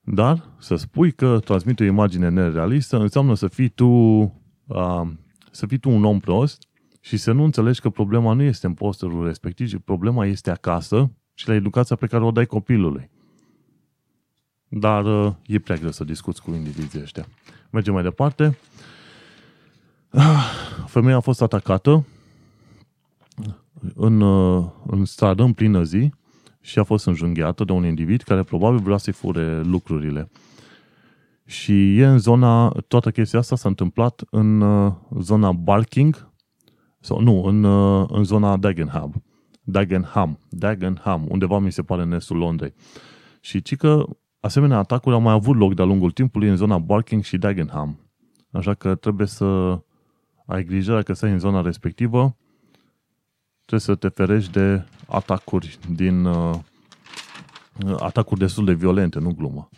Dar 0.00 0.44
să 0.58 0.76
spui 0.76 1.12
că 1.12 1.38
transmite 1.44 1.82
o 1.82 1.86
imagine 1.86 2.28
nerealistă 2.28 2.98
înseamnă 2.98 3.34
să 3.34 3.48
fii 3.48 3.68
tu, 3.68 3.86
uh, 3.86 5.02
să 5.50 5.66
fii 5.66 5.78
tu 5.78 5.90
un 5.90 6.04
om 6.04 6.18
prost 6.18 6.68
și 7.00 7.16
să 7.16 7.32
nu 7.32 7.44
înțelegi 7.44 7.80
că 7.80 7.90
problema 7.90 8.32
nu 8.32 8.42
este 8.42 8.66
în 8.66 8.74
posterul 8.74 9.26
respectiv, 9.26 9.68
ci 9.68 9.76
problema 9.84 10.26
este 10.26 10.50
acasă 10.50 11.10
și 11.34 11.48
la 11.48 11.54
educația 11.54 11.96
pe 11.96 12.06
care 12.06 12.24
o 12.24 12.30
dai 12.30 12.46
copilului. 12.46 13.10
Dar 14.68 15.04
uh, 15.04 15.32
e 15.46 15.58
prea 15.58 15.76
greu 15.76 15.90
să 15.90 16.04
discuți 16.04 16.42
cu 16.42 16.50
indivizii 16.50 17.00
ăștia. 17.00 17.26
Mergem 17.70 17.92
mai 17.92 18.02
departe. 18.02 18.58
Ah, 20.10 20.50
femeia 20.86 21.16
a 21.16 21.20
fost 21.20 21.42
atacată 21.42 22.06
în, 23.94 24.20
uh, 24.20 24.64
în 24.86 25.04
stradă, 25.04 25.42
în 25.42 25.52
plină 25.52 25.82
zi, 25.82 26.10
și 26.60 26.78
a 26.78 26.82
fost 26.82 27.06
înjunghiată 27.06 27.64
de 27.64 27.72
un 27.72 27.84
individ 27.84 28.22
care 28.22 28.42
probabil 28.42 28.78
vrea 28.78 28.96
să-i 28.96 29.12
fure 29.12 29.62
lucrurile. 29.62 30.30
Și 31.44 31.98
e 31.98 32.06
în 32.06 32.18
zona, 32.18 32.68
toată 32.68 33.10
chestia 33.10 33.38
asta 33.38 33.56
s-a 33.56 33.68
întâmplat 33.68 34.22
în 34.30 34.60
uh, 34.60 34.92
zona 35.20 35.52
Barking, 35.52 36.32
sau 37.00 37.20
nu, 37.20 37.42
în, 37.44 37.64
uh, 37.64 38.08
în 38.10 38.24
zona 38.24 38.56
Dagenham. 38.56 39.22
Dagenham, 39.62 40.38
Dagenham, 40.48 41.26
undeva 41.28 41.58
mi 41.58 41.72
se 41.72 41.82
pare 41.82 42.02
în 42.02 42.12
estul 42.12 42.36
Londrei. 42.36 42.74
Și 43.40 43.62
ci 43.62 43.76
că 43.76 44.04
asemenea 44.48 44.78
atacuri 44.78 45.14
au 45.14 45.20
mai 45.20 45.32
avut 45.32 45.56
loc 45.56 45.74
de-a 45.74 45.84
lungul 45.84 46.10
timpului 46.10 46.48
în 46.48 46.56
zona 46.56 46.78
Barking 46.78 47.22
și 47.22 47.38
Dagenham. 47.38 47.98
Așa 48.50 48.74
că 48.74 48.94
trebuie 48.94 49.26
să 49.26 49.80
ai 50.46 50.64
grijă 50.64 50.92
dacă 50.92 51.12
stai 51.12 51.30
în 51.30 51.38
zona 51.38 51.60
respectivă, 51.60 52.36
trebuie 53.64 53.80
să 53.80 53.94
te 53.94 54.08
ferești 54.08 54.52
de 54.52 54.84
atacuri 55.08 55.78
din 55.94 56.24
uh, 56.24 56.54
atacuri 57.98 58.40
destul 58.40 58.64
de 58.64 58.72
violente, 58.72 59.18
nu 59.18 59.34
glumă. 59.34 59.68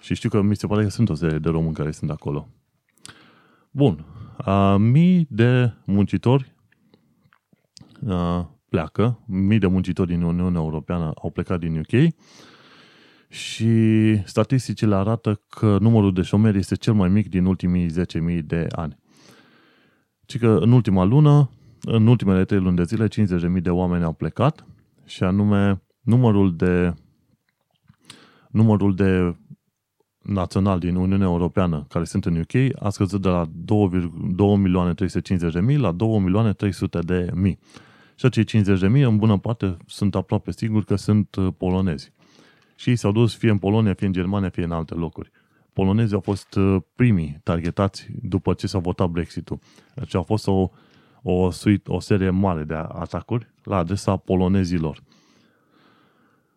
Și 0.00 0.14
știu 0.14 0.28
că 0.28 0.40
mi 0.40 0.56
se 0.56 0.66
pare 0.66 0.82
că 0.82 0.88
sunt 0.88 1.08
o 1.08 1.14
serie 1.14 1.38
de 1.38 1.48
români 1.48 1.74
care 1.74 1.90
sunt 1.90 2.10
acolo. 2.10 2.48
Bun. 3.70 4.04
Uh, 4.46 4.74
mii 4.78 5.26
de 5.30 5.72
muncitori 5.84 6.54
uh, 8.00 8.44
pleacă, 8.68 9.18
mii 9.26 9.58
de 9.58 9.66
muncitori 9.66 10.08
din 10.08 10.22
Uniunea 10.22 10.60
Europeană 10.60 11.12
au 11.22 11.30
plecat 11.30 11.58
din 11.58 11.78
UK 11.78 12.14
și 13.32 14.20
statisticile 14.24 14.94
arată 14.94 15.40
că 15.48 15.78
numărul 15.80 16.12
de 16.12 16.22
șomeri 16.22 16.58
este 16.58 16.74
cel 16.74 16.92
mai 16.92 17.08
mic 17.08 17.28
din 17.28 17.44
ultimii 17.44 17.90
10.000 17.90 17.94
de 18.44 18.66
ani. 18.70 18.98
Ci 20.26 20.38
că 20.38 20.58
în 20.60 20.72
ultima 20.72 21.04
lună, 21.04 21.50
în 21.80 22.06
ultimele 22.06 22.44
3 22.44 22.60
luni 22.60 22.76
de 22.76 22.82
zile, 22.82 23.06
50.000 23.06 23.10
de 23.62 23.70
oameni 23.70 24.04
au 24.04 24.12
plecat 24.12 24.66
și 25.04 25.22
anume 25.22 25.82
numărul 26.00 26.56
de 26.56 26.94
numărul 28.50 28.94
de 28.94 29.36
național 30.22 30.78
din 30.78 30.94
Uniunea 30.94 31.26
Europeană 31.26 31.86
care 31.88 32.04
sunt 32.04 32.24
în 32.24 32.36
UK 32.36 32.82
a 32.82 32.88
scăzut 32.88 33.22
de 33.22 33.28
la 33.28 33.44
2.350.000 33.44 33.50
la 35.76 35.96
2.300.000. 35.96 35.98
Și 38.14 38.26
acei 38.26 38.44
50.000 38.44 38.80
în 38.80 39.16
bună 39.16 39.38
parte 39.38 39.76
sunt 39.86 40.14
aproape 40.14 40.52
siguri 40.52 40.84
că 40.84 40.96
sunt 40.96 41.34
uh, 41.34 41.48
polonezi. 41.58 42.12
Și 42.82 42.88
ei 42.88 42.96
s-au 42.96 43.12
dus 43.12 43.34
fie 43.34 43.50
în 43.50 43.58
Polonia, 43.58 43.94
fie 43.94 44.06
în 44.06 44.12
Germania, 44.12 44.48
fie 44.48 44.64
în 44.64 44.72
alte 44.72 44.94
locuri. 44.94 45.30
Polonezii 45.72 46.14
au 46.14 46.20
fost 46.20 46.54
uh, 46.54 46.82
primii 46.94 47.40
targetați 47.42 48.06
după 48.22 48.54
ce 48.54 48.66
s-a 48.66 48.78
votat 48.78 49.08
Brexit-ul. 49.08 49.58
Deci 49.94 50.14
a 50.14 50.22
fost 50.22 50.46
o, 50.46 50.70
o, 51.22 51.50
suite, 51.50 51.90
o 51.90 52.00
serie 52.00 52.30
mare 52.30 52.64
de 52.64 52.74
atacuri 52.74 53.52
la 53.62 53.76
adresa 53.76 54.16
polonezilor. 54.16 55.02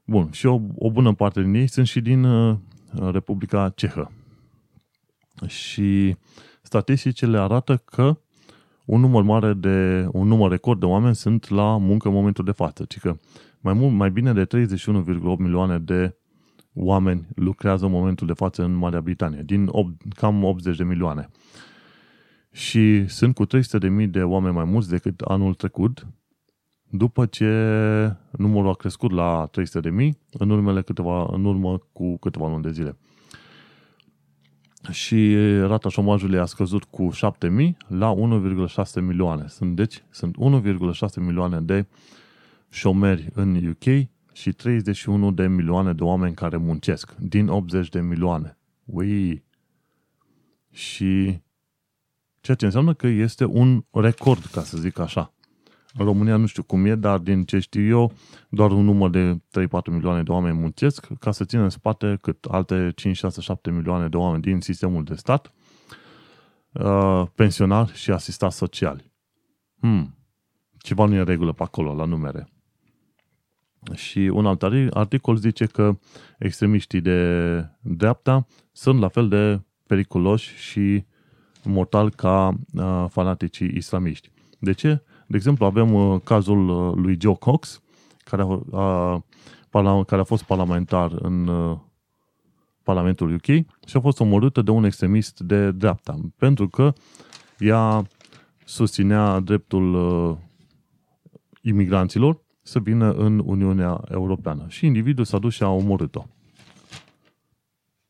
Bun, 0.05 0.31
și 0.31 0.45
o, 0.45 0.61
o 0.75 0.91
bună 0.91 1.13
parte 1.13 1.41
din 1.41 1.53
ei 1.53 1.67
sunt 1.67 1.87
și 1.87 2.01
din 2.01 2.23
uh, 2.23 2.57
Republica 3.11 3.69
Cehă. 3.75 4.11
Și 5.47 6.15
statisticile 6.61 7.37
arată 7.37 7.77
că 7.77 8.17
un 8.85 8.99
număr 8.99 9.23
mare 9.23 9.53
de, 9.53 10.07
un 10.11 10.27
număr 10.27 10.49
record 10.49 10.79
de 10.79 10.85
oameni 10.85 11.15
sunt 11.15 11.49
la 11.49 11.77
muncă 11.77 12.07
în 12.07 12.13
momentul 12.13 12.45
de 12.45 12.51
față, 12.51 12.85
ci 12.85 12.99
că 12.99 13.17
mai, 13.65 13.73
mult, 13.73 13.93
mai 13.93 14.11
bine 14.11 14.33
de 14.33 14.45
31,8 14.45 15.37
milioane 15.37 15.79
de 15.79 16.17
oameni 16.73 17.27
lucrează 17.35 17.85
în 17.85 17.91
momentul 17.91 18.27
de 18.27 18.33
față 18.33 18.63
în 18.63 18.73
Marea 18.73 19.01
Britanie, 19.01 19.41
din 19.45 19.67
8, 19.71 20.13
cam 20.13 20.43
80 20.43 20.77
de 20.77 20.83
milioane. 20.83 21.29
Și 22.51 23.07
sunt 23.07 23.35
cu 23.35 23.45
300 23.45 23.77
de 23.77 23.87
mii 23.87 24.07
de 24.07 24.23
oameni 24.23 24.55
mai 24.55 24.63
mulți 24.63 24.89
decât 24.89 25.21
anul 25.21 25.53
trecut, 25.53 26.07
după 26.89 27.25
ce 27.25 27.47
numărul 28.37 28.69
a 28.69 28.73
crescut 28.73 29.11
la 29.11 29.47
300 29.51 29.79
de 29.79 29.95
mii 29.95 30.17
în, 30.31 30.49
urmele 30.49 30.81
câteva, 30.81 31.27
în 31.31 31.45
urmă 31.45 31.77
cu 31.93 32.17
câteva 32.17 32.47
luni 32.47 32.63
de 32.63 32.71
zile. 32.71 32.97
Și 34.91 35.35
rata 35.59 35.89
șomajului 35.89 36.39
a 36.39 36.45
scăzut 36.45 36.83
cu 36.83 37.09
7.000 37.15 37.77
la 37.87 38.13
1,6 38.15 39.01
milioane. 39.01 39.45
Sunt, 39.47 39.75
deci, 39.75 40.03
sunt 40.09 40.35
1,6 40.39 41.15
milioane 41.15 41.61
de 41.61 41.85
șomeri 42.69 43.29
în 43.33 43.67
UK 43.67 44.07
și 44.33 44.51
31 44.51 45.31
de 45.31 45.47
milioane 45.47 45.93
de 45.93 46.03
oameni 46.03 46.35
care 46.35 46.57
muncesc 46.57 47.15
din 47.15 47.47
80 47.47 47.89
de 47.89 48.01
milioane. 48.01 48.57
Ui! 48.85 49.43
Și 50.71 51.41
ceea 52.41 52.57
ce 52.57 52.65
înseamnă 52.65 52.93
că 52.93 53.07
este 53.07 53.45
un 53.45 53.85
record, 53.91 54.45
ca 54.45 54.61
să 54.61 54.77
zic 54.77 54.99
așa. 54.99 55.33
În 55.97 56.05
România 56.05 56.35
nu 56.35 56.45
știu 56.45 56.63
cum 56.63 56.85
e, 56.85 56.95
dar 56.95 57.17
din 57.17 57.43
ce 57.43 57.59
știu 57.59 57.87
eu, 57.87 58.13
doar 58.49 58.71
un 58.71 58.83
număr 58.83 59.09
de 59.09 59.33
3-4 59.33 59.39
milioane 59.89 60.23
de 60.23 60.31
oameni 60.31 60.57
muncesc 60.57 61.07
ca 61.19 61.31
să 61.31 61.45
țină 61.45 61.61
în 61.61 61.69
spate 61.69 62.17
cât 62.21 62.45
alte 62.45 62.91
5, 62.95 63.17
6, 63.17 63.41
7 63.41 63.71
milioane 63.71 64.07
de 64.07 64.17
oameni 64.17 64.41
din 64.41 64.59
sistemul 64.61 65.03
de 65.03 65.15
stat, 65.15 65.53
uh, 66.71 67.23
pensionari 67.35 67.93
și 67.93 68.11
asistați 68.11 68.57
sociali. 68.57 69.11
Hmm, 69.79 70.17
ceva 70.77 71.05
nu 71.05 71.15
e 71.15 71.19
în 71.19 71.25
regulă 71.25 71.51
pe 71.51 71.63
acolo, 71.63 71.95
la 71.95 72.05
numere. 72.05 72.49
Și 73.93 74.19
un 74.19 74.45
alt 74.45 74.63
articol 74.91 75.35
zice 75.35 75.65
că 75.65 75.97
extremiștii 76.39 77.01
de 77.01 77.69
dreapta 77.81 78.45
sunt 78.71 78.99
la 78.99 79.07
fel 79.07 79.27
de 79.27 79.61
periculoși 79.87 80.55
și 80.57 81.05
mortal 81.63 82.09
ca 82.09 82.53
uh, 82.73 83.05
fanaticii 83.09 83.71
islamiști. 83.75 84.31
De 84.59 84.71
ce? 84.71 85.03
De 85.27 85.35
exemplu, 85.35 85.65
avem 85.65 85.93
uh, 85.93 86.21
cazul 86.23 86.69
uh, 86.69 86.93
lui 86.95 87.17
Joe 87.21 87.35
Cox, 87.35 87.81
care 88.23 88.41
a, 88.71 88.79
a, 89.71 90.03
care 90.03 90.21
a 90.21 90.23
fost 90.23 90.43
parlamentar 90.43 91.11
în 91.21 91.47
uh, 91.47 91.77
Parlamentul 92.83 93.33
UK 93.33 93.45
și 93.87 93.97
a 93.97 93.99
fost 93.99 94.19
omorâtă 94.19 94.61
de 94.61 94.71
un 94.71 94.83
extremist 94.83 95.39
de 95.39 95.71
dreapta, 95.71 96.19
pentru 96.37 96.67
că 96.67 96.93
ea 97.57 98.07
susținea 98.65 99.39
dreptul 99.39 99.93
uh, 99.93 100.37
imigranților 101.61 102.44
să 102.67 102.79
vină 102.79 103.11
în 103.11 103.41
Uniunea 103.45 104.03
Europeană. 104.11 104.65
Și 104.67 104.85
individul 104.85 105.25
s-a 105.25 105.39
dus 105.39 105.53
și 105.53 105.63
a 105.63 105.67
omorât-o. 105.67 106.25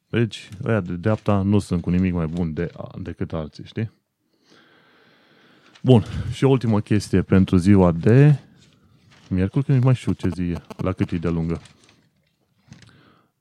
Deci, 0.09 0.49
ăia 0.63 0.79
de 0.81 0.95
dreapta 0.95 1.41
nu 1.41 1.59
sunt 1.59 1.81
cu 1.81 1.89
nimic 1.89 2.13
mai 2.13 2.27
bun 2.27 2.53
de, 2.53 2.71
decât 2.97 3.33
alții, 3.33 3.63
știi? 3.65 3.91
Bun, 5.81 6.03
și 6.31 6.43
o 6.43 6.49
ultimă 6.49 6.79
chestie 6.79 7.21
pentru 7.21 7.55
ziua 7.55 7.91
de 7.91 8.39
miercuri, 9.29 9.65
că 9.65 9.73
nu 9.73 9.79
mai 9.83 9.95
știu 9.95 10.11
ce 10.11 10.29
zi 10.29 10.41
e, 10.41 10.61
la 10.77 10.91
cât 10.91 11.11
e 11.11 11.17
de 11.17 11.29
lungă. 11.29 11.61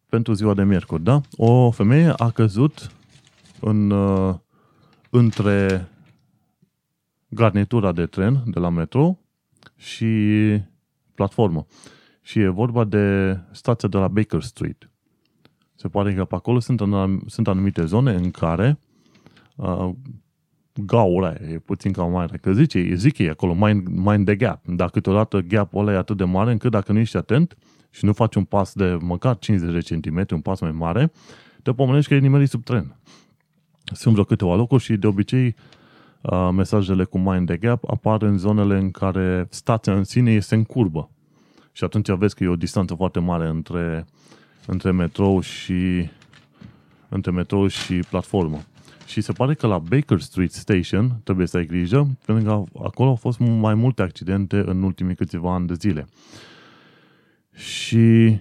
Pentru 0.09 0.33
ziua 0.33 0.55
de 0.55 0.65
miercuri, 0.65 1.03
da? 1.03 1.21
O 1.37 1.71
femeie 1.71 2.13
a 2.17 2.31
căzut 2.31 2.91
în, 3.61 3.91
uh, 3.91 4.35
între 5.11 5.89
garnitura 7.29 7.93
de 7.93 8.07
tren 8.07 8.43
de 8.47 8.59
la 8.59 8.69
metro 8.69 9.19
și 9.77 10.15
platformă. 11.15 11.67
Și 12.23 12.39
e 12.39 12.49
vorba 12.49 12.85
de 12.85 13.39
stația 13.51 13.89
de 13.89 13.97
la 13.97 14.09
Baker 14.09 14.43
Street. 14.43 14.91
Se 15.75 15.89
pare 15.89 16.15
că 16.15 16.25
pe 16.25 16.35
acolo 16.35 16.59
sunt, 16.59 16.81
sunt 17.27 17.49
anumite 17.49 17.85
zone 17.85 18.15
în 18.15 18.31
care 18.31 18.79
uh, 19.57 19.91
gaura 20.73 21.27
aia, 21.27 21.49
e 21.51 21.59
puțin 21.59 21.93
cam 21.93 22.11
mai 22.11 22.25
mare. 22.25 22.39
Că 22.39 22.53
zice, 22.53 22.95
zic 22.95 23.19
ei 23.19 23.29
acolo, 23.29 23.55
mind, 23.55 23.87
mind 23.87 24.27
the 24.27 24.37
gap. 24.37 24.67
Dar 24.67 24.91
câteodată 24.91 25.41
gap-ul 25.41 25.81
ăla 25.81 25.93
e 25.93 25.97
atât 25.97 26.17
de 26.17 26.25
mare 26.25 26.53
încât 26.53 26.71
dacă 26.71 26.93
nu 26.93 26.99
ești 26.99 27.17
atent 27.17 27.57
și 27.91 28.05
nu 28.05 28.13
faci 28.13 28.35
un 28.35 28.45
pas 28.45 28.73
de 28.75 28.97
măcar 29.01 29.39
50 29.39 29.73
de 29.73 29.81
centimetri, 29.81 30.35
un 30.35 30.41
pas 30.41 30.61
mai 30.61 30.73
mare, 30.73 31.13
te 31.63 31.73
pomenești 31.73 32.09
că 32.09 32.15
e 32.15 32.19
nimerit 32.19 32.49
sub 32.49 32.65
tren. 32.65 32.97
Sunt 33.93 34.13
vreo 34.13 34.25
câteva 34.25 34.55
locuri 34.55 34.83
și 34.83 34.97
de 34.97 35.07
obicei 35.07 35.47
uh, 35.47 35.55
mesajele 36.53 37.05
cu 37.05 37.19
mind 37.19 37.47
the 37.47 37.57
gap 37.57 37.91
apar 37.91 38.23
în 38.23 38.39
zonele 38.39 38.79
în 38.79 38.91
care 38.91 39.47
stația 39.51 39.97
în 39.97 40.05
sine 40.05 40.33
este 40.33 40.55
în 40.55 40.65
curbă. 40.65 41.11
Și 41.73 41.85
atunci 41.85 42.11
vezi 42.11 42.35
că 42.35 42.45
e 42.45 42.49
o 42.49 42.57
distanță 42.57 42.95
foarte 42.95 43.19
mare 43.19 43.49
între, 43.49 44.07
între 44.67 44.91
metrou 44.91 45.41
și 45.41 46.09
între 47.09 47.31
metrou 47.31 47.67
și 47.67 47.95
platformă. 48.11 48.59
Și 49.07 49.21
se 49.21 49.33
pare 49.33 49.55
că 49.55 49.67
la 49.67 49.79
Baker 49.79 50.21
Street 50.21 50.53
Station 50.53 51.21
trebuie 51.25 51.47
să 51.47 51.57
ai 51.57 51.67
grijă, 51.67 52.17
pentru 52.27 52.45
că 52.45 52.79
acolo 52.85 53.09
au 53.09 53.15
fost 53.15 53.39
mai 53.39 53.75
multe 53.75 54.03
accidente 54.03 54.63
în 54.67 54.83
ultimii 54.83 55.15
câțiva 55.15 55.55
ani 55.55 55.67
de 55.67 55.75
zile. 55.75 56.07
Și 57.55 58.39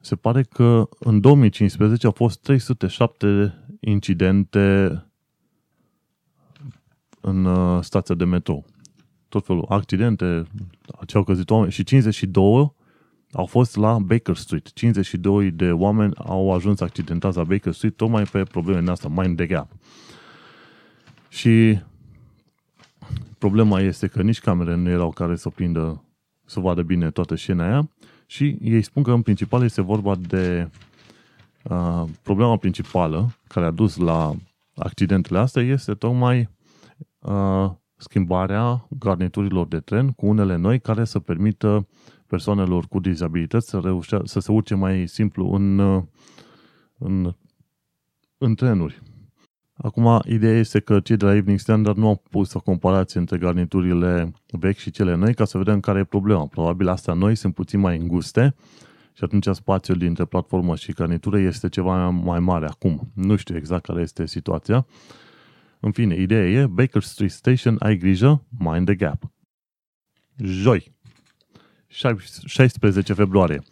se 0.00 0.16
pare 0.16 0.42
că 0.42 0.88
în 0.98 1.20
2015 1.20 2.06
au 2.06 2.12
fost 2.12 2.40
307 2.40 3.54
incidente 3.80 4.94
în 7.20 7.44
uh, 7.44 7.82
stația 7.82 8.14
de 8.14 8.24
metrou. 8.24 8.64
Tot 9.28 9.46
felul, 9.46 9.64
accidente, 9.68 10.42
ce 11.06 11.16
au 11.16 11.24
căzut 11.24 11.50
oameni 11.50 11.72
și 11.72 11.84
52 11.84 12.72
au 13.32 13.46
fost 13.46 13.76
la 13.76 13.98
Baker 13.98 14.36
Street. 14.36 14.72
52 14.72 15.50
de 15.50 15.72
oameni 15.72 16.12
au 16.16 16.52
ajuns 16.52 16.80
accidentați 16.80 17.36
la 17.36 17.44
Baker 17.44 17.72
Street 17.72 17.96
tocmai 17.96 18.22
pe 18.22 18.42
probleme 18.42 18.80
din 18.80 18.88
asta, 18.88 19.08
mind 19.08 19.36
the 19.36 19.46
gap. 19.46 19.70
Și 21.28 21.78
problema 23.38 23.80
este 23.80 24.06
că 24.06 24.22
nici 24.22 24.40
camere 24.40 24.74
nu 24.74 24.88
erau 24.88 25.10
care 25.10 25.36
să 25.36 25.48
prindă, 25.48 26.04
să 26.44 26.60
vadă 26.60 26.82
bine 26.82 27.10
toată 27.10 27.34
scena 27.34 27.64
aia 27.64 27.88
și 28.26 28.56
ei 28.60 28.82
spun 28.82 29.02
că 29.02 29.12
în 29.12 29.22
principal 29.22 29.64
este 29.64 29.80
vorba 29.80 30.14
de 30.14 30.68
uh, 31.62 32.04
problema 32.22 32.56
principală 32.56 33.36
care 33.48 33.66
a 33.66 33.70
dus 33.70 33.96
la 33.96 34.34
accidentele 34.74 35.38
astea 35.38 35.62
este 35.62 35.94
tocmai 35.94 36.48
uh, 37.20 37.70
schimbarea 37.96 38.86
garniturilor 38.98 39.66
de 39.66 39.80
tren 39.80 40.10
cu 40.10 40.26
unele 40.26 40.56
noi 40.56 40.80
care 40.80 41.04
să 41.04 41.18
permită 41.18 41.86
persoanelor 42.26 42.86
cu 42.86 43.00
dizabilități 43.00 43.68
să, 43.68 43.80
reușea, 43.82 44.20
să 44.24 44.40
se 44.40 44.52
urce 44.52 44.74
mai 44.74 45.06
simplu 45.06 45.52
în, 45.52 45.78
în, 46.98 47.34
în 48.38 48.54
trenuri. 48.54 49.02
Acum, 49.82 50.20
ideea 50.26 50.58
este 50.58 50.80
că 50.80 51.00
cei 51.00 51.16
de 51.16 51.24
la 51.24 51.34
Evening 51.34 51.58
Standard 51.58 51.96
nu 51.96 52.06
au 52.06 52.22
pus 52.30 52.52
o 52.52 52.60
comparație 52.60 53.20
între 53.20 53.38
garniturile 53.38 54.32
vechi 54.46 54.76
și 54.76 54.90
cele 54.90 55.14
noi 55.14 55.34
ca 55.34 55.44
să 55.44 55.58
vedem 55.58 55.80
care 55.80 55.98
e 55.98 56.04
problema. 56.04 56.46
Probabil 56.46 56.88
astea 56.88 57.14
noi 57.14 57.34
sunt 57.34 57.54
puțin 57.54 57.80
mai 57.80 57.96
înguste 57.98 58.54
și 59.12 59.24
atunci 59.24 59.46
spațiul 59.52 59.96
dintre 59.96 60.24
platformă 60.24 60.76
și 60.76 60.92
garnitură 60.92 61.38
este 61.38 61.68
ceva 61.68 62.08
mai 62.08 62.40
mare 62.40 62.66
acum. 62.66 63.10
Nu 63.14 63.36
știu 63.36 63.56
exact 63.56 63.84
care 63.84 64.00
este 64.00 64.26
situația. 64.26 64.86
În 65.80 65.92
fine, 65.92 66.14
ideea 66.14 66.48
e 66.48 66.66
Baker 66.66 67.02
Street 67.02 67.30
Station, 67.30 67.76
ai 67.78 67.96
grijă, 67.96 68.42
mind 68.58 68.86
the 68.86 68.94
gap. 68.94 69.30
Joi, 70.36 70.92
16 72.46 73.12
februarie. 73.12 73.62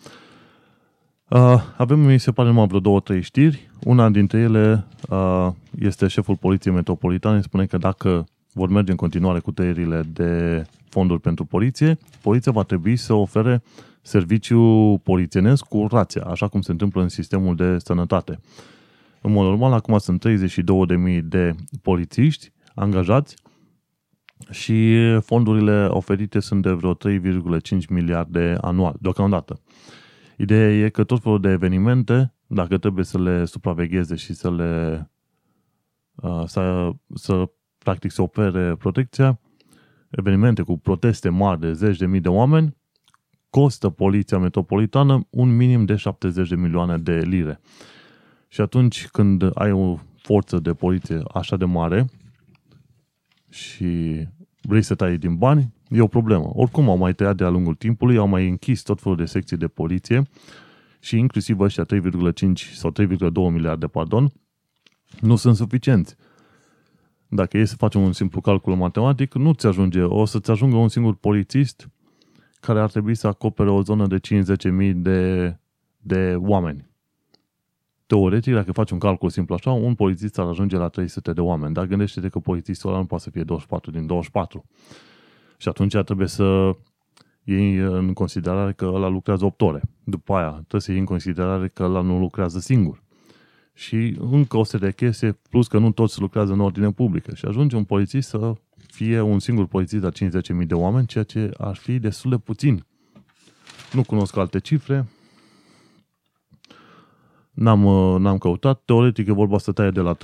Uh, 1.28 1.62
avem, 1.76 2.00
mi 2.00 2.18
se 2.18 2.32
pare, 2.32 2.48
numai 2.48 2.66
vreo 2.66 2.80
două, 2.80 3.00
trei 3.00 3.22
știri. 3.22 3.70
Una 3.84 4.10
dintre 4.10 4.38
ele 4.38 4.86
uh, 5.08 5.48
este 5.78 6.06
șeful 6.06 6.36
Poliției 6.36 6.74
Metropolitane. 6.74 7.40
Spune 7.40 7.66
că 7.66 7.76
dacă 7.78 8.26
vor 8.52 8.68
merge 8.68 8.90
în 8.90 8.96
continuare 8.96 9.38
cu 9.38 9.52
tăierile 9.52 10.02
de 10.12 10.64
fonduri 10.88 11.20
pentru 11.20 11.44
poliție, 11.44 11.98
poliția 12.22 12.52
va 12.52 12.62
trebui 12.62 12.96
să 12.96 13.12
ofere 13.12 13.62
serviciu 14.02 15.00
polițienesc 15.04 15.64
cu 15.64 15.86
rația, 15.90 16.22
așa 16.22 16.48
cum 16.48 16.60
se 16.60 16.70
întâmplă 16.70 17.02
în 17.02 17.08
sistemul 17.08 17.56
de 17.56 17.78
sănătate. 17.78 18.40
În 19.22 19.32
mod 19.32 19.44
normal, 19.46 19.72
acum 19.72 19.98
sunt 19.98 20.24
32.000 20.28 21.20
de 21.22 21.54
polițiști 21.82 22.52
angajați 22.74 23.36
și 24.50 24.96
fondurile 25.20 25.86
oferite 25.86 26.40
sunt 26.40 26.62
de 26.62 26.70
vreo 26.70 26.94
3,5 26.94 27.86
miliarde 27.88 28.56
anual, 28.60 28.96
deocamdată. 29.00 29.60
Ideea 30.36 30.70
e 30.84 30.88
că 30.88 31.04
tot 31.04 31.22
felul 31.22 31.40
de 31.40 31.48
evenimente, 31.48 32.34
dacă 32.46 32.78
trebuie 32.78 33.04
să 33.04 33.18
le 33.18 33.44
supravegheze 33.44 34.14
și 34.14 34.34
să 34.34 34.50
le 34.50 35.10
uh, 36.14 36.42
să, 36.46 36.90
să 37.14 37.50
practic 37.78 38.10
să 38.10 38.22
ofere 38.22 38.74
protecția, 38.74 39.40
evenimente 40.10 40.62
cu 40.62 40.78
proteste 40.78 41.28
mari 41.28 41.60
de 41.60 41.72
zeci 41.72 41.96
de 41.96 42.06
mii 42.06 42.20
de 42.20 42.28
oameni, 42.28 42.76
costă 43.50 43.88
poliția 43.88 44.38
metropolitană 44.38 45.26
un 45.30 45.56
minim 45.56 45.84
de 45.84 45.96
70 45.96 46.48
de 46.48 46.56
milioane 46.56 46.98
de 46.98 47.18
lire. 47.18 47.60
Și 48.48 48.60
atunci 48.60 49.08
când 49.08 49.50
ai 49.54 49.72
o 49.72 49.98
forță 50.16 50.58
de 50.58 50.72
poliție 50.72 51.22
așa 51.34 51.56
de 51.56 51.64
mare, 51.64 52.06
și 53.48 54.22
vrei 54.62 54.82
să 54.82 54.94
tai 54.94 55.16
din 55.16 55.36
bani, 55.36 55.72
e 55.88 56.00
o 56.00 56.06
problemă. 56.06 56.50
Oricum 56.52 56.88
au 56.88 56.96
mai 56.96 57.14
tăiat 57.14 57.36
de-a 57.36 57.48
lungul 57.48 57.74
timpului, 57.74 58.16
au 58.16 58.26
mai 58.26 58.48
închis 58.48 58.82
tot 58.82 59.00
felul 59.00 59.16
de 59.16 59.24
secții 59.24 59.56
de 59.56 59.68
poliție 59.68 60.22
și 61.00 61.18
inclusiv 61.18 61.60
ăștia 61.60 61.84
3,5 61.84 62.74
sau 62.74 62.92
3,2 63.00 63.32
miliarde, 63.34 63.86
pardon, 63.86 64.32
nu 65.20 65.36
sunt 65.36 65.56
suficienți. 65.56 66.16
Dacă 67.28 67.58
e 67.58 67.64
să 67.64 67.76
facem 67.76 68.02
un 68.02 68.12
simplu 68.12 68.40
calcul 68.40 68.76
matematic, 68.76 69.34
nu 69.34 69.52
ți 69.52 69.66
ajunge. 69.66 70.02
O 70.02 70.24
să-ți 70.24 70.50
ajungă 70.50 70.76
un 70.76 70.88
singur 70.88 71.14
polițist 71.14 71.88
care 72.60 72.80
ar 72.80 72.90
trebui 72.90 73.14
să 73.14 73.26
acopere 73.26 73.70
o 73.70 73.82
zonă 73.82 74.06
de 74.06 74.20
5-10.000 74.88 74.92
de, 74.94 75.56
de 75.98 76.34
oameni 76.38 76.87
teoretic, 78.08 78.54
dacă 78.54 78.72
faci 78.72 78.90
un 78.90 78.98
calcul 78.98 79.30
simplu 79.30 79.54
așa, 79.54 79.70
un 79.70 79.94
polițist 79.94 80.38
ar 80.38 80.46
ajunge 80.46 80.76
la 80.76 80.88
300 80.88 81.32
de 81.32 81.40
oameni. 81.40 81.74
Dar 81.74 81.86
gândește-te 81.86 82.28
că 82.28 82.38
polițistul 82.38 82.90
ăla 82.90 82.98
nu 82.98 83.06
poate 83.06 83.24
să 83.24 83.30
fie 83.30 83.42
24 83.42 83.90
din 83.90 84.06
24. 84.06 84.64
Și 85.56 85.68
atunci 85.68 85.96
trebuie 85.96 86.28
să 86.28 86.76
iei 87.44 87.76
în 87.76 88.12
considerare 88.12 88.72
că 88.72 88.90
ăla 88.94 89.08
lucrează 89.08 89.44
8 89.44 89.60
ore. 89.60 89.82
După 90.04 90.34
aia 90.34 90.50
trebuie 90.50 90.80
să 90.80 90.90
iei 90.90 91.00
în 91.00 91.06
considerare 91.06 91.68
că 91.68 91.82
ăla 91.82 92.00
nu 92.00 92.18
lucrează 92.18 92.58
singur. 92.58 93.02
Și 93.74 94.16
încă 94.30 94.56
o 94.56 94.64
serie 94.64 94.88
de 94.88 94.94
chestii, 94.94 95.38
plus 95.50 95.66
că 95.66 95.78
nu 95.78 95.92
toți 95.92 96.20
lucrează 96.20 96.52
în 96.52 96.60
ordine 96.60 96.92
publică. 96.92 97.34
Și 97.34 97.44
ajunge 97.44 97.76
un 97.76 97.84
polițist 97.84 98.28
să 98.28 98.52
fie 98.86 99.20
un 99.20 99.38
singur 99.38 99.66
polițist 99.66 100.02
la 100.02 100.10
50.000 100.10 100.66
de 100.66 100.74
oameni, 100.74 101.06
ceea 101.06 101.24
ce 101.24 101.50
ar 101.56 101.76
fi 101.76 101.98
destul 101.98 102.30
de 102.30 102.36
puțin. 102.36 102.86
Nu 103.92 104.02
cunosc 104.02 104.36
alte 104.36 104.58
cifre, 104.58 105.08
N-am, 107.58 107.84
uh, 107.84 108.20
n-am 108.20 108.38
căutat. 108.38 108.82
Teoretic 108.84 109.28
e 109.28 109.32
vorba 109.32 109.58
să 109.58 109.72
taie 109.72 109.90
de 109.90 110.00
la 110.00 110.14
3,2 110.14 110.20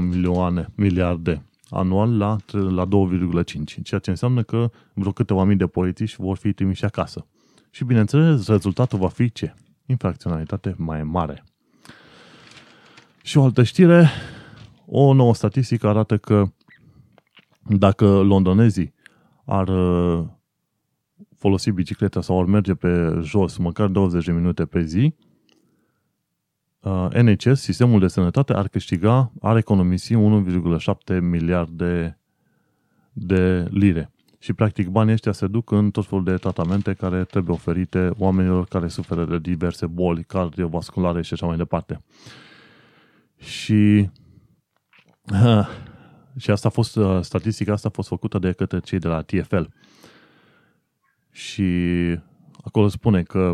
milioane, 0.00 0.68
miliarde 0.74 1.46
anual 1.70 2.16
la, 2.16 2.36
la 2.50 2.86
2,5, 2.86 3.82
ceea 3.82 4.00
ce 4.00 4.10
înseamnă 4.10 4.42
că 4.42 4.70
vreo 4.94 5.12
câteva 5.12 5.44
mii 5.44 5.56
de 5.56 5.66
polițiști 5.66 6.22
vor 6.22 6.36
fi 6.36 6.52
trimiși 6.52 6.84
acasă. 6.84 7.26
Și 7.70 7.84
bineînțeles, 7.84 8.46
rezultatul 8.48 8.98
va 8.98 9.08
fi 9.08 9.32
ce? 9.32 9.54
Infracționalitate 9.86 10.74
mai 10.78 11.02
mare. 11.02 11.44
Și 13.22 13.38
o 13.38 13.44
altă 13.44 13.62
știre, 13.62 14.08
o 14.86 15.12
nouă 15.12 15.34
statistică 15.34 15.88
arată 15.88 16.16
că 16.16 16.44
dacă 17.62 18.06
londonezii 18.06 18.94
ar 19.44 19.68
uh, 19.68 20.24
folosi 21.36 21.70
bicicleta 21.70 22.20
sau 22.20 22.40
ar 22.40 22.46
merge 22.46 22.74
pe 22.74 23.18
jos 23.22 23.56
măcar 23.56 23.88
20 23.88 24.24
de 24.24 24.32
minute 24.32 24.64
pe 24.64 24.82
zi, 24.82 25.14
uh, 25.18 25.21
NHS, 27.22 27.60
sistemul 27.60 28.00
de 28.00 28.06
sănătate, 28.06 28.52
ar 28.52 28.68
câștiga, 28.68 29.32
ar 29.40 29.56
economisi 29.56 30.14
1,7 30.14 31.20
miliarde 31.20 32.18
de 33.12 33.66
lire. 33.70 34.10
Și 34.38 34.52
practic 34.52 34.88
banii 34.88 35.12
ăștia 35.12 35.32
se 35.32 35.46
duc 35.46 35.70
în 35.70 35.90
tot 35.90 36.06
felul 36.06 36.24
de 36.24 36.36
tratamente 36.36 36.92
care 36.92 37.24
trebuie 37.24 37.54
oferite 37.54 38.10
oamenilor 38.18 38.66
care 38.66 38.88
suferă 38.88 39.24
de 39.24 39.38
diverse 39.38 39.86
boli 39.86 40.24
cardiovasculare 40.24 41.22
și 41.22 41.32
așa 41.32 41.46
mai 41.46 41.56
departe. 41.56 42.04
Și, 43.36 44.10
uh, 45.32 45.68
și 46.36 46.50
asta 46.50 46.68
a 46.68 46.70
fost, 46.70 46.96
uh, 46.96 47.20
statistica 47.20 47.72
asta 47.72 47.88
a 47.88 47.94
fost 47.94 48.08
făcută 48.08 48.38
de 48.38 48.52
către 48.52 48.80
cei 48.80 48.98
de 48.98 49.08
la 49.08 49.22
TFL. 49.22 49.62
Și 51.30 51.72
acolo 52.64 52.88
spune 52.88 53.22
că 53.22 53.52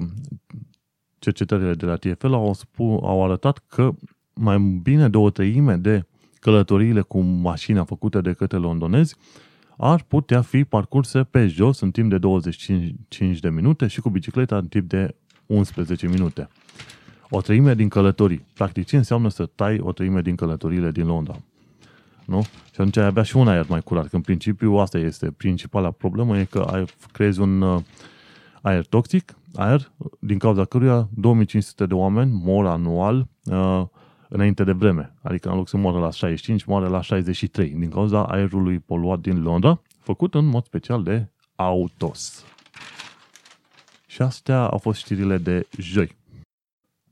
cercetările 1.18 1.74
de 1.74 1.86
la 1.86 1.96
TFL 1.96 2.32
au, 2.32 2.54
spu- 2.54 3.00
au 3.02 3.24
arătat 3.24 3.62
că 3.66 3.90
mai 4.34 4.58
bine 4.82 5.08
de 5.08 5.16
o 5.16 5.30
treime 5.30 5.76
de 5.76 6.06
călătoriile 6.40 7.00
cu 7.00 7.20
mașina 7.20 7.84
făcute 7.84 8.20
de 8.20 8.32
către 8.32 8.58
londonezi 8.58 9.16
ar 9.76 10.02
putea 10.02 10.42
fi 10.42 10.64
parcurse 10.64 11.22
pe 11.22 11.46
jos 11.46 11.80
în 11.80 11.90
timp 11.90 12.10
de 12.10 12.18
25 12.18 13.40
de 13.40 13.50
minute 13.50 13.86
și 13.86 14.00
cu 14.00 14.10
bicicleta 14.10 14.56
în 14.56 14.66
timp 14.66 14.88
de 14.88 15.14
11 15.46 16.08
minute. 16.08 16.48
O 17.30 17.40
treime 17.40 17.74
din 17.74 17.88
călătorii. 17.88 18.46
Practic, 18.54 18.86
ce 18.86 18.96
înseamnă 18.96 19.28
să 19.28 19.46
tai 19.46 19.78
o 19.78 19.92
treime 19.92 20.20
din 20.20 20.34
călătoriile 20.34 20.90
din 20.90 21.06
Londra? 21.06 21.36
Nu? 22.24 22.42
Și 22.42 22.74
atunci 22.76 22.96
ai 22.96 23.04
avea 23.04 23.22
și 23.22 23.36
un 23.36 23.48
aer 23.48 23.66
mai 23.68 23.80
curat. 23.80 24.08
Că 24.08 24.16
în 24.16 24.22
principiu 24.22 24.72
asta 24.72 24.98
este 24.98 25.30
principala 25.36 25.90
problemă, 25.90 26.38
e 26.38 26.44
că 26.44 26.58
ai, 26.58 26.84
creezi 27.12 27.40
un 27.40 27.60
uh, 27.60 27.82
aer 28.62 28.86
toxic, 28.86 29.36
aer 29.54 29.92
din 30.18 30.38
cauza 30.38 30.64
căruia 30.64 31.08
2500 31.14 31.86
de 31.86 31.94
oameni 31.94 32.40
mor 32.44 32.66
anual 32.66 33.28
uh, 33.44 33.82
înainte 34.28 34.64
de 34.64 34.72
vreme. 34.72 35.14
Adică 35.22 35.48
în 35.48 35.56
loc 35.56 35.68
să 35.68 35.76
moară 35.76 35.98
la 35.98 36.10
65, 36.10 36.64
moare 36.64 36.88
la 36.88 37.00
63 37.00 37.68
din 37.68 37.90
cauza 37.90 38.24
aerului 38.24 38.78
poluat 38.78 39.20
din 39.20 39.42
Londra, 39.42 39.80
făcut 39.98 40.34
în 40.34 40.44
mod 40.44 40.64
special 40.64 41.02
de 41.02 41.28
autos. 41.56 42.44
Și 44.06 44.22
astea 44.22 44.60
au 44.60 44.78
fost 44.78 44.98
știrile 44.98 45.38
de 45.38 45.66
joi. 45.78 46.16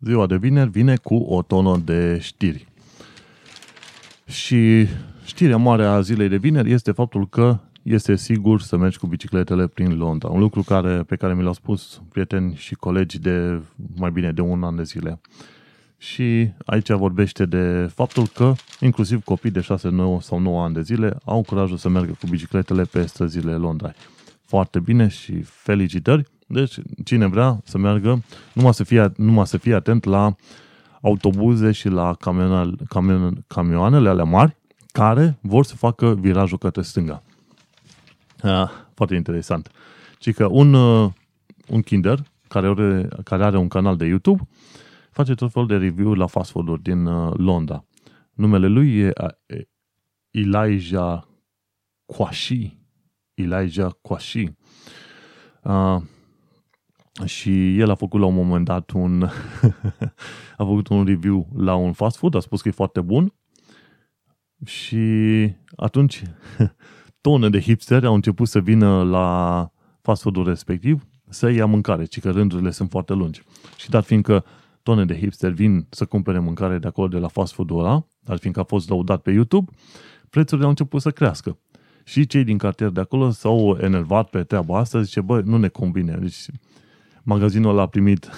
Ziua 0.00 0.26
de 0.26 0.36
vineri 0.36 0.70
vine 0.70 0.96
cu 0.96 1.14
o 1.14 1.42
tonă 1.42 1.76
de 1.76 2.18
știri. 2.18 2.66
Și 4.26 4.86
știrea 5.24 5.56
mare 5.56 5.84
a 5.84 6.00
zilei 6.00 6.28
de 6.28 6.36
vineri 6.36 6.72
este 6.72 6.92
faptul 6.92 7.28
că 7.28 7.58
este 7.86 8.16
sigur 8.16 8.60
să 8.60 8.76
mergi 8.76 8.98
cu 8.98 9.06
bicicletele 9.06 9.66
prin 9.66 9.96
Londra. 9.96 10.28
Un 10.28 10.40
lucru 10.40 10.62
care, 10.62 11.02
pe 11.02 11.16
care 11.16 11.34
mi 11.34 11.42
l-au 11.42 11.52
spus 11.52 12.02
prieteni 12.08 12.54
și 12.54 12.74
colegi 12.74 13.18
de 13.18 13.62
mai 13.96 14.10
bine 14.10 14.32
de 14.32 14.40
un 14.40 14.62
an 14.62 14.76
de 14.76 14.82
zile. 14.82 15.20
Și 15.98 16.50
aici 16.64 16.90
vorbește 16.90 17.44
de 17.44 17.90
faptul 17.94 18.26
că 18.26 18.52
inclusiv 18.80 19.24
copii 19.24 19.50
de 19.50 19.60
6, 19.60 19.88
9 19.88 20.20
sau 20.20 20.38
9 20.38 20.62
ani 20.62 20.74
de 20.74 20.82
zile 20.82 21.16
au 21.24 21.42
curajul 21.42 21.76
să 21.76 21.88
meargă 21.88 22.12
cu 22.20 22.26
bicicletele 22.30 22.82
pe 22.82 23.06
străzile 23.06 23.54
Londrei. 23.54 23.92
Foarte 24.44 24.80
bine 24.80 25.08
și 25.08 25.42
felicitări! 25.42 26.24
Deci, 26.46 26.74
cine 27.04 27.26
vrea 27.26 27.60
să 27.64 27.78
meargă, 27.78 28.22
numai 28.52 28.74
să 28.74 28.84
fie, 28.84 29.12
numai 29.16 29.46
să 29.46 29.56
fie 29.56 29.74
atent 29.74 30.04
la 30.04 30.34
autobuze 31.00 31.72
și 31.72 31.88
la 31.88 32.14
camioanele, 32.14 32.76
camion, 32.88 33.44
camioanele 33.46 34.08
alea 34.08 34.24
mari 34.24 34.56
care 34.92 35.38
vor 35.40 35.64
să 35.64 35.76
facă 35.76 36.14
virajul 36.14 36.58
către 36.58 36.82
stânga. 36.82 37.22
Ah, 38.42 38.70
foarte 38.94 39.14
interesant. 39.14 39.70
Ci 40.18 40.32
că 40.32 40.46
un, 40.50 40.74
uh, 40.74 41.10
un 41.68 41.82
kinder 41.82 42.22
care 42.48 42.66
are, 42.66 43.08
care 43.24 43.44
are 43.44 43.58
un 43.58 43.68
canal 43.68 43.96
de 43.96 44.04
YouTube 44.04 44.48
face 45.10 45.34
tot 45.34 45.52
felul 45.52 45.68
de 45.68 45.76
review 45.76 46.12
la 46.14 46.26
fast 46.26 46.50
food-uri 46.50 46.82
din 46.82 47.06
uh, 47.06 47.34
Londra. 47.36 47.84
Numele 48.32 48.66
lui 48.66 48.98
e 48.98 49.12
uh, 49.22 49.60
Elijah 50.30 51.22
Kwashi. 52.06 52.78
Elijah 53.34 53.92
Kwashi. 54.02 54.52
Uh, 55.62 56.02
și 57.24 57.78
el 57.78 57.90
a 57.90 57.94
făcut 57.94 58.20
la 58.20 58.26
un 58.26 58.34
moment 58.34 58.64
dat 58.64 58.90
un 58.90 59.22
a 60.58 60.64
făcut 60.64 60.88
un 60.88 61.04
review 61.04 61.48
la 61.56 61.74
un 61.74 61.92
fast 61.92 62.16
food, 62.16 62.34
a 62.34 62.40
spus 62.40 62.62
că 62.62 62.68
e 62.68 62.70
foarte 62.70 63.00
bun 63.00 63.32
și 64.64 65.06
atunci 65.76 66.22
tone 67.26 67.48
de 67.48 67.60
hipsteri 67.60 68.06
au 68.06 68.14
început 68.14 68.48
să 68.48 68.60
vină 68.60 69.02
la 69.02 69.70
fast 70.02 70.22
food-ul 70.22 70.44
respectiv 70.44 71.06
să 71.28 71.50
ia 71.50 71.66
mâncare, 71.66 72.04
ci 72.04 72.20
că 72.20 72.30
rândurile 72.30 72.70
sunt 72.70 72.90
foarte 72.90 73.12
lungi. 73.12 73.42
Și 73.76 73.90
dat 73.90 74.04
fiindcă 74.04 74.44
tone 74.82 75.04
de 75.04 75.18
hipsteri 75.18 75.54
vin 75.54 75.86
să 75.90 76.04
cumpere 76.04 76.38
mâncare 76.38 76.78
de 76.78 76.86
acolo 76.86 77.08
de 77.08 77.18
la 77.18 77.28
fast 77.28 77.52
food-ul 77.52 77.78
ăla, 77.78 78.06
dar 78.20 78.38
fiindcă 78.38 78.60
a 78.60 78.64
fost 78.64 78.88
laudat 78.88 79.22
pe 79.22 79.30
YouTube, 79.30 79.70
prețurile 80.30 80.64
au 80.64 80.70
început 80.70 81.00
să 81.00 81.10
crească. 81.10 81.58
Și 82.04 82.26
cei 82.26 82.44
din 82.44 82.58
cartier 82.58 82.88
de 82.88 83.00
acolo 83.00 83.30
s-au 83.30 83.78
enervat 83.80 84.28
pe 84.28 84.42
treaba 84.42 84.78
asta, 84.78 85.02
zice, 85.02 85.20
bă, 85.20 85.40
nu 85.40 85.56
ne 85.56 85.68
convine. 85.68 86.16
Deci 86.20 86.46
magazinul 87.22 87.70
ăla 87.70 87.82
a 87.82 87.86
primit, 87.86 88.30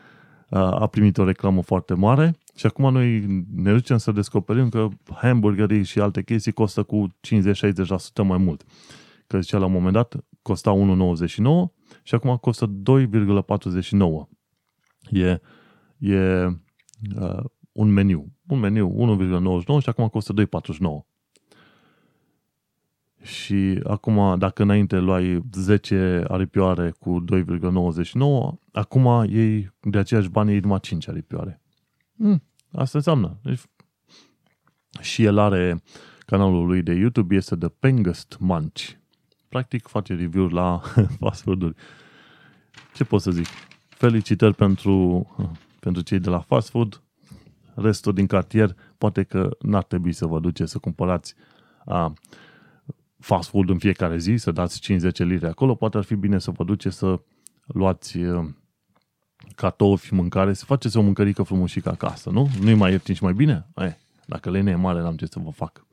a 0.82 0.86
primit 0.86 1.18
o 1.18 1.24
reclamă 1.24 1.62
foarte 1.62 1.94
mare 1.94 2.36
și 2.56 2.66
acum 2.66 2.92
noi 2.92 3.20
ne 3.54 3.72
ducem 3.72 3.96
să 3.96 4.12
descoperim 4.12 4.68
că 4.68 4.88
hamburgerii 5.14 5.84
și 5.84 6.00
alte 6.00 6.22
chestii 6.22 6.52
costă 6.52 6.82
cu 6.82 7.14
50-60% 8.22 8.24
mai 8.24 8.38
mult. 8.38 8.64
Că 9.26 9.40
zicea 9.40 9.58
la 9.58 9.66
un 9.66 9.72
moment 9.72 9.92
dat 9.92 10.16
costa 10.42 10.72
1,99 10.74 11.38
și 12.02 12.14
acum 12.14 12.36
costă 12.36 12.66
2,49. 12.66 14.28
E, 15.10 15.40
e 15.98 16.46
uh, 17.16 17.44
un 17.72 17.88
meniu. 17.88 18.32
Un 18.46 18.58
meniu 18.58 19.18
1,99 19.78 19.82
și 19.82 19.88
acum 19.88 20.08
costă 20.08 20.32
2,49. 20.32 20.44
Și 23.22 23.80
acum, 23.84 24.38
dacă 24.38 24.62
înainte 24.62 24.98
luai 24.98 25.42
10 25.52 26.24
aripioare 26.28 26.94
cu 26.98 27.24
2,99, 27.32 28.58
acum 28.72 29.26
ei 29.28 29.74
de 29.80 29.98
aceeași 29.98 30.28
bani 30.28 30.52
ei 30.52 30.60
numai 30.60 30.80
5 30.80 31.08
aripioare. 31.08 31.60
Mm, 32.16 32.42
asta 32.72 32.98
înseamnă. 32.98 33.38
Deci, 33.42 33.60
și 35.00 35.24
el 35.24 35.38
are 35.38 35.82
canalul 36.26 36.66
lui 36.66 36.82
de 36.82 36.92
YouTube, 36.92 37.34
este 37.34 37.56
The 37.56 37.68
Pengest 37.68 38.36
Munch. 38.40 38.90
Practic 39.48 39.86
face 39.86 40.14
review 40.14 40.46
la 40.46 40.80
fast 41.20 41.42
food-uri. 41.42 41.74
Ce 42.94 43.04
pot 43.04 43.20
să 43.20 43.30
zic? 43.30 43.46
Felicitări 43.88 44.54
pentru, 44.54 45.26
pentru 45.80 46.02
cei 46.02 46.18
de 46.18 46.28
la 46.28 46.40
fast 46.40 46.68
food. 46.68 47.02
Restul 47.74 48.12
din 48.12 48.26
cartier, 48.26 48.76
poate 48.98 49.22
că 49.22 49.56
n-ar 49.60 49.84
trebui 49.84 50.12
să 50.12 50.26
vă 50.26 50.40
duceți 50.40 50.70
să 50.70 50.78
cumpărați 50.78 51.34
a, 51.84 52.12
fast 53.18 53.48
food 53.48 53.68
în 53.68 53.78
fiecare 53.78 54.18
zi, 54.18 54.36
să 54.36 54.50
dați 54.50 54.80
50 54.80 55.18
lire 55.18 55.46
acolo, 55.46 55.74
poate 55.74 55.96
ar 55.96 56.04
fi 56.04 56.14
bine 56.14 56.38
să 56.38 56.50
vă 56.50 56.64
duceți 56.64 56.96
să 56.96 57.20
luați 57.66 58.18
cartofi, 59.56 60.14
mâncare, 60.14 60.52
să 60.52 60.64
faceți 60.64 60.96
o 60.96 61.02
mâncărică 61.02 61.42
frumușică 61.42 61.88
acasă, 61.88 62.30
nu? 62.30 62.48
Nu-i 62.60 62.74
mai 62.74 62.90
ieftin 62.90 63.14
și 63.14 63.22
mai 63.22 63.32
bine? 63.32 63.66
Eh, 63.76 63.92
dacă 64.26 64.50
lene 64.50 64.70
e 64.70 64.74
mare, 64.74 65.00
n-am 65.00 65.16
ce 65.16 65.26
să 65.26 65.38
vă 65.38 65.50
fac. 65.50 65.86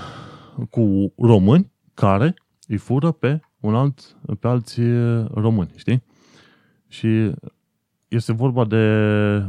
cu 0.71 1.13
români 1.17 1.73
care 1.95 2.35
îi 2.67 2.77
fură 2.77 3.13
pe 3.13 3.41
un 3.61 3.75
alt, 3.75 4.17
pe 4.41 4.49
alți 4.49 4.81
români, 5.31 5.73
știi? 5.77 6.03
Și 6.89 7.33
este 8.09 8.33
vorba 8.33 8.65
de 8.65 8.85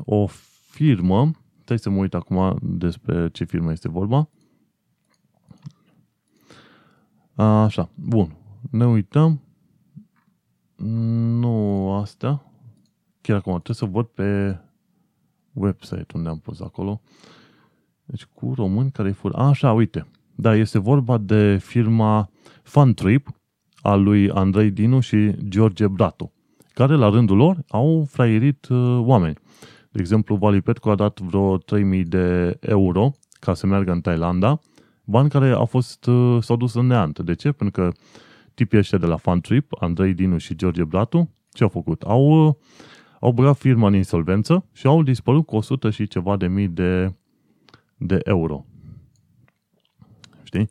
o 0.05 0.25
firmă 0.69 1.31
Stai 1.69 1.79
să 1.79 1.89
mă 1.89 1.97
uit 1.97 2.13
acum 2.13 2.57
despre 2.61 3.29
ce 3.29 3.43
firmă 3.43 3.71
este 3.71 3.89
vorba. 3.89 4.29
Așa, 7.35 7.89
bun. 7.95 8.35
Ne 8.71 8.85
uităm. 8.85 9.41
Nu 10.83 11.91
astea. 11.93 12.41
Chiar 13.21 13.37
acum 13.37 13.59
trebuie 13.61 13.75
să 13.75 13.85
văd 13.85 14.05
pe 14.05 14.59
website 15.53 16.05
unde 16.13 16.29
am 16.29 16.39
pus 16.39 16.59
acolo. 16.59 17.01
Deci 18.05 18.25
cu 18.25 18.53
români 18.55 18.91
care 18.91 19.11
fur. 19.11 19.35
Așa, 19.35 19.71
uite. 19.73 20.07
Da, 20.35 20.55
este 20.55 20.79
vorba 20.79 21.17
de 21.17 21.57
firma 21.57 22.29
Funtrip 22.63 23.27
a 23.81 23.95
lui 23.95 24.31
Andrei 24.31 24.71
Dinu 24.71 24.99
și 24.99 25.35
George 25.47 25.87
Bratu, 25.87 26.31
care 26.73 26.95
la 26.95 27.09
rândul 27.09 27.37
lor 27.37 27.57
au 27.67 28.05
fraierit 28.09 28.67
uh, 28.67 28.99
oameni. 29.01 29.37
De 29.91 29.99
exemplu, 29.99 30.35
Valipetco 30.35 30.89
a 30.91 30.95
dat 30.95 31.19
vreo 31.19 31.57
3000 31.57 32.03
de 32.03 32.57
euro 32.59 33.11
ca 33.39 33.53
să 33.53 33.67
meargă 33.67 33.91
în 33.91 34.01
Thailanda, 34.01 34.59
bani 35.05 35.29
care 35.29 35.49
au 35.49 35.65
fost, 35.65 36.05
uh, 36.05 36.43
s-au 36.43 36.55
dus 36.55 36.73
în 36.73 36.87
neant. 36.87 37.19
De 37.19 37.33
ce? 37.33 37.51
Pentru 37.51 37.81
că 37.81 37.91
tipii 38.59 38.77
ăștia 38.77 38.97
de 38.97 39.05
la 39.05 39.17
Funtrip, 39.17 39.71
Andrei 39.79 40.13
Dinu 40.13 40.37
și 40.37 40.55
George 40.55 40.83
Bratu, 40.83 41.29
ce 41.51 41.63
au 41.63 41.69
făcut? 41.69 42.01
Au, 42.01 42.47
uh, 42.47 42.53
au 43.19 43.31
băgat 43.31 43.57
firma 43.57 43.87
în 43.87 43.93
insolvență 43.93 44.65
și 44.73 44.87
au 44.87 45.03
dispărut 45.03 45.45
cu 45.45 45.55
100 45.55 45.89
și 45.89 46.07
ceva 46.07 46.37
de 46.37 46.47
mii 46.47 46.67
de, 46.67 47.13
de 47.97 48.19
euro. 48.23 48.65
Știi? 50.43 50.69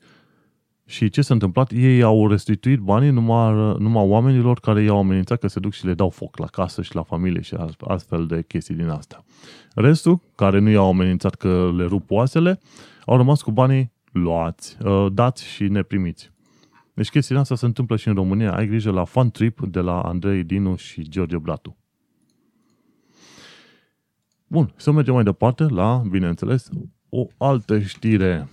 Și 0.85 1.09
ce 1.09 1.23
s-a 1.23 1.35
întâmplat? 1.35 1.73
Ei 1.73 2.03
au 2.03 2.29
restituit 2.29 2.79
banii 2.79 3.11
numai, 3.11 3.53
numai 3.79 4.07
oamenilor 4.07 4.61
care 4.61 4.83
i-au 4.83 4.99
amenințat 4.99 5.39
că 5.39 5.47
se 5.47 5.61
duc 5.61 5.73
și 5.73 5.87
le 5.87 5.95
dau 5.95 6.11
foc 6.11 6.39
la 6.39 6.47
casă 6.47 6.83
și 6.83 6.95
la 6.95 7.03
familie 7.03 7.41
și 7.41 7.57
astfel 7.81 8.27
de 8.27 8.43
chestii 8.43 8.75
din 8.75 8.89
astea. 8.89 9.25
Restul, 9.75 10.21
care 10.35 10.59
nu 10.59 10.71
i-au 10.71 10.89
amenințat 10.89 11.35
că 11.35 11.73
le 11.77 11.85
rup 11.85 12.11
oasele, 12.11 12.61
au 13.05 13.17
rămas 13.17 13.43
cu 13.43 13.51
banii 13.51 13.93
luați, 14.13 14.77
uh, 14.85 15.07
dați 15.13 15.45
și 15.45 15.69
neprimiți. 15.69 16.31
Deci 16.99 17.11
chestia 17.11 17.39
asta 17.39 17.55
se 17.55 17.67
întâmplă 17.67 17.97
și 17.97 18.09
în 18.09 18.15
România. 18.15 18.55
Ai 18.55 18.67
grijă 18.67 18.91
la 18.91 19.05
Fun 19.05 19.31
Trip 19.31 19.61
de 19.61 19.81
la 19.81 20.01
Andrei 20.01 20.45
Dinu 20.45 20.77
și 20.77 21.09
George 21.09 21.39
Blatu. 21.39 21.77
Bun, 24.47 24.73
să 24.77 24.91
mergem 24.91 25.15
mai 25.15 25.23
departe 25.23 25.63
la, 25.63 26.03
bineînțeles, 26.11 26.69
o 27.09 27.27
altă 27.37 27.81
știre 27.81 28.49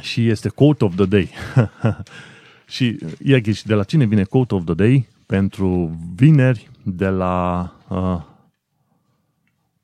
și 0.00 0.28
este 0.28 0.48
quote 0.48 0.84
of 0.84 0.94
the 0.94 1.04
day. 1.04 1.30
și 2.74 2.98
ia 3.22 3.38
ghiși, 3.38 3.66
de 3.66 3.74
la 3.74 3.84
cine 3.84 4.04
vine 4.04 4.24
quote 4.24 4.54
of 4.54 4.64
the 4.64 4.74
day? 4.74 5.08
Pentru 5.26 5.98
vineri 6.14 6.70
de 6.84 7.08
la 7.08 7.72
uh, 7.88 8.22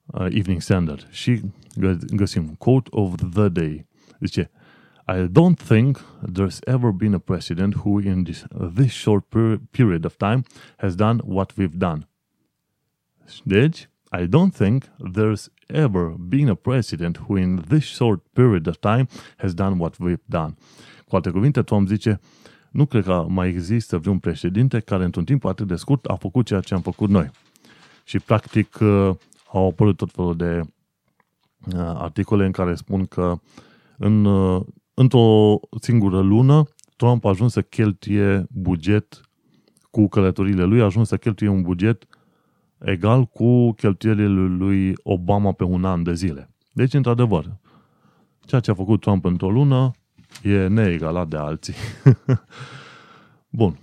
uh, 0.07 0.27
Evening 0.31 0.61
Standard. 0.61 1.09
Și 1.11 1.41
găsim 2.11 2.55
quote 2.59 2.89
of 2.93 3.15
the 3.33 3.49
day. 3.49 3.87
Zice, 4.21 4.51
I 5.11 5.27
don't 5.27 5.59
think 5.59 5.99
there's 6.23 6.61
ever 6.69 6.93
been 6.93 7.15
a 7.15 7.19
president 7.19 7.75
who 7.83 7.99
in 7.99 8.25
this, 8.25 8.45
uh, 8.45 8.69
this 8.71 8.93
short 8.93 9.29
per- 9.29 9.59
period 9.73 10.05
of 10.05 10.17
time 10.19 10.45
has 10.77 10.95
done 10.95 11.19
what 11.25 11.57
we've 11.57 11.79
done. 11.79 12.07
Deci, 13.45 13.89
I 14.13 14.27
don't 14.27 14.55
think 14.55 14.85
there's 15.15 15.51
ever 15.69 16.15
been 16.19 16.49
a 16.49 16.55
president 16.55 17.17
who 17.17 17.37
in 17.37 17.65
this 17.69 17.85
short 17.85 18.21
period 18.35 18.69
of 18.69 18.81
time 18.81 19.09
has 19.39 19.53
done 19.53 19.79
what 19.79 19.99
we've 19.99 20.27
done. 20.27 20.57
Cu 21.09 21.17
alte 21.17 21.31
cuvinte, 21.31 21.63
Tom 21.63 21.87
zice, 21.87 22.21
nu 22.71 22.87
cred 22.87 23.05
că 23.05 23.27
mai 23.29 23.49
există 23.49 23.99
vreun 23.99 24.19
președinte 24.19 24.81
care 24.81 25.05
într-un 25.05 25.25
timp 25.25 25.45
atât 25.45 25.67
de 25.67 25.77
scurt 25.77 26.05
a 26.05 26.15
făcut 26.15 26.47
ceea 26.47 26.61
ce 26.61 26.75
am 26.75 26.81
făcut 26.81 27.09
noi. 27.09 27.31
Și 28.05 28.19
practic 28.19 28.79
uh, 28.81 29.11
au 29.53 29.69
apărut 29.69 29.97
tot 29.97 30.11
felul 30.13 30.37
de 30.37 30.61
uh, 30.61 31.81
articole 31.81 32.45
în 32.45 32.53
care 32.53 32.75
spun 32.75 33.07
că 33.07 33.39
în, 33.99 34.25
uh, 34.25 34.63
într-o 35.01 35.61
singură 35.81 36.21
lună 36.21 36.65
Trump 36.97 37.25
a 37.25 37.29
ajuns 37.29 37.53
să 37.53 37.63
cheltuie 37.63 38.47
buget 38.51 39.21
cu 39.91 40.09
călătorile 40.09 40.65
lui, 40.65 40.81
a 40.81 40.85
ajuns 40.85 41.09
să 41.09 41.17
cheltuie 41.17 41.49
un 41.49 41.63
buget 41.63 42.07
egal 42.79 43.25
cu 43.25 43.73
cheltuielile 43.73 44.41
lui 44.41 44.95
Obama 45.03 45.53
pe 45.53 45.65
un 45.65 45.85
an 45.85 46.03
de 46.03 46.15
zile. 46.15 46.51
Deci, 46.73 46.95
într-adevăr, 46.95 47.57
ceea 48.41 48.61
ce 48.61 48.71
a 48.71 48.75
făcut 48.75 49.01
Trump 49.01 49.25
într-o 49.25 49.51
lună 49.51 49.91
e 50.43 50.67
neegalat 50.67 51.29
de 51.29 51.37
alții. 51.37 51.75
Bun. 53.61 53.79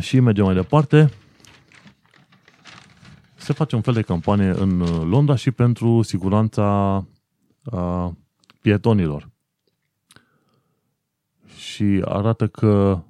Și 0.00 0.20
mergem 0.20 0.44
mai 0.44 0.54
departe. 0.54 1.10
Se 3.34 3.52
face 3.52 3.74
un 3.74 3.82
fel 3.82 3.94
de 3.94 4.02
campanie 4.02 4.48
în 4.48 4.78
Londra 5.08 5.34
și 5.34 5.50
pentru 5.50 6.02
siguranța 6.02 6.96
a, 7.64 8.16
pietonilor. 8.60 9.32
Și 11.74 12.02
arată 12.04 12.46
că 12.46 13.02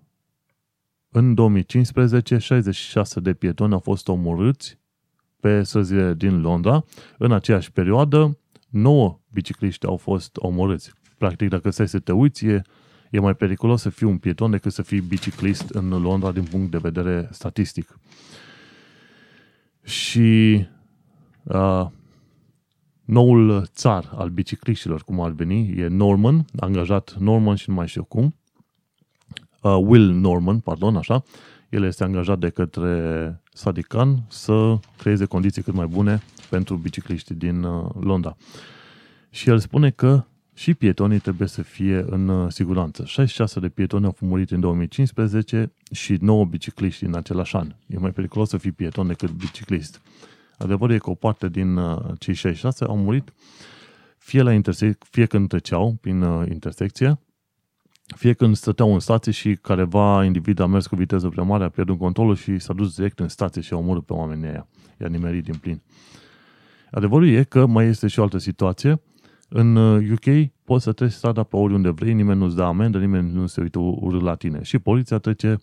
în 1.11 1.35
2015 1.35 2.39
66 2.39 3.21
de 3.21 3.35
pietoni 3.35 3.73
au 3.73 3.79
fost 3.79 4.09
omorâți 4.09 4.79
pe 5.41 5.63
străzile 5.63 6.15
din 6.15 6.41
Londra. 6.41 6.85
În 7.19 7.33
aceeași 7.33 7.73
perioadă, 7.73 8.39
9 8.69 9.21
bicicliști 9.33 9.87
au 9.87 9.97
fost 9.97 10.37
omorâți. 10.37 10.93
Practic, 11.19 11.49
dacă 11.49 11.71
stai 11.71 11.89
să 11.89 11.99
te 11.99 12.13
uiți, 12.13 12.47
e, 12.47 12.63
e 13.11 13.21
mai 13.21 13.35
periculos 13.35 13.81
să 13.81 13.89
fii 13.89 14.07
un 14.07 14.19
pieton 14.19 14.51
decât 14.51 14.73
să 14.73 14.83
fii 14.83 15.01
biciclist 15.01 15.69
în 15.69 15.89
Londra 15.89 16.33
din 16.33 16.45
punct 16.45 16.71
de 16.71 16.79
vedere 16.79 17.29
statistic. 17.33 17.99
Și 19.83 20.67
uh, 21.43 21.87
noul 23.05 23.65
țar 23.65 24.13
al 24.17 24.29
bicicliștilor, 24.29 25.03
cum 25.03 25.21
ar 25.21 25.31
veni, 25.31 25.79
e 25.79 25.87
Norman, 25.87 26.45
angajat 26.57 27.17
Norman 27.19 27.55
și 27.55 27.69
nu 27.69 27.75
mai 27.75 27.89
știu 27.89 28.05
cum, 28.05 28.35
uh, 29.65 29.77
Will 29.87 30.13
Norman, 30.13 30.59
pardon, 30.59 30.97
așa, 30.97 31.25
el 31.69 31.85
este 31.85 32.05
angajat 32.05 32.39
de 32.39 32.49
către 32.49 33.41
Sadiq 33.53 33.87
Khan 33.89 34.25
să 34.29 34.79
creeze 34.99 35.25
condiții 35.25 35.63
cât 35.63 35.75
mai 35.75 35.87
bune 35.87 36.23
pentru 36.51 36.77
bicicliștii 36.77 37.35
din 37.35 37.63
uh, 37.63 37.91
Londra. 38.01 38.37
Și 39.31 39.49
el 39.49 39.59
spune 39.59 39.91
că 39.91 40.25
și 40.55 40.75
pietonii 40.75 41.19
trebuie 41.19 41.49
să 41.49 41.63
fie 41.63 42.05
în 42.09 42.29
uh, 42.29 42.53
siguranță. 42.53 43.05
66 43.05 43.61
de 43.61 43.69
pietoni 43.69 44.05
au 44.05 44.17
murit 44.21 44.51
în 44.51 44.61
2015 44.61 45.73
și 45.93 46.17
9 46.21 46.45
bicicliști 46.45 47.05
în 47.05 47.15
același 47.15 47.57
an. 47.57 47.75
E 47.87 47.99
mai 47.99 48.11
periculos 48.11 48.49
să 48.49 48.57
fii 48.57 48.73
pieton 48.73 49.07
decât 49.07 49.31
biciclist. 49.31 50.01
Adevărul 50.59 50.95
e 50.95 50.99
că 50.99 51.11
o 51.11 51.15
parte 51.15 51.49
din 51.49 51.77
uh, 51.77 51.99
cei 52.19 52.35
66 52.35 52.85
au 52.85 52.97
murit 52.97 53.33
fie, 54.19 54.43
la 54.43 54.53
intersec- 54.53 55.09
fie 55.11 55.27
când 55.27 55.49
treceau 55.49 55.97
prin 56.01 56.23
intersecție, 56.51 57.19
fie 58.17 58.33
când 58.33 58.57
stăteau 58.57 58.93
în 58.93 58.99
stație 58.99 59.33
și 59.33 59.59
careva 59.63 60.25
individ 60.25 60.59
a 60.59 60.67
mers 60.67 60.87
cu 60.87 60.97
viteză 60.97 61.29
prea 61.29 61.43
mare, 61.43 61.65
a 61.65 61.69
pierdut 61.69 61.99
controlul 61.99 62.37
și 62.37 62.59
s-a 62.59 62.73
dus 62.73 62.95
direct 62.95 63.19
în 63.19 63.29
stație 63.29 63.63
și 63.63 63.73
a 63.73 63.77
omorât 63.77 64.05
pe 64.07 64.13
oamenii 64.13 64.49
aia. 64.49 64.67
I-a 65.01 65.09
nimerit 65.09 65.45
din 65.45 65.55
plin. 65.55 65.83
Adevărul 66.91 67.29
e 67.29 67.43
că 67.43 67.67
mai 67.67 67.87
este 67.87 68.07
și 68.07 68.19
o 68.19 68.23
altă 68.23 68.39
situație. 68.39 69.01
În 69.49 69.77
UK 70.11 70.27
uh, 70.27 70.45
poți 70.65 70.85
să 70.85 70.93
treci 70.93 71.11
strada 71.11 71.43
pe 71.43 71.57
oriunde 71.57 71.91
vrei, 71.91 72.13
nimeni 72.13 72.39
nu-ți 72.39 72.57
dă 72.57 72.63
amendă, 72.63 72.99
nimeni 72.99 73.33
nu 73.33 73.47
se 73.47 73.61
uită 73.61 73.79
urât 73.79 74.23
la 74.23 74.35
tine. 74.35 74.63
Și 74.63 74.79
poliția 74.79 75.19
trece 75.19 75.57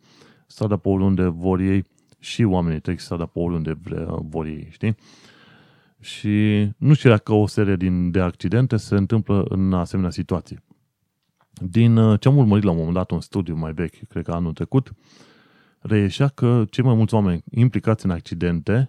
strada 0.48 0.78
pe 0.78 0.90
oriunde 0.90 1.24
vor 1.24 1.60
ei 1.60 1.84
și 2.20 2.44
oamenii 2.44 2.80
trec 2.80 3.00
strada 3.00 3.26
pe 3.26 3.40
oriunde 3.40 3.78
vor 4.30 4.46
ei, 4.46 4.68
știi? 4.72 4.96
Și 6.00 6.68
nu 6.78 6.94
știu 6.94 7.10
dacă 7.10 7.34
o 7.34 7.48
serie 7.48 7.76
din, 7.76 8.12
de 8.12 8.20
accidente 8.20 8.78
se 8.78 8.96
întâmplă 8.96 9.46
în 9.50 9.74
asemenea 9.74 10.12
situații. 10.12 10.60
Din 11.54 11.98
uh, 11.98 12.20
ce 12.20 12.28
am 12.28 12.38
urmărit 12.38 12.64
la 12.64 12.72
un 12.72 12.78
moment 12.78 12.96
dat 12.96 13.12
un 13.12 13.22
studiu 13.22 13.56
mai 13.56 13.74
vechi, 13.74 14.08
cred 14.08 14.24
că 14.24 14.32
anul 14.32 14.54
trecut, 14.54 14.92
reieșea 15.80 16.28
că 16.28 16.66
cei 16.70 16.84
mai 16.84 16.96
mulți 16.96 17.14
oameni 17.14 17.44
implicați 17.52 18.06
în 18.06 18.12
accidente 18.12 18.88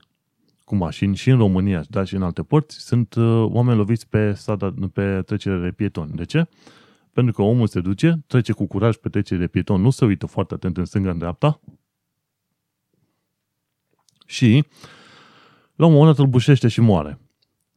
cu 0.64 0.76
mașini 0.76 1.16
și 1.16 1.30
în 1.30 1.36
România, 1.36 1.84
dar 1.88 2.06
și 2.06 2.14
în 2.14 2.22
alte 2.22 2.42
părți, 2.42 2.78
sunt 2.78 3.14
uh, 3.14 3.44
oameni 3.48 3.78
loviți 3.78 4.08
pe, 4.08 4.32
strada, 4.32 4.74
pe 4.92 5.22
trecere 5.22 5.58
de 5.58 5.70
pietoni. 5.70 6.12
De 6.12 6.24
ce? 6.24 6.48
Pentru 7.12 7.32
că 7.32 7.42
omul 7.42 7.66
se 7.66 7.80
duce, 7.80 8.24
trece 8.26 8.52
cu 8.52 8.66
curaj 8.66 8.96
pe 8.96 9.08
trecere 9.08 9.40
de 9.40 9.46
pieton, 9.46 9.80
nu 9.80 9.90
se 9.90 10.04
uită 10.04 10.26
foarte 10.26 10.54
atent 10.54 10.76
în 10.76 10.84
stânga, 10.84 11.10
în 11.10 11.18
dreapta 11.18 11.60
și 14.26 14.64
la 15.74 15.86
un 15.86 15.92
moment 15.92 16.10
dat 16.16 16.24
îl 16.24 16.30
bușește 16.30 16.68
și 16.68 16.80
moare. 16.80 17.18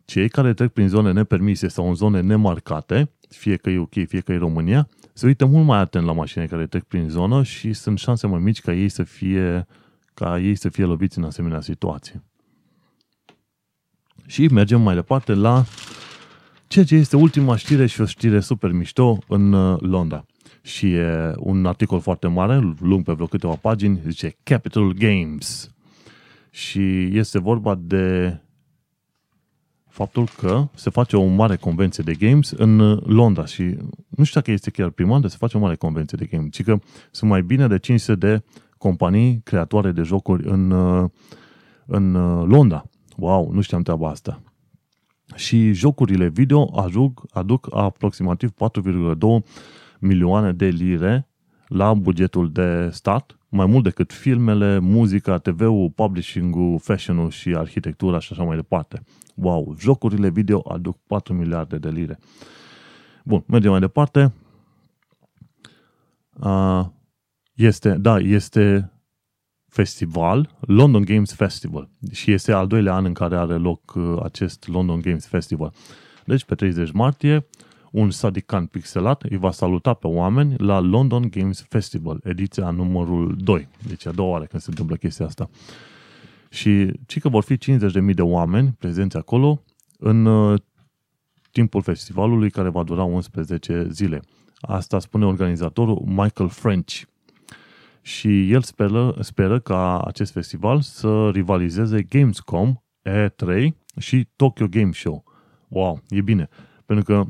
Cei 0.05 0.29
care 0.29 0.53
trec 0.53 0.71
prin 0.71 0.87
zone 0.87 1.11
nepermise 1.11 1.67
sau 1.67 1.87
în 1.87 1.95
zone 1.95 2.21
nemarcate 2.21 3.09
fie 3.29 3.55
că 3.55 3.69
e 3.69 3.77
UK, 3.77 3.93
fie 4.07 4.19
că 4.19 4.31
e 4.31 4.37
România, 4.37 4.89
se 5.13 5.25
uită 5.25 5.45
mult 5.45 5.65
mai 5.65 5.79
atent 5.79 6.05
la 6.05 6.11
mașinile 6.11 6.49
care 6.49 6.65
trec 6.65 6.83
prin 6.83 7.09
zonă 7.09 7.43
și 7.43 7.73
sunt 7.73 7.99
șanse 7.99 8.27
mai 8.27 8.39
mici 8.39 8.61
ca 8.61 8.73
ei 8.73 8.89
să 8.89 9.03
fie, 9.03 9.67
ca 10.13 10.39
ei 10.39 10.55
să 10.55 10.69
fie 10.69 10.83
loviți 10.83 11.17
în 11.17 11.23
asemenea 11.23 11.61
situații. 11.61 12.23
Și 14.25 14.47
mergem 14.47 14.81
mai 14.81 14.95
departe 14.95 15.33
la 15.33 15.65
ceea 16.67 16.85
ce 16.85 16.95
este 16.95 17.15
ultima 17.15 17.55
știre 17.55 17.85
și 17.85 18.01
o 18.01 18.05
știre 18.05 18.39
super 18.39 18.71
mișto 18.71 19.17
în 19.27 19.53
uh, 19.53 19.79
Londra. 19.79 20.25
Și 20.61 20.93
e 20.93 21.33
un 21.37 21.65
articol 21.65 21.99
foarte 21.99 22.27
mare, 22.27 22.75
lung 22.79 23.03
pe 23.03 23.13
vreo 23.13 23.25
câteva 23.25 23.55
pagini, 23.55 24.01
zice 24.07 24.35
Capital 24.43 24.93
Games. 24.93 25.69
Și 26.49 27.17
este 27.17 27.39
vorba 27.39 27.75
de 27.75 28.37
faptul 29.95 30.27
că 30.37 30.67
se 30.73 30.89
face 30.89 31.17
o 31.17 31.25
mare 31.25 31.55
convenție 31.55 32.03
de 32.03 32.13
games 32.13 32.51
în 32.51 32.79
uh, 32.79 33.01
Londra 33.05 33.45
și 33.45 33.63
nu 34.09 34.23
știu 34.23 34.39
dacă 34.39 34.51
este 34.51 34.69
chiar 34.69 34.89
prima 34.89 35.19
de 35.19 35.27
se 35.27 35.35
face 35.39 35.57
o 35.57 35.59
mare 35.59 35.75
convenție 35.75 36.17
de 36.17 36.25
games, 36.25 36.51
ci 36.51 36.63
că 36.63 36.79
sunt 37.11 37.29
mai 37.29 37.41
bine 37.41 37.67
de 37.67 37.79
500 37.79 38.15
de 38.15 38.43
companii 38.77 39.41
creatoare 39.43 39.91
de 39.91 40.01
jocuri 40.01 40.47
în, 40.47 40.71
uh, 40.71 41.09
în 41.85 42.15
uh, 42.15 42.45
Londra. 42.47 42.83
Wow, 43.17 43.51
nu 43.51 43.61
știam 43.61 43.81
treaba 43.81 44.09
asta. 44.09 44.41
și 45.35 45.71
jocurile 45.71 46.27
video 46.27 46.79
aduc, 46.79 47.25
aduc 47.29 47.67
aproximativ 47.75 48.51
4,2 48.51 49.17
milioane 49.99 50.51
de 50.51 50.65
lire 50.65 51.29
la 51.67 51.93
bugetul 51.93 52.51
de 52.51 52.89
stat, 52.91 53.37
mai 53.49 53.65
mult 53.65 53.83
decât 53.83 54.13
filmele, 54.13 54.79
muzica, 54.79 55.37
TV-ul, 55.37 55.89
publishing-ul, 55.89 56.79
fashion-ul 56.79 57.29
și 57.29 57.49
arhitectura 57.49 58.19
și 58.19 58.33
așa 58.33 58.43
mai 58.43 58.55
departe. 58.55 59.01
Wow, 59.35 59.75
jocurile 59.79 60.29
video 60.29 60.71
aduc 60.71 60.97
4 61.07 61.33
miliarde 61.33 61.77
de 61.77 61.89
lire. 61.89 62.19
Bun, 63.23 63.43
mergem 63.47 63.71
mai 63.71 63.79
departe. 63.79 64.33
Uh, 66.39 66.85
este, 67.53 67.89
da, 67.89 68.19
este 68.19 68.91
festival, 69.67 70.57
London 70.59 71.01
Games 71.01 71.33
Festival. 71.33 71.89
Și 72.11 72.31
este 72.31 72.51
al 72.51 72.67
doilea 72.67 72.93
an 72.93 73.05
în 73.05 73.13
care 73.13 73.37
are 73.37 73.53
loc 73.53 73.93
uh, 73.95 74.17
acest 74.23 74.67
London 74.67 75.01
Games 75.01 75.27
Festival. 75.27 75.73
Deci, 76.25 76.43
pe 76.43 76.55
30 76.55 76.91
martie, 76.91 77.45
un 77.95 78.11
sadican 78.11 78.65
pixelat 78.65 79.21
îi 79.21 79.37
va 79.37 79.51
saluta 79.51 79.93
pe 79.93 80.07
oameni 80.07 80.55
la 80.57 80.79
London 80.79 81.29
Games 81.29 81.65
Festival, 81.69 82.19
ediția 82.23 82.69
numărul 82.69 83.35
2. 83.37 83.67
Deci 83.87 84.05
a 84.05 84.11
doua 84.11 84.29
oară 84.29 84.45
când 84.45 84.61
se 84.61 84.69
întâmplă 84.69 84.95
chestia 84.95 85.25
asta. 85.25 85.49
Și 86.49 86.91
ci 87.05 87.19
că 87.19 87.29
vor 87.29 87.43
fi 87.43 87.57
50.000 87.57 88.13
de 88.13 88.21
oameni 88.21 88.75
prezenți 88.79 89.17
acolo 89.17 89.61
în 89.99 90.25
uh, 90.25 90.59
timpul 91.51 91.81
festivalului 91.81 92.49
care 92.49 92.69
va 92.69 92.83
dura 92.83 93.03
11 93.03 93.87
zile. 93.89 94.21
Asta 94.59 94.99
spune 94.99 95.25
organizatorul 95.25 96.03
Michael 96.05 96.49
French. 96.49 97.01
Și 98.01 98.51
el 98.51 98.61
speră, 98.61 99.15
speră 99.19 99.59
ca 99.59 99.99
acest 99.99 100.31
festival 100.31 100.81
să 100.81 101.29
rivalizeze 101.29 102.01
Gamescom, 102.01 102.75
E3 103.09 103.67
și 103.97 104.27
Tokyo 104.35 104.67
Game 104.67 104.91
Show. 104.91 105.23
Wow, 105.67 106.01
e 106.09 106.21
bine. 106.21 106.49
Pentru 106.85 107.05
că 107.05 107.27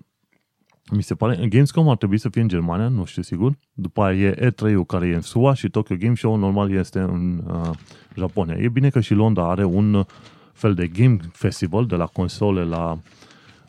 mi 0.91 1.03
se 1.03 1.15
pare, 1.15 1.47
Gamescom 1.47 1.89
ar 1.89 1.97
trebui 1.97 2.17
să 2.17 2.29
fie 2.29 2.41
în 2.41 2.47
Germania, 2.47 2.87
nu 2.87 3.05
știu 3.05 3.21
sigur. 3.21 3.57
După 3.73 4.01
aia 4.01 4.27
e 4.27 4.51
E3-ul 4.51 4.85
care 4.87 5.07
e 5.07 5.15
în 5.15 5.21
SUA 5.21 5.53
și 5.53 5.69
Tokyo 5.69 5.95
Game 5.99 6.15
Show 6.15 6.35
normal 6.35 6.71
este 6.71 6.99
în 6.99 7.43
uh, 7.47 7.69
Japonia. 8.15 8.55
E 8.55 8.69
bine 8.69 8.89
că 8.89 8.99
și 8.99 9.13
Londra 9.13 9.49
are 9.49 9.63
un 9.63 10.05
fel 10.53 10.73
de 10.73 10.87
game 10.87 11.17
festival 11.31 11.85
de 11.85 11.95
la 11.95 12.05
console 12.05 12.63
la, 12.63 12.99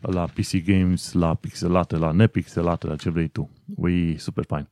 la 0.01 0.25
PC 0.25 0.64
games, 0.64 1.12
la 1.12 1.35
pixelate, 1.35 1.97
la 1.97 2.11
nepixelate, 2.11 2.87
la 2.87 2.97
ce 2.97 3.11
vrei 3.11 3.29
tu. 3.29 3.51
E 3.89 4.19
super 4.19 4.45
fain. 4.45 4.69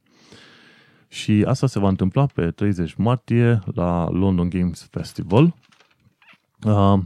Și 1.09 1.45
asta 1.47 1.67
se 1.67 1.79
va 1.79 1.89
întâmpla 1.89 2.27
pe 2.27 2.51
30 2.51 2.95
martie 2.95 3.61
la 3.75 4.09
London 4.11 4.49
Games 4.49 4.89
Festival. 4.91 5.55
Uh, 6.65 6.99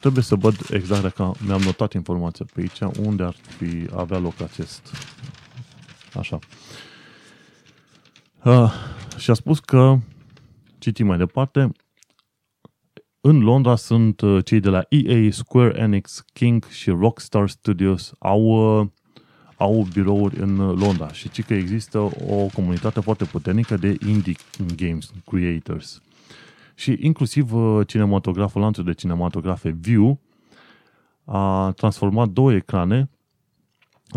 trebuie 0.00 0.22
să 0.22 0.34
văd 0.34 0.56
exact 0.70 1.02
dacă 1.02 1.32
mi-am 1.46 1.60
notat 1.60 1.92
informația 1.92 2.46
pe 2.54 2.60
aici, 2.60 2.96
unde 3.06 3.22
ar 3.22 3.34
fi 3.56 3.86
avea 3.94 4.18
loc 4.18 4.40
acest. 4.40 4.92
Așa. 6.14 6.38
Uh, 8.44 8.72
și 9.16 9.30
a 9.30 9.34
spus 9.34 9.60
că, 9.60 9.98
citim 10.78 11.06
mai 11.06 11.18
departe, 11.18 11.70
în 13.20 13.40
Londra 13.40 13.76
sunt 13.76 14.20
uh, 14.20 14.44
cei 14.44 14.60
de 14.60 14.68
la 14.68 14.86
EA, 14.88 15.30
Square 15.30 15.78
Enix, 15.78 16.24
King 16.32 16.64
și 16.64 16.90
Rockstar 16.90 17.48
Studios 17.48 18.12
au, 18.18 18.42
uh, 18.80 18.86
au 19.56 19.86
birouri 19.92 20.40
în 20.40 20.56
Londra 20.56 21.12
și 21.12 21.30
ci 21.30 21.44
că 21.44 21.54
există 21.54 21.98
o 22.28 22.46
comunitate 22.54 23.00
foarte 23.00 23.24
puternică 23.24 23.76
de 23.76 23.96
indie 24.06 24.34
games 24.76 25.10
creators. 25.24 26.02
Și 26.78 26.98
inclusiv 27.00 27.52
uh, 27.52 27.86
cinematograful, 27.86 28.60
lanțul 28.60 28.84
de 28.84 28.92
cinematografe 28.92 29.70
View 29.70 30.20
a 31.24 31.72
transformat 31.76 32.28
două 32.28 32.52
ecrane 32.52 33.10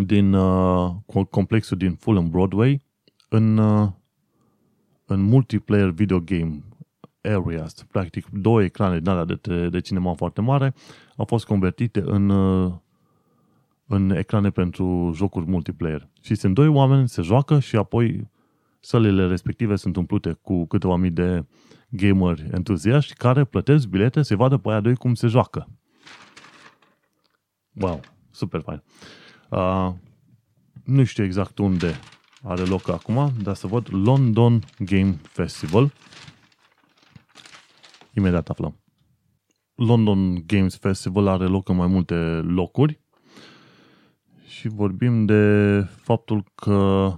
din 0.05 0.33
uh, 0.33 0.91
complexul 1.29 1.77
din 1.77 1.95
Fulham 1.95 2.29
Broadway 2.29 2.81
în, 3.29 3.57
uh, 3.57 3.89
în 5.05 5.21
multiplayer 5.21 5.89
video 5.89 6.19
game 6.19 6.63
areas. 7.21 7.83
Practic, 7.91 8.29
două 8.29 8.63
ecrane 8.63 8.99
din 8.99 9.09
alea 9.09 9.25
de, 9.25 9.69
de 9.69 9.79
cinema 9.79 10.13
foarte 10.13 10.41
mare 10.41 10.73
au 11.15 11.25
fost 11.25 11.45
convertite 11.45 12.01
în, 12.05 12.29
uh, 12.29 12.73
în 13.85 14.09
ecrane 14.09 14.49
pentru 14.49 15.11
jocuri 15.15 15.49
multiplayer. 15.49 16.07
Și 16.21 16.35
sunt 16.35 16.53
doi 16.53 16.67
oameni, 16.67 17.09
se 17.09 17.21
joacă 17.21 17.59
și 17.59 17.75
apoi 17.75 18.29
sălile 18.79 19.27
respective 19.27 19.75
sunt 19.75 19.95
umplute 19.95 20.37
cu 20.41 20.65
câteva 20.65 20.95
mii 20.95 21.09
de 21.09 21.45
gameri 21.89 22.47
entuziaști 22.51 23.13
care 23.13 23.43
plătesc 23.43 23.87
bilete 23.87 24.21
să 24.21 24.35
vadă 24.35 24.57
pe 24.57 24.69
aia 24.69 24.79
doi 24.79 24.95
cum 24.95 25.13
se 25.13 25.27
joacă. 25.27 25.67
Wow, 27.73 27.99
super 28.31 28.61
fain. 28.61 28.83
Uh, 29.49 29.93
nu 30.83 31.03
știu 31.03 31.23
exact 31.23 31.57
unde 31.57 31.99
are 32.43 32.61
loc 32.61 32.89
acum, 32.89 33.31
dar 33.41 33.55
să 33.55 33.67
văd 33.67 33.87
London 33.91 34.63
Game 34.77 35.19
Festival. 35.21 35.93
Imediat 38.13 38.49
aflăm. 38.49 38.79
London 39.75 40.45
Games 40.45 40.77
Festival 40.77 41.27
are 41.27 41.45
loc 41.45 41.69
în 41.69 41.75
mai 41.75 41.87
multe 41.87 42.15
locuri 42.43 42.99
și 44.47 44.67
vorbim 44.67 45.25
de 45.25 45.81
faptul 45.81 46.43
că 46.55 47.11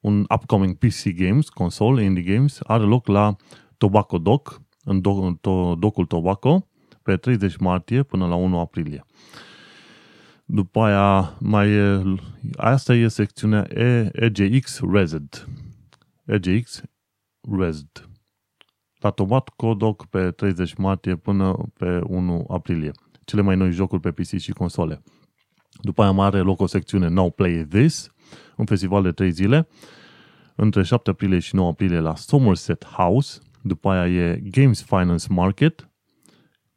un 0.00 0.26
upcoming 0.34 0.74
PC 0.76 1.08
Games, 1.14 1.48
console, 1.48 2.04
indie 2.04 2.34
games, 2.34 2.60
are 2.62 2.82
loc 2.82 3.06
la 3.06 3.36
Tobacco 3.76 4.18
Dock, 4.18 4.60
în 4.84 5.00
do- 5.00 5.34
to- 5.40 5.78
docul 5.78 6.06
Tobacco, 6.06 6.68
pe 7.02 7.16
30 7.16 7.56
martie 7.56 8.02
până 8.02 8.26
la 8.26 8.34
1 8.34 8.58
aprilie. 8.58 9.04
După 10.44 10.80
aia 10.80 11.36
mai 11.40 11.70
e, 11.70 12.02
asta 12.56 12.94
e 12.94 13.08
secțiunea 13.08 13.66
e, 13.70 14.10
EGX 14.12 14.80
Reset. 14.92 15.48
EGX 16.24 16.82
Reset. 17.58 18.08
La 18.98 19.10
Tobacco 19.10 19.74
Dock 19.74 20.06
pe 20.06 20.30
30 20.30 20.74
martie 20.74 21.16
până 21.16 21.56
pe 21.78 22.00
1 22.06 22.46
aprilie. 22.48 22.90
Cele 23.24 23.42
mai 23.42 23.56
noi 23.56 23.72
jocuri 23.72 24.00
pe 24.00 24.10
PC 24.10 24.38
și 24.38 24.52
console. 24.52 25.02
După 25.82 26.02
aia 26.02 26.10
mai 26.10 26.26
are 26.26 26.38
loc 26.38 26.60
o 26.60 26.66
secțiune 26.66 27.08
Now 27.08 27.30
Play 27.30 27.66
This, 27.66 28.10
un 28.56 28.64
festival 28.64 29.02
de 29.02 29.12
3 29.12 29.30
zile, 29.30 29.68
între 30.54 30.82
7 30.82 31.10
aprilie 31.10 31.38
și 31.38 31.54
9 31.54 31.68
aprilie 31.68 31.98
la 31.98 32.14
Somerset 32.14 32.84
House, 32.84 33.40
după 33.62 33.90
aia 33.90 34.26
e 34.30 34.42
Games 34.50 34.82
Finance 34.82 35.26
Market, 35.28 35.88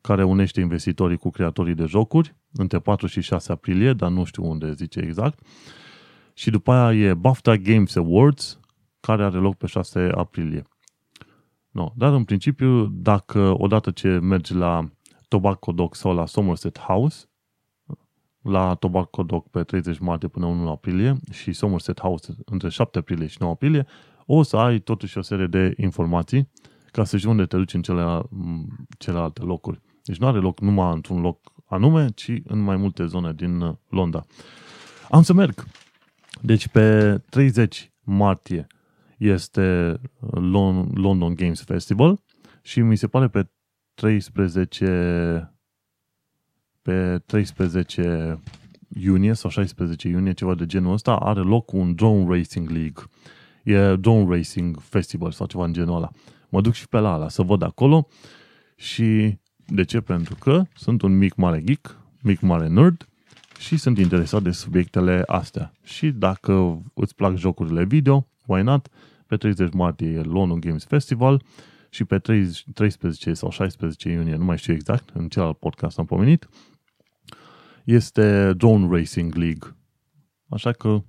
care 0.01 0.23
unește 0.23 0.59
investitorii 0.59 1.17
cu 1.17 1.29
creatorii 1.29 1.75
de 1.75 1.85
jocuri, 1.85 2.35
între 2.53 2.79
4 2.79 3.07
și 3.07 3.21
6 3.21 3.51
aprilie, 3.51 3.93
dar 3.93 4.09
nu 4.09 4.23
știu 4.23 4.49
unde 4.49 4.73
zice 4.73 4.99
exact. 4.99 5.39
Și 6.33 6.49
după 6.49 6.71
aia 6.71 7.09
e 7.09 7.13
BAFTA 7.13 7.55
Games 7.55 7.95
Awards, 7.95 8.59
care 8.99 9.23
are 9.23 9.37
loc 9.37 9.55
pe 9.55 9.67
6 9.67 10.09
aprilie. 10.15 10.63
No, 11.71 11.91
dar 11.95 12.13
în 12.13 12.23
principiu, 12.23 12.85
dacă 12.85 13.53
odată 13.57 13.91
ce 13.91 14.07
mergi 14.07 14.53
la 14.53 14.89
Tobacco 15.27 15.71
Dock 15.71 15.95
sau 15.95 16.13
la 16.13 16.25
Somerset 16.25 16.79
House, 16.79 17.25
la 18.41 18.73
Tobacco 18.73 19.23
Dock 19.23 19.49
pe 19.49 19.63
30 19.63 19.97
martie 19.97 20.27
până 20.27 20.45
1 20.45 20.69
aprilie 20.69 21.19
și 21.31 21.53
Somerset 21.53 21.99
House 21.99 22.33
între 22.45 22.69
7 22.69 22.97
aprilie 22.97 23.27
și 23.27 23.37
9 23.39 23.51
aprilie, 23.51 23.85
o 24.25 24.43
să 24.43 24.57
ai 24.57 24.79
totuși 24.79 25.17
o 25.17 25.21
serie 25.21 25.47
de 25.47 25.73
informații 25.77 26.49
ca 26.91 27.03
să 27.03 27.17
știi 27.17 27.29
unde 27.29 27.45
te 27.45 27.57
duci 27.57 27.73
în 27.73 27.81
cele, 27.81 28.21
celelalte 28.97 29.41
locuri. 29.41 29.81
Deci 30.03 30.17
nu 30.17 30.27
are 30.27 30.39
loc 30.39 30.59
numai 30.59 30.93
într-un 30.93 31.21
loc 31.21 31.51
anume, 31.65 32.09
ci 32.09 32.31
în 32.43 32.59
mai 32.59 32.75
multe 32.75 33.05
zone 33.05 33.33
din 33.33 33.61
uh, 33.61 33.75
Londra. 33.89 34.25
Am 35.09 35.21
să 35.21 35.33
merg. 35.33 35.65
Deci 36.41 36.67
pe 36.67 37.17
30 37.29 37.91
martie 38.03 38.67
este 39.17 39.95
uh, 40.19 40.29
London 40.93 41.35
Games 41.35 41.61
Festival 41.61 42.19
și 42.61 42.81
mi 42.81 42.95
se 42.95 43.07
pare 43.07 43.27
pe 43.27 43.49
13 43.93 45.50
pe 46.81 47.21
13 47.25 48.39
iunie 48.99 49.33
sau 49.33 49.49
16 49.49 50.07
iunie, 50.07 50.31
ceva 50.31 50.55
de 50.55 50.65
genul 50.65 50.93
ăsta, 50.93 51.15
are 51.15 51.39
loc 51.39 51.71
un 51.71 51.95
Drone 51.95 52.37
Racing 52.37 52.69
League. 52.69 53.03
E 53.63 53.95
Drone 53.95 54.35
Racing 54.35 54.79
Festival 54.79 55.31
sau 55.31 55.45
ceva 55.45 55.65
în 55.65 55.73
genul 55.73 55.95
ăla. 55.95 56.11
Mă 56.49 56.61
duc 56.61 56.73
și 56.73 56.87
pe 56.87 56.97
la 56.97 57.13
ala 57.13 57.29
să 57.29 57.41
văd 57.41 57.61
acolo 57.61 58.07
și 58.75 59.37
de 59.65 59.83
ce? 59.83 60.01
Pentru 60.01 60.35
că 60.35 60.63
sunt 60.73 61.01
un 61.01 61.17
mic 61.17 61.35
mare 61.35 61.63
geek, 61.63 61.97
mic 62.21 62.39
mare 62.39 62.67
nerd 62.67 63.07
și 63.59 63.77
sunt 63.77 63.97
interesat 63.97 64.41
de 64.41 64.51
subiectele 64.51 65.23
astea. 65.25 65.73
Și 65.83 66.09
dacă 66.09 66.81
îți 66.93 67.15
plac 67.15 67.35
jocurile 67.35 67.85
video, 67.85 68.27
why 68.45 68.61
not? 68.61 68.87
Pe 69.27 69.37
30 69.37 69.73
martie 69.73 70.07
e 70.07 70.21
London 70.21 70.59
Games 70.59 70.83
Festival 70.83 71.43
și 71.89 72.03
pe 72.03 72.19
30, 72.19 72.65
13 72.73 73.33
sau 73.33 73.49
16 73.49 74.09
iunie, 74.09 74.35
nu 74.35 74.43
mai 74.43 74.57
știu 74.57 74.73
exact, 74.73 75.09
în 75.13 75.27
celălalt 75.27 75.57
podcast 75.57 75.99
am 75.99 76.05
pomenit, 76.05 76.49
este 77.85 78.53
Drone 78.53 78.97
Racing 78.97 79.35
League. 79.35 79.75
Așa 80.49 80.71
că 80.71 81.03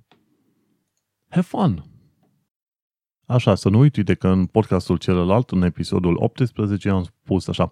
have 1.29 1.45
fun! 1.45 1.83
Așa, 3.25 3.55
să 3.55 3.69
nu 3.69 3.79
uite 3.79 4.13
că 4.13 4.27
în 4.27 4.45
podcastul 4.45 4.97
celălalt, 4.97 5.51
în 5.51 5.61
episodul 5.61 6.15
18, 6.19 6.89
am 6.89 7.03
spus 7.03 7.47
așa, 7.47 7.71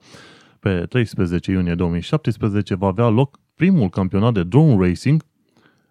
pe 0.59 0.85
13 0.85 1.51
iunie 1.51 1.75
2017, 1.75 2.75
va 2.75 2.87
avea 2.87 3.07
loc 3.07 3.39
primul 3.55 3.89
campionat 3.89 4.33
de 4.33 4.43
drone 4.43 4.87
racing 4.87 5.23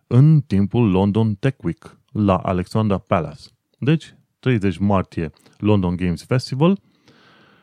în 0.06 0.40
timpul 0.40 0.90
London 0.90 1.34
Tech 1.34 1.62
Week 1.62 2.00
la 2.12 2.36
Alexandra 2.36 2.98
Palace. 2.98 3.42
Deci, 3.78 4.14
30 4.38 4.78
martie 4.78 5.30
London 5.58 5.96
Games 5.96 6.24
Festival 6.24 6.80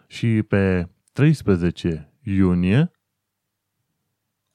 și 0.08 0.44
pe 0.48 0.90
13 1.14 2.14
iunie 2.24 2.92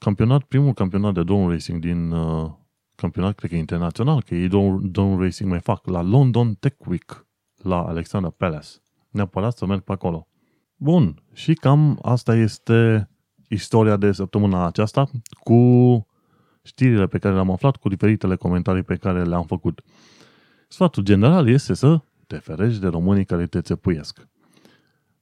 campionat, 0.03 0.42
primul 0.42 0.72
campionat 0.72 1.14
de 1.14 1.22
drone 1.22 1.53
racing 1.53 1.80
din 1.80 2.11
uh, 2.11 2.50
campionat, 2.94 3.34
cred 3.34 3.50
că 3.50 3.57
internațional, 3.57 4.22
că 4.22 4.34
ei 4.34 4.48
drone, 4.48 4.88
drone 4.88 5.22
racing 5.24 5.50
mai 5.50 5.61
fac 5.61 5.86
la 5.86 6.03
London 6.03 6.55
Tech 6.55 6.86
Week 6.86 7.26
la 7.57 7.82
Alexandra 7.86 8.30
Palace. 8.30 8.68
Neapărat 9.11 9.57
să 9.57 9.66
merg 9.66 9.80
pe 9.80 9.92
acolo. 9.92 10.28
Bun, 10.76 11.22
și 11.32 11.55
cam 11.55 11.98
asta 12.03 12.34
este 12.36 13.09
istoria 13.48 13.96
de 13.96 14.12
săptămâna 14.12 14.66
aceasta 14.66 15.11
cu 15.40 15.61
știrile 16.62 17.07
pe 17.07 17.18
care 17.18 17.34
le-am 17.34 17.50
aflat, 17.50 17.76
cu 17.76 17.88
diferitele 17.88 18.36
comentarii 18.36 18.82
pe 18.82 18.96
care 18.96 19.24
le-am 19.24 19.44
făcut. 19.44 19.82
Sfatul 20.68 21.03
general 21.03 21.48
este 21.48 21.74
să 21.74 22.00
te 22.26 22.36
ferești 22.36 22.80
de 22.80 22.88
românii 22.88 23.24
care 23.24 23.46
te 23.46 23.61
țepuiesc. 23.61 24.28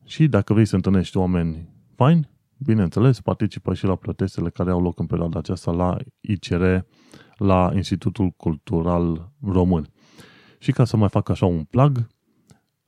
Și 0.04 0.28
dacă 0.28 0.52
vrei 0.52 0.64
să 0.64 0.74
întâlnești 0.74 1.16
oameni 1.16 1.68
faini, 1.94 2.30
bineînțeles, 2.64 3.20
participă 3.20 3.74
și 3.74 3.84
la 3.84 3.94
protestele 3.94 4.50
care 4.50 4.70
au 4.70 4.82
loc 4.82 4.98
în 4.98 5.06
perioada 5.06 5.38
aceasta 5.38 5.70
la 5.70 5.96
ICR, 6.20 6.64
la 7.36 7.70
Institutul 7.74 8.30
Cultural 8.30 9.32
Român. 9.44 9.86
Și 10.58 10.72
ca 10.72 10.84
să 10.84 10.96
mai 10.96 11.08
fac 11.08 11.28
așa 11.28 11.46
un 11.46 11.64
plug, 11.64 12.06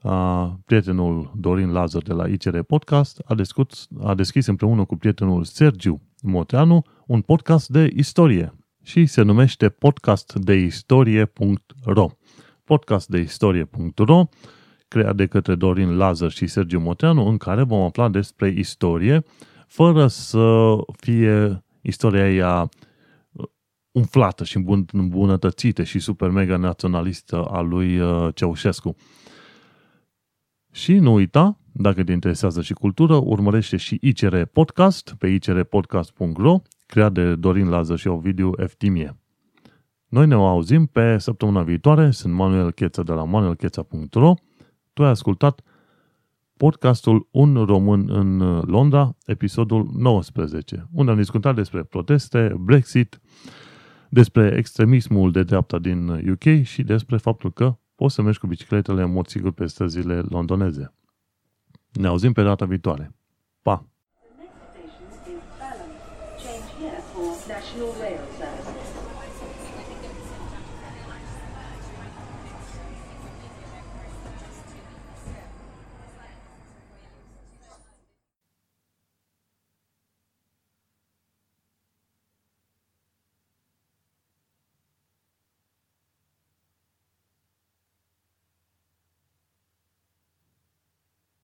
a, 0.03 0.47
prietenul 0.65 1.33
Dorin 1.37 1.73
Lazar 1.73 2.03
de 2.03 2.13
la 2.13 2.29
ICR 2.29 2.59
Podcast 2.59 3.23
a 3.25 3.35
deschis, 3.35 3.89
a 4.03 4.15
deschis 4.15 4.47
împreună 4.47 4.85
cu 4.85 4.97
prietenul 4.97 5.45
Sergiu 5.45 6.01
Moteanu 6.23 6.85
un 7.07 7.21
podcast 7.21 7.69
de 7.69 7.91
istorie 7.97 8.55
și 8.83 9.07
se 9.07 9.23
numește 9.23 9.69
podcastdeistorie.ro 9.69 12.09
podcastdeistorie.ro 12.65 14.25
creat 14.89 15.17
de 15.17 15.27
către 15.27 15.55
Dorin 15.55 15.97
Lazar 15.97 16.31
și 16.31 16.47
Sergiu 16.47 16.81
Moteanu 16.81 17.27
în 17.27 17.37
care 17.37 17.63
vom 17.63 17.83
afla 17.83 18.09
despre 18.09 18.49
istorie 18.49 19.25
fără 19.73 20.07
să 20.07 20.77
fie 20.97 21.65
istoria 21.81 22.33
ea 22.33 22.69
umflată 23.91 24.45
și 24.45 24.65
îmbunătățită 24.93 25.83
și 25.83 25.99
super 25.99 26.31
mega 26.31 26.57
naționalistă 26.57 27.45
a 27.45 27.61
lui 27.61 28.01
uh, 28.01 28.35
Ceaușescu. 28.35 28.97
Și 30.73 30.95
nu 30.95 31.13
uita, 31.13 31.59
dacă 31.73 32.05
te 32.05 32.13
interesează 32.13 32.63
și 32.63 32.73
cultură, 32.73 33.15
urmărește 33.15 33.77
și 33.77 33.99
ICR 34.01 34.43
Podcast 34.43 35.15
pe 35.19 35.27
icrpodcast.ro, 35.27 36.61
creat 36.87 37.13
de 37.13 37.35
Dorin 37.35 37.69
Lază 37.69 37.97
și 37.97 38.09
Ovidiu 38.09 38.53
Eftimie. 38.57 39.17
Noi 40.07 40.27
ne 40.27 40.35
auzim 40.35 40.87
pe 40.87 41.19
săptămâna 41.19 41.63
viitoare, 41.63 42.11
sunt 42.11 42.35
Manuel 42.35 42.73
Cheța 42.73 43.03
de 43.03 43.13
la 43.13 43.25
manuelcheța.ro. 43.25 44.35
Tu 44.93 45.05
ai 45.05 45.11
ascultat 45.11 45.61
podcastul 46.63 47.29
Un 47.31 47.65
român 47.65 48.11
în 48.11 48.39
Londra, 48.59 49.17
episodul 49.27 49.91
19, 49.97 50.89
unde 50.93 51.11
am 51.11 51.17
discutat 51.17 51.55
despre 51.55 51.83
proteste, 51.83 52.55
Brexit, 52.59 53.21
despre 54.09 54.55
extremismul 54.57 55.33
de 55.33 55.43
dreapta 55.43 55.79
din 55.79 56.09
UK 56.09 56.63
și 56.63 56.83
despre 56.83 57.17
faptul 57.17 57.53
că 57.53 57.79
poți 57.95 58.15
să 58.15 58.23
mergi 58.23 58.39
cu 58.39 58.47
bicicletele 58.47 59.03
în 59.03 59.13
mod 59.13 59.27
sigur 59.27 59.53
pe 59.53 59.67
străzile 59.67 60.21
londoneze. 60.21 60.95
Ne 61.93 62.07
auzim 62.07 62.33
pe 62.33 62.43
data 62.43 62.65
viitoare. 62.65 63.15
Pa! 63.63 63.92